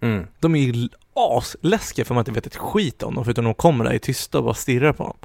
Mm. 0.00 0.26
De 0.40 0.54
är 0.54 0.60
ju 0.60 0.88
asläskiga 1.14 2.04
för 2.04 2.14
man 2.14 2.20
inte 2.22 2.32
vet 2.32 2.46
ett 2.46 2.56
skit 2.56 3.02
om 3.02 3.14
dem 3.14 3.24
förutom 3.24 3.44
de 3.44 3.54
kommer 3.54 3.84
där 3.84 3.92
i 3.92 3.98
tysta 3.98 4.38
och 4.38 4.44
bara 4.44 4.54
stirrar 4.54 4.92
på 4.92 5.02
dem. 5.04 5.16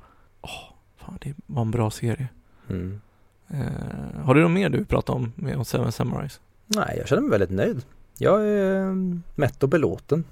Fan 0.41 0.73
det 1.21 1.33
var 1.45 1.61
en 1.61 1.71
bra 1.71 1.91
serie. 1.91 2.27
Mm. 2.69 3.01
Eh, 3.47 4.21
har 4.23 4.33
du 4.33 4.41
något 4.41 4.51
mer 4.51 4.69
du 4.69 4.77
vill 4.77 4.87
prata 4.87 5.11
om 5.11 5.33
med 5.35 5.67
Seven 5.67 5.91
Samurais? 5.91 6.39
Nej, 6.65 6.95
jag 6.97 7.07
känner 7.07 7.21
mig 7.21 7.31
väldigt 7.31 7.49
nöjd. 7.49 7.81
Jag 8.17 8.47
är 8.47 8.87
eh, 8.87 8.95
mätt 9.35 9.63
och 9.63 9.69
belåten. 9.69 10.23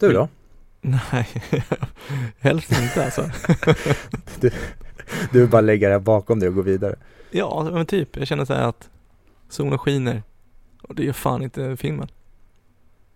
Du 0.00 0.12
då? 0.12 0.28
Nej, 0.80 1.28
helst 2.38 2.72
inte 2.72 3.04
alltså. 3.04 3.30
Du 5.32 5.40
vill 5.40 5.48
bara 5.48 5.60
lägga 5.60 5.88
det 5.88 5.94
här 5.94 6.00
bakom 6.00 6.40
dig 6.40 6.48
och 6.48 6.54
gå 6.54 6.62
vidare. 6.62 6.96
Ja, 7.30 7.68
men 7.72 7.86
typ. 7.86 8.16
Jag 8.16 8.26
känner 8.26 8.44
så 8.44 8.54
här 8.54 8.68
att 8.68 8.90
solen 9.48 9.78
skiner 9.78 10.22
och 10.82 10.94
det 10.94 11.04
gör 11.04 11.12
fan 11.12 11.42
inte 11.42 11.76
filmen. 11.76 12.08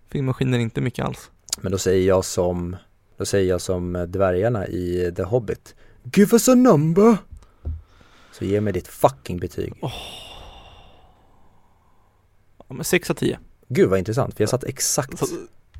Filmen 0.08 0.34
skiner 0.34 0.58
inte 0.58 0.80
mycket 0.80 1.04
alls. 1.04 1.30
Men 1.60 1.72
då 1.72 1.78
säger 1.78 2.08
jag 2.08 2.24
som, 2.24 2.76
då 3.16 3.24
säger 3.24 3.50
jag 3.50 3.60
som 3.60 4.06
dvärgarna 4.08 4.66
i 4.66 5.12
The 5.16 5.22
Hobbit. 5.22 5.74
Give 6.12 6.32
us 6.32 6.48
a 6.48 6.54
number! 6.54 7.16
Så 8.32 8.44
ge 8.44 8.60
mig 8.60 8.72
ditt 8.72 8.88
fucking 8.88 9.38
betyg. 9.38 9.72
Ja, 9.80 9.92
men 12.74 12.84
6 12.84 13.10
av 13.10 13.14
10. 13.14 13.38
Gud 13.68 13.90
vad 13.90 13.98
intressant, 13.98 14.34
för 14.34 14.42
jag 14.42 14.48
satt 14.50 14.64
exakt, 14.64 15.18
Så, 15.18 15.26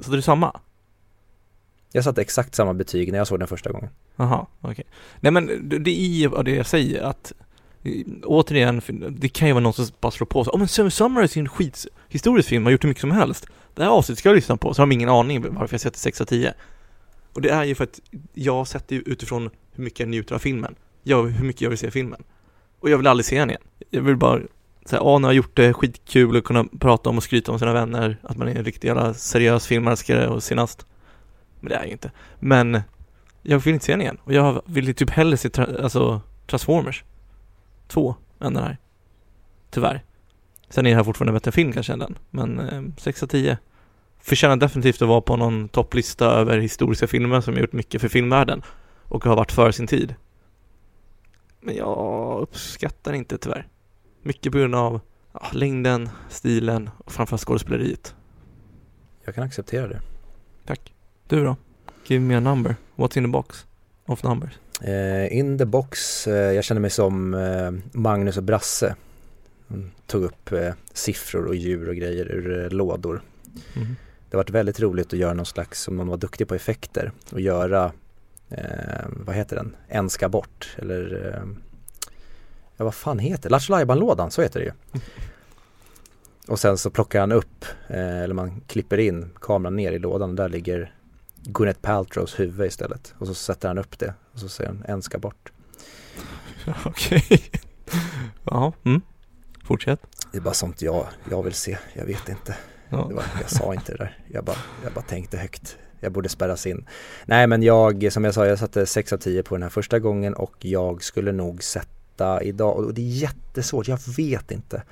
så 0.01 0.11
det 0.11 0.16
är 0.16 0.20
samma? 0.20 0.61
jag 1.93 2.05
satte 2.05 2.20
exakt 2.20 2.55
samma 2.55 2.75
betyg 2.75 3.12
när 3.12 3.18
jag 3.18 3.27
såg 3.27 3.39
den 3.39 3.49
första 3.49 3.72
gången. 3.72 3.89
Jaha, 4.16 4.47
okej. 4.61 4.85
Nej 5.20 5.33
men 5.33 5.68
det- 5.68 5.91
är 5.91 6.07
ju 6.07 6.29
det 6.43 6.51
jag 6.55 6.66
säger 6.66 7.03
att 7.03 7.33
Återigen, 8.25 8.83
det 9.11 9.29
kan 9.29 9.49
ju 9.49 9.55
vara 9.55 9.62
någon 9.62 9.72
som 9.72 9.87
bara 10.01 10.12
slår 10.12 10.27
på 10.27 10.45
sig. 10.45 10.51
Åh 10.55 10.59
men 10.59 10.68
Seven 10.68 10.91
Samurais 10.91 11.37
är 11.37 11.41
en 11.41 11.49
skithistorisk 11.49 12.49
film, 12.49 12.64
har 12.64 12.72
gjort 12.72 12.85
hur 12.85 12.89
mycket 12.89 13.01
som 13.01 13.11
helst. 13.11 13.47
Det 13.75 13.83
här 13.83 13.91
avsnittet 13.91 14.18
ska 14.18 14.29
jag 14.29 14.37
lyssna 14.37 14.57
på, 14.57 14.75
så 14.75 14.83
har 14.83 14.87
de 14.87 14.93
ingen 14.93 15.09
aning 15.09 15.55
varför 15.55 15.75
jag 15.75 15.81
sätter 15.81 15.99
6 15.99 16.20
av 16.20 16.25
10. 16.25 16.55
Och 17.33 17.41
det 17.43 17.51
är 17.51 17.64
ju 17.64 17.75
för 17.75 17.85
att 17.85 18.01
jag 18.35 18.66
sätter 18.68 19.03
utifrån 19.09 19.51
hur 19.75 19.85
mycket 19.85 20.01
jag 20.01 20.09
njuter 20.09 20.35
av 20.35 20.39
filmen. 20.39 20.75
Jag, 21.03 21.27
hur 21.27 21.47
mycket 21.47 21.62
jag 21.62 21.70
vill 21.70 21.79
se 21.79 21.91
filmen. 21.91 22.25
Och 22.81 22.91
jag 22.91 22.97
vill 22.99 23.07
aldrig 23.07 23.25
se 23.25 23.39
den 23.39 23.51
igen. 23.51 23.62
Jag 23.91 24.03
vill 24.03 24.16
bara 24.16 24.41
säga, 24.85 25.03
ja 25.03 25.18
nu 25.18 25.25
har 25.25 25.33
jag 25.33 25.37
gjort 25.37 25.57
det 25.57 25.72
skitkul 25.72 26.37
och 26.37 26.45
kunna 26.45 26.64
prata 26.81 27.11
om 27.11 27.16
och 27.16 27.22
skryta 27.22 27.53
om 27.53 27.59
sina 27.59 27.72
vänner, 27.72 28.18
att 28.22 28.37
man 28.37 28.49
är 28.49 28.55
en 28.55 28.64
riktig 28.64 28.89
jävla 28.89 29.14
seriös 29.14 29.66
filmälskare 29.66 30.29
och 30.29 30.43
senast. 30.43 30.87
Men 31.61 31.68
det 31.68 31.75
är 31.75 31.79
jag 31.79 31.87
ju 31.87 31.93
inte. 31.93 32.11
Men 32.41 32.83
jag 33.43 33.59
vill 33.59 33.75
inte 33.75 33.87
se 33.87 33.93
den 33.93 34.01
igen. 34.01 34.18
Och 34.25 34.33
jag 34.33 34.62
vill 34.66 34.87
ju 34.87 34.93
typ 34.93 35.11
hellre 35.11 35.37
se 35.37 35.49
tra- 35.49 35.83
alltså, 35.83 36.20
Transformers 36.47 37.05
2 37.89 38.16
än 38.41 38.55
den 38.55 38.62
här. 38.62 38.79
Tyvärr. 39.70 40.03
Sen 40.68 40.87
är 40.87 40.91
det 40.91 40.97
här 40.97 41.05
fortfarande 41.05 41.31
en 41.31 41.35
bättre 41.35 41.53
film 41.53 41.72
kanske 41.72 41.93
än 41.93 41.99
den. 41.99 42.18
Men 42.31 42.61
eh, 42.61 42.83
6 42.99 43.22
av 43.22 43.27
10. 43.27 43.59
Förtjänar 44.20 44.57
definitivt 44.57 45.03
att 45.03 45.09
vara 45.09 45.20
på 45.20 45.37
någon 45.37 45.68
topplista 45.68 46.27
över 46.27 46.59
historiska 46.59 47.07
filmer 47.07 47.41
som 47.41 47.55
har 47.55 47.61
gjort 47.61 47.72
mycket 47.72 48.01
för 48.01 48.09
filmvärlden. 48.09 48.62
Och 49.09 49.25
har 49.25 49.37
varit 49.37 49.53
för 49.53 49.71
sin 49.71 49.87
tid. 49.87 50.15
Men 51.61 51.77
jag 51.77 52.39
uppskattar 52.41 53.13
inte 53.13 53.39
tyvärr. 53.39 53.69
Mycket 54.23 54.53
på 54.53 54.59
grund 54.59 54.75
av 54.75 55.01
ja, 55.33 55.47
längden, 55.53 56.09
stilen 56.29 56.91
och 56.99 57.13
framförallt 57.13 57.43
skådespeleriet. 57.43 58.15
Jag 59.25 59.35
kan 59.35 59.45
acceptera 59.45 59.89
det. 59.89 60.01
Tack. 60.67 60.93
Du 61.29 61.45
då? 61.45 61.57
Give 62.07 62.25
me 62.25 62.35
a 62.35 62.41
number. 62.41 62.77
What's 62.97 63.19
in 63.19 63.25
the 63.25 63.31
box? 63.31 63.67
Of 64.07 64.23
numbers. 64.23 64.59
Eh, 64.81 65.39
in 65.39 65.59
the 65.59 65.65
box, 65.65 66.27
eh, 66.27 66.53
jag 66.53 66.65
känner 66.65 66.81
mig 66.81 66.91
som 66.91 67.35
eh, 67.35 67.71
Magnus 67.93 68.37
och 68.37 68.43
Brasse. 68.43 68.97
De 69.69 69.91
tog 70.07 70.23
upp 70.23 70.51
siffror 70.93 71.47
och 71.47 71.55
djur 71.55 71.89
och 71.89 71.97
grejer 71.97 72.33
ur 72.33 72.71
lådor. 72.71 73.23
Mhm. 73.75 73.97
Det 74.31 74.37
har 74.37 74.43
varit 74.43 74.51
väldigt 74.51 74.81
roligt 74.81 75.13
att 75.13 75.19
göra 75.19 75.35
någon 75.35 75.47
slags, 75.47 75.89
om 75.89 75.97
någon 75.97 76.09
var 76.09 76.17
duktig 76.17 76.49
på 76.49 76.55
effekter, 76.55 77.13
och 77.33 77.41
göra, 77.41 77.93
eh, 78.59 79.07
vad 79.11 79.37
heter 79.37 79.57
den, 79.57 79.77
en 79.89 80.11
ska 80.11 80.29
bort 80.29 80.77
eller 80.79 81.33
eh, 81.35 81.49
ja 82.77 82.85
vad 82.85 82.95
fan 82.95 83.19
heter 83.19 83.43
det, 83.43 83.49
Lattjo 83.49 83.95
lådan 83.95 84.31
så 84.31 84.43
heter 84.43 84.61
det 84.61 84.67
ju. 84.67 85.01
Och 86.49 86.59
sen 86.59 86.79
så 86.79 86.91
plockar 86.91 87.21
han 87.21 87.33
upp, 87.33 87.65
eh, 87.89 88.23
eller 88.23 88.35
man 88.35 88.61
klipper 88.61 88.99
in 88.99 89.31
kameran 89.41 89.77
ner 89.77 89.93
i 89.93 89.99
lådan 89.99 90.31
och 90.31 90.37
där 90.37 90.49
ligger 90.49 90.95
Gwyneth 91.37 91.81
Paltrows 91.81 92.41
huvud 92.41 92.67
istället. 92.67 93.15
Och 93.19 93.27
så 93.27 93.35
sätter 93.35 93.69
han 93.69 93.79
upp 93.79 93.99
det 93.99 94.15
och 94.33 94.39
så 94.39 94.49
säger 94.49 94.71
han 94.71 94.85
en 94.89 95.03
ska 95.03 95.19
bort. 95.19 95.53
Okej. 96.85 97.43
Ja, 98.45 98.73
mm. 98.85 99.01
Fortsätt. 99.65 100.01
Det 100.33 100.39
är 100.39 100.43
bara 100.43 100.55
sånt 100.55 100.83
jag, 100.83 101.07
jag 101.31 101.43
vill 101.43 101.55
se, 101.55 101.79
jag 101.95 102.07
vet 102.07 102.29
inte. 102.29 102.57
Ja. 102.89 103.05
Var, 103.09 103.25
jag 103.41 103.51
sa 103.51 103.75
inte 103.75 103.93
det 103.93 103.99
där, 103.99 104.19
jag 104.29 104.45
bara, 104.45 104.57
jag 104.85 104.93
bara 104.93 105.05
tänkte 105.05 105.37
högt. 105.37 105.79
Jag 106.05 106.13
borde 106.13 106.29
spärras 106.29 106.67
in. 106.67 106.87
Nej 107.27 107.47
men 107.47 107.63
jag, 107.63 108.13
som 108.13 108.25
jag 108.25 108.35
sa, 108.35 108.47
jag 108.47 108.59
satte 108.59 108.87
6 108.87 109.13
av 109.13 109.19
10 109.19 109.43
på 109.43 109.55
den 109.55 109.63
här 109.63 109.71
första 109.71 109.99
gången 109.99 110.35
och 110.35 110.55
jag 110.59 111.03
skulle 111.03 111.33
nog 111.33 111.63
sätta 111.63 112.43
idag, 112.43 112.77
och 112.77 112.95
det 112.95 113.01
är 113.01 113.17
jättesvårt, 113.17 113.89
jag 113.89 113.99
vet 114.17 114.51
inte. 114.51 114.83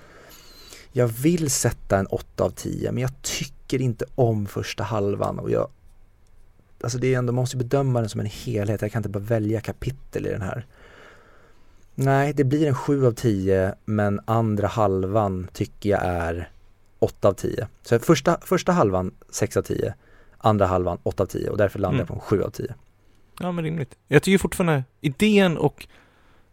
Jag 0.92 1.08
vill 1.08 1.50
sätta 1.50 1.98
en 1.98 2.06
8 2.06 2.44
av 2.44 2.50
10 2.50 2.92
men 2.92 3.02
jag 3.02 3.22
tycker 3.22 3.82
inte 3.82 4.04
om 4.14 4.46
första 4.46 4.84
halvan 4.84 5.38
och 5.38 5.50
jag 5.50 5.68
Alltså 6.82 6.98
det 6.98 7.14
är 7.14 7.18
ändå, 7.18 7.32
man 7.32 7.42
måste 7.42 7.56
bedöma 7.56 8.00
den 8.00 8.08
som 8.08 8.20
en 8.20 8.26
helhet, 8.26 8.82
jag 8.82 8.92
kan 8.92 9.00
inte 9.00 9.08
bara 9.08 9.24
välja 9.24 9.60
kapitel 9.60 10.26
i 10.26 10.30
den 10.30 10.42
här. 10.42 10.66
Nej, 11.94 12.32
det 12.32 12.44
blir 12.44 12.66
en 12.66 12.74
7 12.74 13.06
av 13.06 13.12
10 13.12 13.74
men 13.84 14.20
andra 14.24 14.66
halvan 14.66 15.48
tycker 15.52 15.90
jag 15.90 16.00
är 16.04 16.50
8 16.98 17.28
av 17.28 17.32
10. 17.32 17.68
Så 17.82 17.98
första, 17.98 18.38
första 18.42 18.72
halvan 18.72 19.14
6 19.30 19.56
av 19.56 19.62
10, 19.62 19.94
andra 20.42 20.66
halvan 20.66 20.98
8 21.02 21.22
av 21.22 21.26
10 21.26 21.50
och 21.50 21.56
därför 21.56 21.78
landar 21.78 22.00
jag 22.00 22.08
på 22.08 22.14
en 22.14 22.20
7 22.20 22.42
av 22.42 22.50
10. 22.50 22.74
ja, 23.40 23.52
men 23.52 23.64
rimligt. 23.64 23.96
Jag 24.08 24.22
tycker 24.22 24.38
fortfarande 24.38 24.84
idén 25.00 25.56
och 25.56 25.86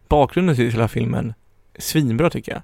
bakgrunden 0.08 0.56
till 0.56 0.70
hela 0.70 0.88
filmen 0.88 1.34
är 1.74 1.82
svinbra 1.82 2.30
tycker 2.30 2.52
jag. 2.52 2.62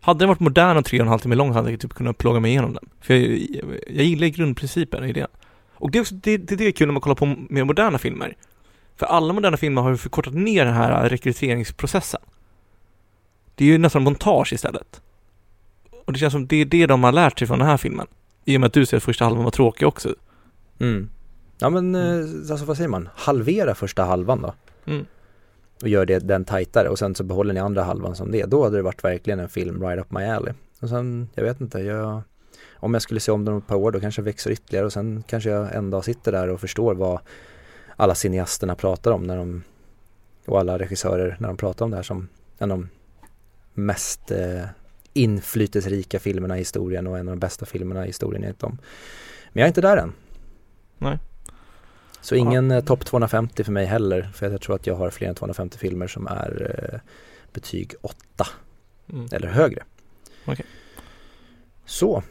Hade 0.00 0.18
den 0.18 0.28
varit 0.28 0.40
modern 0.40 0.76
och 0.76 0.84
tre 0.84 0.98
och 0.98 1.04
en 1.04 1.08
halv 1.08 1.18
timme 1.18 1.34
lång 1.34 1.52
hade 1.52 1.70
jag 1.70 1.80
typ 1.80 1.94
kunnat 1.94 2.18
plåga 2.18 2.40
mig 2.40 2.50
igenom 2.50 2.72
den. 2.72 2.88
För 3.00 3.14
jag, 3.14 3.38
jag, 3.38 3.78
jag 3.86 4.04
gillar 4.04 4.26
grundprincipen 4.26 5.04
i 5.04 5.08
idén. 5.08 5.28
Och 5.72 5.90
det 5.90 5.98
är, 5.98 6.00
också, 6.00 6.14
det, 6.14 6.36
det, 6.36 6.56
det 6.56 6.64
är 6.64 6.72
kul 6.72 6.86
när 6.86 6.92
man 6.92 7.00
kollar 7.00 7.14
på 7.14 7.36
mer 7.48 7.64
moderna 7.64 7.98
filmer. 7.98 8.36
För 8.96 9.06
alla 9.06 9.32
moderna 9.32 9.56
filmer 9.56 9.82
har 9.82 9.90
ju 9.90 9.96
förkortat 9.96 10.34
ner 10.34 10.64
den 10.64 10.74
här 10.74 11.08
rekryteringsprocessen. 11.08 12.20
Det 13.54 13.64
är 13.64 13.68
ju 13.68 13.78
nästan 13.78 14.02
montage 14.02 14.52
istället. 14.52 15.00
Och 16.04 16.12
det 16.12 16.18
känns 16.18 16.32
som 16.32 16.46
det 16.46 16.56
är 16.56 16.64
det 16.64 16.86
de 16.86 17.04
har 17.04 17.12
lärt 17.12 17.38
sig 17.38 17.48
från 17.48 17.58
den 17.58 17.68
här 17.68 17.76
filmen. 17.76 18.06
I 18.44 18.56
och 18.56 18.60
med 18.60 18.66
att 18.66 18.72
du 18.72 18.86
säger 18.86 18.96
att 18.96 19.04
första 19.04 19.24
halvan 19.24 19.44
var 19.44 19.50
tråkig 19.50 19.88
också. 19.88 20.14
Mm. 20.80 21.08
Ja 21.58 21.70
men 21.70 21.94
eh, 21.94 22.50
alltså 22.50 22.64
vad 22.64 22.76
säger 22.76 22.88
man, 22.88 23.08
halvera 23.14 23.74
första 23.74 24.04
halvan 24.04 24.42
då. 24.42 24.54
Mm. 24.84 25.06
Och 25.82 25.88
gör 25.88 26.06
det, 26.06 26.18
den 26.18 26.44
tajtare 26.44 26.88
och 26.88 26.98
sen 26.98 27.14
så 27.14 27.24
behåller 27.24 27.54
ni 27.54 27.60
andra 27.60 27.82
halvan 27.82 28.16
som 28.16 28.30
det. 28.30 28.46
Då 28.46 28.64
hade 28.64 28.76
det 28.76 28.82
varit 28.82 29.04
verkligen 29.04 29.40
en 29.40 29.48
film 29.48 29.82
right 29.82 30.00
up 30.00 30.10
my 30.10 30.24
alley. 30.24 30.54
Och 30.80 30.88
sen, 30.88 31.28
jag 31.34 31.44
vet 31.44 31.60
inte, 31.60 31.78
jag, 31.78 32.22
om 32.74 32.94
jag 32.94 33.02
skulle 33.02 33.20
se 33.20 33.32
om 33.32 33.44
den 33.44 33.54
om 33.54 33.58
ett 33.58 33.66
par 33.66 33.76
år 33.76 33.92
då 33.92 34.00
kanske 34.00 34.20
jag 34.20 34.24
växer 34.24 34.50
ytterligare 34.50 34.86
och 34.86 34.92
sen 34.92 35.24
kanske 35.26 35.50
jag 35.50 35.74
en 35.74 35.90
dag 35.90 36.04
sitter 36.04 36.32
där 36.32 36.48
och 36.48 36.60
förstår 36.60 36.94
vad 36.94 37.20
alla 37.96 38.14
cineasterna 38.14 38.74
pratar 38.74 39.10
om 39.10 39.22
när 39.22 39.36
de 39.36 39.62
och 40.46 40.60
alla 40.60 40.78
regissörer 40.78 41.36
när 41.40 41.48
de 41.48 41.56
pratar 41.56 41.84
om 41.84 41.90
det 41.90 41.96
här 41.96 42.04
som 42.04 42.28
en 42.58 42.70
av 42.70 42.78
de 42.78 42.88
mest 43.74 44.30
eh, 44.30 44.64
inflytelserika 45.12 46.18
filmerna 46.18 46.56
i 46.56 46.58
historien 46.58 47.06
och 47.06 47.18
en 47.18 47.28
av 47.28 47.34
de 47.34 47.40
bästa 47.40 47.66
filmerna 47.66 48.04
i 48.04 48.06
historien 48.06 48.44
enligt 48.44 48.58
dem. 48.58 48.78
Men 49.52 49.60
jag 49.60 49.64
är 49.64 49.68
inte 49.68 49.80
där 49.80 49.96
än. 49.96 50.12
Nej. 51.00 51.18
Så 52.20 52.34
ingen 52.34 52.70
eh, 52.70 52.84
topp 52.84 53.04
250 53.04 53.64
för 53.64 53.72
mig 53.72 53.86
heller 53.86 54.30
för 54.34 54.50
jag 54.50 54.60
tror 54.60 54.74
att 54.76 54.86
jag 54.86 54.94
har 54.94 55.10
fler 55.10 55.28
än 55.28 55.34
250 55.34 55.78
filmer 55.78 56.06
som 56.06 56.26
är 56.26 56.90
eh, 56.92 57.00
betyg 57.52 57.94
8 58.00 58.46
Mm. 59.12 59.26
eller 59.32 59.48
högre. 59.48 59.82
Okej. 60.44 60.66
Så, 61.84 62.22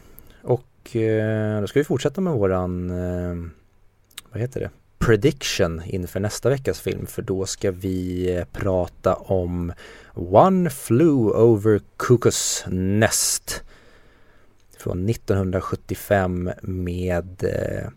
och 0.42 0.96
eh, 0.96 1.60
då 1.60 1.66
ska 1.66 1.80
vi 1.80 1.84
fortsätta 1.84 2.20
med 2.20 2.32
våran, 2.32 2.90
eh, 2.90 3.50
vad 4.30 4.40
heter 4.40 4.60
det, 4.60 4.70
prediction 4.98 5.82
inför 5.86 6.20
nästa 6.20 6.48
veckas 6.48 6.80
film 6.80 7.06
för 7.06 7.22
då 7.22 7.46
ska 7.46 7.70
vi 7.70 8.30
eh, 8.36 8.44
prata 8.52 9.14
om 9.14 9.72
One 10.14 10.70
Flew 10.70 11.30
Over 11.42 11.80
Cuckoo's 11.96 12.70
Nest 12.70 13.62
från 14.78 15.08
1975 15.08 16.50
med 16.62 17.44
eh, 17.44 17.88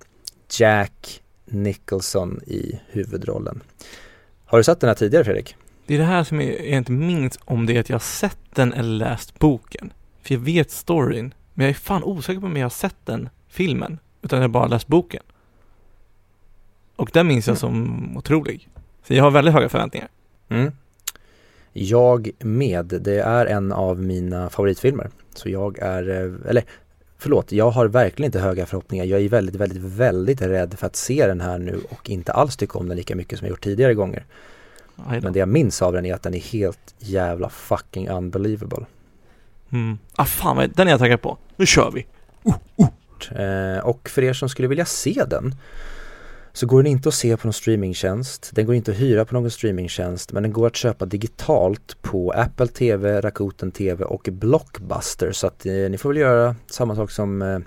Jack 0.60 1.22
Nicholson 1.45 2.39
i 2.47 2.80
huvudrollen. 2.88 3.64
Har 4.45 4.58
du 4.58 4.64
sett 4.64 4.80
den 4.80 4.88
här 4.88 4.95
tidigare 4.95 5.24
Fredrik? 5.24 5.56
Det 5.86 5.93
är 5.93 5.97
det 5.97 6.06
här 6.06 6.24
som 6.24 6.41
jag, 6.41 6.54
jag 6.54 6.78
inte 6.78 6.91
minns 6.91 7.39
om 7.45 7.66
det 7.66 7.76
är 7.76 7.80
att 7.80 7.89
jag 7.89 7.95
har 7.95 7.99
sett 7.99 8.56
den 8.56 8.74
eller 8.74 9.06
läst 9.08 9.39
boken. 9.39 9.93
För 10.22 10.34
jag 10.34 10.41
vet 10.41 10.72
storyn, 10.72 11.34
men 11.54 11.66
jag 11.66 11.70
är 11.70 11.80
fan 11.80 12.04
osäker 12.04 12.39
på 12.39 12.45
om 12.45 12.58
jag 12.58 12.66
har 12.66 12.70
sett 12.70 13.06
den 13.06 13.30
filmen, 13.47 13.99
utan 14.22 14.38
jag 14.39 14.43
har 14.43 14.49
bara 14.49 14.68
läst 14.68 14.88
boken. 14.88 15.24
Och 16.95 17.10
den 17.14 17.28
minns 17.28 17.47
jag 17.47 17.58
som 17.58 18.18
otrolig. 18.18 18.70
Så 19.08 19.14
jag 19.14 19.24
har 19.24 19.32
väldigt 19.32 19.54
höga 19.54 19.70
förväntningar. 19.70 20.08
Mm. 20.49 20.72
Jag 21.74 22.30
med, 22.39 22.86
det 22.86 23.20
är 23.22 23.45
en 23.45 23.72
av 23.72 24.01
mina 24.01 24.49
favoritfilmer. 24.49 25.10
Så 25.34 25.49
jag 25.49 25.80
är, 25.80 26.10
eh, 26.10 26.49
eller 26.49 26.64
förlåt, 27.24 27.51
jag 27.51 27.71
har 27.71 27.88
verkligen 27.88 28.26
inte 28.26 28.39
höga 28.39 28.65
förhoppningar. 28.65 29.05
Jag 29.05 29.21
är 29.21 29.30
väldigt, 29.30 29.55
väldigt, 29.55 29.82
väldigt 29.82 30.41
rädd 30.41 30.74
för 30.80 30.88
att 30.88 30.95
se 30.95 31.28
den 31.28 31.41
här 31.41 31.57
nu 31.57 31.82
och 31.89 32.09
inte 32.09 32.32
alls 32.32 32.57
tycka 32.57 32.80
om 32.80 32.88
den 32.88 32.97
lika 32.97 33.15
mycket 33.15 33.39
som 33.39 33.45
jag 33.45 33.49
gjort 33.49 33.63
tidigare 33.63 33.93
gånger. 33.93 34.26
Men 35.21 35.34
det 35.34 35.39
jag 35.39 35.49
minns 35.49 35.82
av 35.82 35.93
den 35.93 36.05
är 36.05 36.13
att 36.13 36.24
den 36.24 36.34
är 36.34 36.39
helt 36.39 36.95
jävla 36.99 37.49
fucking 37.49 38.09
unbelievable. 38.09 38.86
Mm. 39.69 39.97
Ah 40.15 40.26
fan, 40.26 40.71
den 40.76 40.88
är 40.88 40.91
jag 40.91 40.99
taggad 40.99 41.21
på. 41.21 41.38
Nu 41.55 41.65
kör 41.65 41.91
vi! 41.91 42.05
Eh, 43.32 43.86
och 43.86 44.09
för 44.09 44.24
er 44.24 44.34
som 44.34 44.49
skulle 44.49 44.67
vilja 44.67 44.86
se 44.86 45.24
den 45.28 45.55
så 46.54 46.66
går 46.66 46.84
den 46.84 46.91
inte 46.91 47.10
att 47.10 47.16
se 47.16 47.38
på 47.38 47.47
någon 47.47 47.54
streamingtjänst. 47.54 48.49
Den 48.54 48.66
går 48.66 48.76
inte 48.76 48.91
att 48.91 48.97
hyra 48.97 49.26
på 49.26 49.34
någon 49.34 49.51
streamingtjänst 49.51 50.32
men 50.32 50.43
den 50.43 50.54
går 50.54 50.68
att 50.68 50.76
köpa 50.76 51.06
digitalt 51.06 51.97
på 52.01 52.32
Apple 52.32 52.68
TV, 52.68 53.22
Rakuten 53.22 53.72
TV 53.72 54.06
och 54.06 54.30
Blockbuster. 54.32 55.32
Så 55.32 55.47
att 55.47 55.66
eh, 55.66 55.74
ni 55.74 55.97
får 55.97 56.10
väl 56.10 56.18
göra 56.18 56.56
samma 56.68 56.95
sak 56.95 57.12
som 57.12 57.41
eh, 57.41 57.60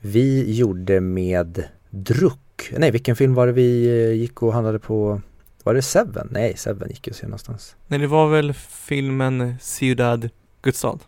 vi 0.00 0.54
gjorde 0.54 1.00
med 1.00 1.64
Druck. 1.90 2.72
Nej, 2.76 2.90
vilken 2.90 3.16
film 3.16 3.34
var 3.34 3.46
det 3.46 3.52
vi 3.52 3.86
eh, 3.86 4.12
gick 4.12 4.42
och 4.42 4.52
handlade 4.52 4.78
på? 4.78 5.20
Var 5.62 5.74
det 5.74 5.82
Seven? 5.82 6.28
Nej, 6.30 6.56
Seven 6.56 6.88
gick 6.88 7.06
ju 7.06 7.10
att 7.10 7.16
se 7.16 7.26
någonstans. 7.26 7.76
Nej, 7.86 8.00
det 8.00 8.06
var 8.06 8.28
väl 8.28 8.52
filmen 8.52 9.54
Ciudad 9.60 10.30
Gudstad? 10.62 10.98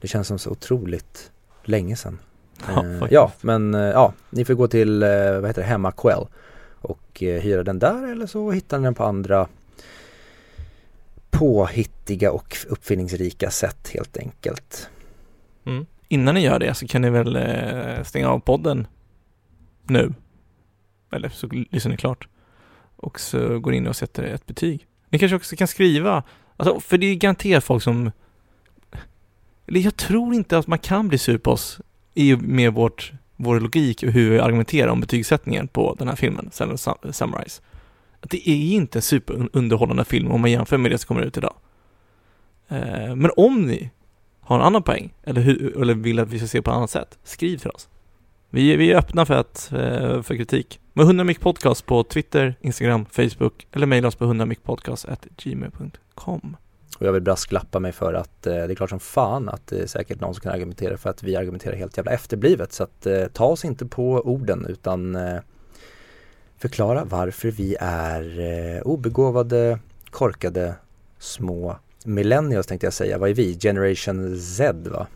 Det 0.00 0.08
känns 0.08 0.28
som 0.28 0.38
så 0.38 0.50
otroligt 0.50 1.30
länge 1.64 1.96
sedan. 1.96 2.18
Ja, 2.66 2.84
Eh, 2.84 3.06
ja, 3.10 3.32
men 3.40 3.74
eh, 3.74 3.80
ja, 3.80 4.12
ni 4.30 4.44
får 4.44 4.54
gå 4.54 4.68
till, 4.68 5.02
eh, 5.02 5.08
vad 5.08 5.46
heter 5.46 5.62
det, 5.62 5.68
Hemmakväll 5.68 6.26
och 6.82 7.22
eh, 7.22 7.42
hyra 7.42 7.62
den 7.62 7.78
där 7.78 8.12
eller 8.12 8.26
så 8.26 8.50
hittar 8.50 8.78
ni 8.78 8.84
den 8.84 8.94
på 8.94 9.04
andra 9.04 9.48
påhittiga 11.30 12.32
och 12.32 12.56
uppfinningsrika 12.68 13.50
sätt 13.50 13.90
helt 13.94 14.16
enkelt. 14.16 14.88
Mm. 15.64 15.86
Innan 16.08 16.34
ni 16.34 16.40
gör 16.40 16.58
det 16.58 16.74
så 16.74 16.86
kan 16.86 17.02
ni 17.02 17.10
väl 17.10 17.36
eh, 17.36 18.02
stänga 18.04 18.28
av 18.28 18.38
podden 18.38 18.86
nu. 19.82 20.14
Eller 21.12 21.28
så 21.28 21.46
lyssnar 21.46 21.90
ni 21.90 21.96
klart. 21.96 22.28
Och 22.96 23.20
så 23.20 23.58
går 23.58 23.70
ni 23.70 23.76
in 23.76 23.86
och 23.86 23.96
sätter 23.96 24.22
ett 24.22 24.46
betyg. 24.46 24.86
Ni 25.08 25.18
kanske 25.18 25.36
också 25.36 25.56
kan 25.56 25.68
skriva, 25.68 26.22
alltså, 26.56 26.80
för 26.80 26.98
det 26.98 27.06
är 27.06 27.14
garanterat 27.14 27.64
folk 27.64 27.82
som 27.82 28.10
eller 29.66 29.80
jag 29.80 29.96
tror 29.96 30.34
inte 30.34 30.58
att 30.58 30.66
man 30.66 30.78
kan 30.78 31.08
bli 31.08 31.18
sur 31.18 31.38
på 31.38 31.50
oss 31.50 31.80
i 32.14 32.34
och 32.34 32.42
med 32.42 32.72
vårt, 32.72 33.12
vår 33.36 33.60
logik 33.60 34.02
och 34.02 34.12
hur 34.12 34.30
vi 34.30 34.38
argumenterar 34.38 34.88
om 34.88 35.00
betygssättningen 35.00 35.68
på 35.68 35.96
den 35.98 36.08
här 36.08 36.16
filmen, 36.16 36.50
Seven 36.52 36.78
Summarize. 37.12 37.62
Att 38.20 38.30
det 38.30 38.48
är 38.48 38.74
inte 38.74 38.98
en 38.98 39.02
superunderhållande 39.02 40.04
film 40.04 40.30
om 40.30 40.40
man 40.40 40.50
jämför 40.50 40.78
med 40.78 40.90
det 40.90 40.98
som 40.98 41.06
kommer 41.06 41.26
ut 41.26 41.36
idag. 41.36 41.54
Eh, 42.68 43.14
men 43.16 43.30
om 43.36 43.62
ni 43.62 43.90
har 44.40 44.56
en 44.56 44.62
annan 44.62 44.82
poäng 44.82 45.14
eller, 45.24 45.40
hur, 45.40 45.82
eller 45.82 45.94
vill 45.94 46.18
att 46.18 46.28
vi 46.28 46.38
ska 46.38 46.48
se 46.48 46.62
på 46.62 46.70
ett 46.70 46.76
annat 46.76 46.90
sätt, 46.90 47.18
skriv 47.24 47.58
till 47.58 47.70
oss. 47.70 47.88
Vi, 48.50 48.76
vi 48.76 48.92
är 48.92 48.98
öppna 48.98 49.26
för, 49.26 49.34
att, 49.34 49.72
eh, 49.72 50.22
för 50.22 50.36
kritik. 50.36 50.80
Med 50.92 51.06
100 51.06 51.24
mycket 51.24 51.42
podcast 51.42 51.86
på 51.86 52.02
Twitter, 52.02 52.54
Instagram, 52.60 53.06
Facebook 53.10 53.66
eller 53.72 53.86
mejla 53.86 54.08
oss 54.08 54.14
på 54.14 54.24
100 54.24 54.46
gmail.com. 55.36 56.56
Och 56.98 57.06
jag 57.06 57.12
vill 57.12 57.22
brasklappa 57.22 57.80
mig 57.80 57.92
för 57.92 58.14
att 58.14 58.46
eh, 58.46 58.54
det 58.54 58.72
är 58.72 58.74
klart 58.74 58.90
som 58.90 59.00
fan 59.00 59.48
att 59.48 59.66
det 59.66 59.82
är 59.82 59.86
säkert 59.86 60.20
någon 60.20 60.34
som 60.34 60.40
kan 60.40 60.52
argumentera 60.52 60.96
för 60.96 61.10
att 61.10 61.22
vi 61.22 61.36
argumenterar 61.36 61.76
helt 61.76 61.96
jävla 61.96 62.12
efterblivet. 62.12 62.72
Så 62.72 62.82
att 62.82 63.06
eh, 63.06 63.26
ta 63.26 63.44
oss 63.44 63.64
inte 63.64 63.86
på 63.86 64.12
orden 64.12 64.66
utan 64.68 65.16
eh, 65.16 65.38
förklara 66.58 67.04
varför 67.04 67.50
vi 67.50 67.76
är 67.80 68.40
eh, 68.40 68.82
obegåvade, 68.82 69.78
korkade, 70.10 70.74
små 71.18 71.76
millennials 72.04 72.66
tänkte 72.66 72.86
jag 72.86 72.94
säga. 72.94 73.18
Vad 73.18 73.30
är 73.30 73.34
vi? 73.34 73.58
Generation 73.60 74.38
Z 74.38 74.90
va? 74.90 75.06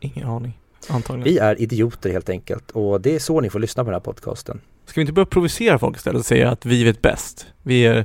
Ingen 0.00 0.28
aning. 0.28 0.58
Antagligen. 0.88 1.24
Vi 1.24 1.38
är 1.38 1.60
idioter 1.60 2.10
helt 2.10 2.28
enkelt 2.28 2.70
och 2.70 3.00
det 3.00 3.14
är 3.14 3.18
så 3.18 3.40
ni 3.40 3.50
får 3.50 3.58
lyssna 3.58 3.84
på 3.84 3.90
den 3.90 3.94
här 3.94 4.00
podcasten. 4.00 4.60
Ska 4.86 5.00
vi 5.00 5.00
inte 5.00 5.12
börja 5.12 5.26
provocera 5.26 5.78
folk 5.78 5.96
istället 5.96 6.18
och 6.18 6.26
säga 6.26 6.50
att 6.50 6.66
vi 6.66 6.84
vet 6.84 7.02
bäst? 7.02 7.46
Vi 7.62 7.86
är 7.86 8.04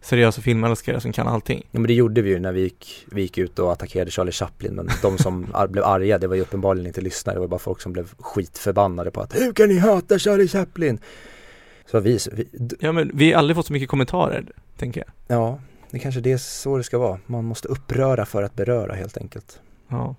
seriösa 0.00 0.42
filmälskare 0.42 1.00
som 1.00 1.12
kan 1.12 1.28
allting. 1.28 1.66
Ja 1.70 1.80
men 1.80 1.86
det 1.86 1.94
gjorde 1.94 2.22
vi 2.22 2.30
ju 2.30 2.38
när 2.38 2.52
vi 2.52 2.60
gick, 2.60 3.06
vi 3.12 3.22
gick 3.22 3.38
ut 3.38 3.58
och 3.58 3.72
attackerade 3.72 4.10
Charlie 4.10 4.32
Chaplin 4.32 4.74
men 4.74 4.88
de 5.02 5.18
som 5.18 5.46
ar- 5.54 5.66
blev 5.68 5.84
arga 5.84 6.18
det 6.18 6.26
var 6.26 6.34
ju 6.36 6.42
uppenbarligen 6.42 6.86
inte 6.86 7.00
lyssnare, 7.00 7.36
det 7.36 7.40
var 7.40 7.48
bara 7.48 7.58
folk 7.58 7.80
som 7.80 7.92
blev 7.92 8.12
skitförbannade 8.18 9.10
på 9.10 9.20
att 9.20 9.36
Hur 9.40 9.52
kan 9.52 9.68
ni 9.68 9.78
hata 9.78 10.18
Charlie 10.18 10.48
Chaplin? 10.48 10.98
Så 11.90 12.00
vi, 12.00 12.18
vi 12.32 12.48
Ja 12.80 12.92
men 12.92 13.10
vi 13.14 13.32
har 13.32 13.38
aldrig 13.38 13.56
fått 13.56 13.66
så 13.66 13.72
mycket 13.72 13.88
kommentarer, 13.88 14.44
tänker 14.76 15.04
jag. 15.06 15.36
ja 15.38 15.60
det 15.90 15.98
kanske 15.98 16.20
det 16.20 16.32
är 16.32 16.36
så 16.38 16.76
det 16.76 16.82
ska 16.84 16.98
vara. 16.98 17.18
Man 17.26 17.44
måste 17.44 17.68
uppröra 17.68 18.26
för 18.26 18.42
att 18.42 18.54
beröra 18.54 18.94
helt 18.94 19.16
enkelt. 19.16 19.60
Ja. 19.88 20.16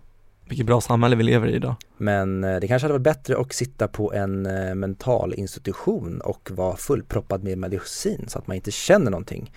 Vilket 0.52 0.68
bra 0.68 0.82
samhälle 0.82 1.16
vi 1.16 1.24
lever 1.24 1.48
i 1.48 1.56
idag. 1.56 1.76
Men 1.98 2.44
eh, 2.44 2.60
det 2.60 2.68
kanske 2.68 2.84
hade 2.84 2.94
varit 2.94 3.04
bättre 3.04 3.38
att 3.38 3.54
sitta 3.54 3.88
på 3.88 4.14
en 4.14 4.46
eh, 4.46 4.76
mental 4.76 5.34
institution 5.34 6.22
och 6.22 6.52
vara 6.52 6.76
fullproppad 6.76 7.44
med 7.44 7.58
medicin 7.58 8.26
så 8.28 8.40
att 8.40 8.48
man 8.48 8.56
inte 8.56 8.72
känner 8.72 9.12
någonting. 9.12 9.52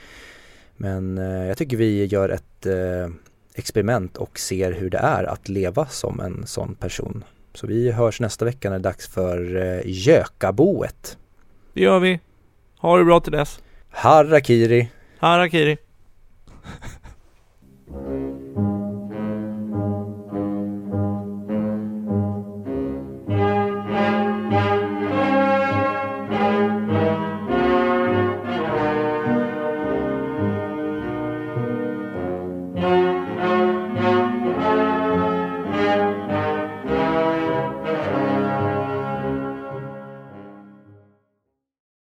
Men 0.76 1.18
eh, 1.18 1.46
jag 1.46 1.58
tycker 1.58 1.76
vi 1.76 2.04
gör 2.04 2.28
ett 2.28 2.66
experiment 3.54 4.16
och 4.16 4.38
ser 4.38 4.72
hur 4.72 4.90
det 4.90 4.98
är 4.98 5.24
att 5.24 5.48
leva 5.48 5.86
som 5.86 6.20
en 6.20 6.46
sån 6.46 6.74
person. 6.74 7.24
Så 7.54 7.66
vi 7.66 7.92
hörs 7.92 8.20
nästa 8.20 8.44
vecka 8.44 8.70
när 8.70 8.78
det 8.78 8.80
är 8.80 8.90
dags 8.90 9.08
för 9.08 9.40
Gökaboet. 9.86 11.18
Det 11.72 11.82
gör 11.82 11.98
vi. 11.98 12.20
Ha 12.78 12.98
det 12.98 13.04
bra 13.04 13.20
till 13.20 13.32
dess. 13.32 13.60
Harakiri! 13.90 14.90
Harakiri. 15.18 15.76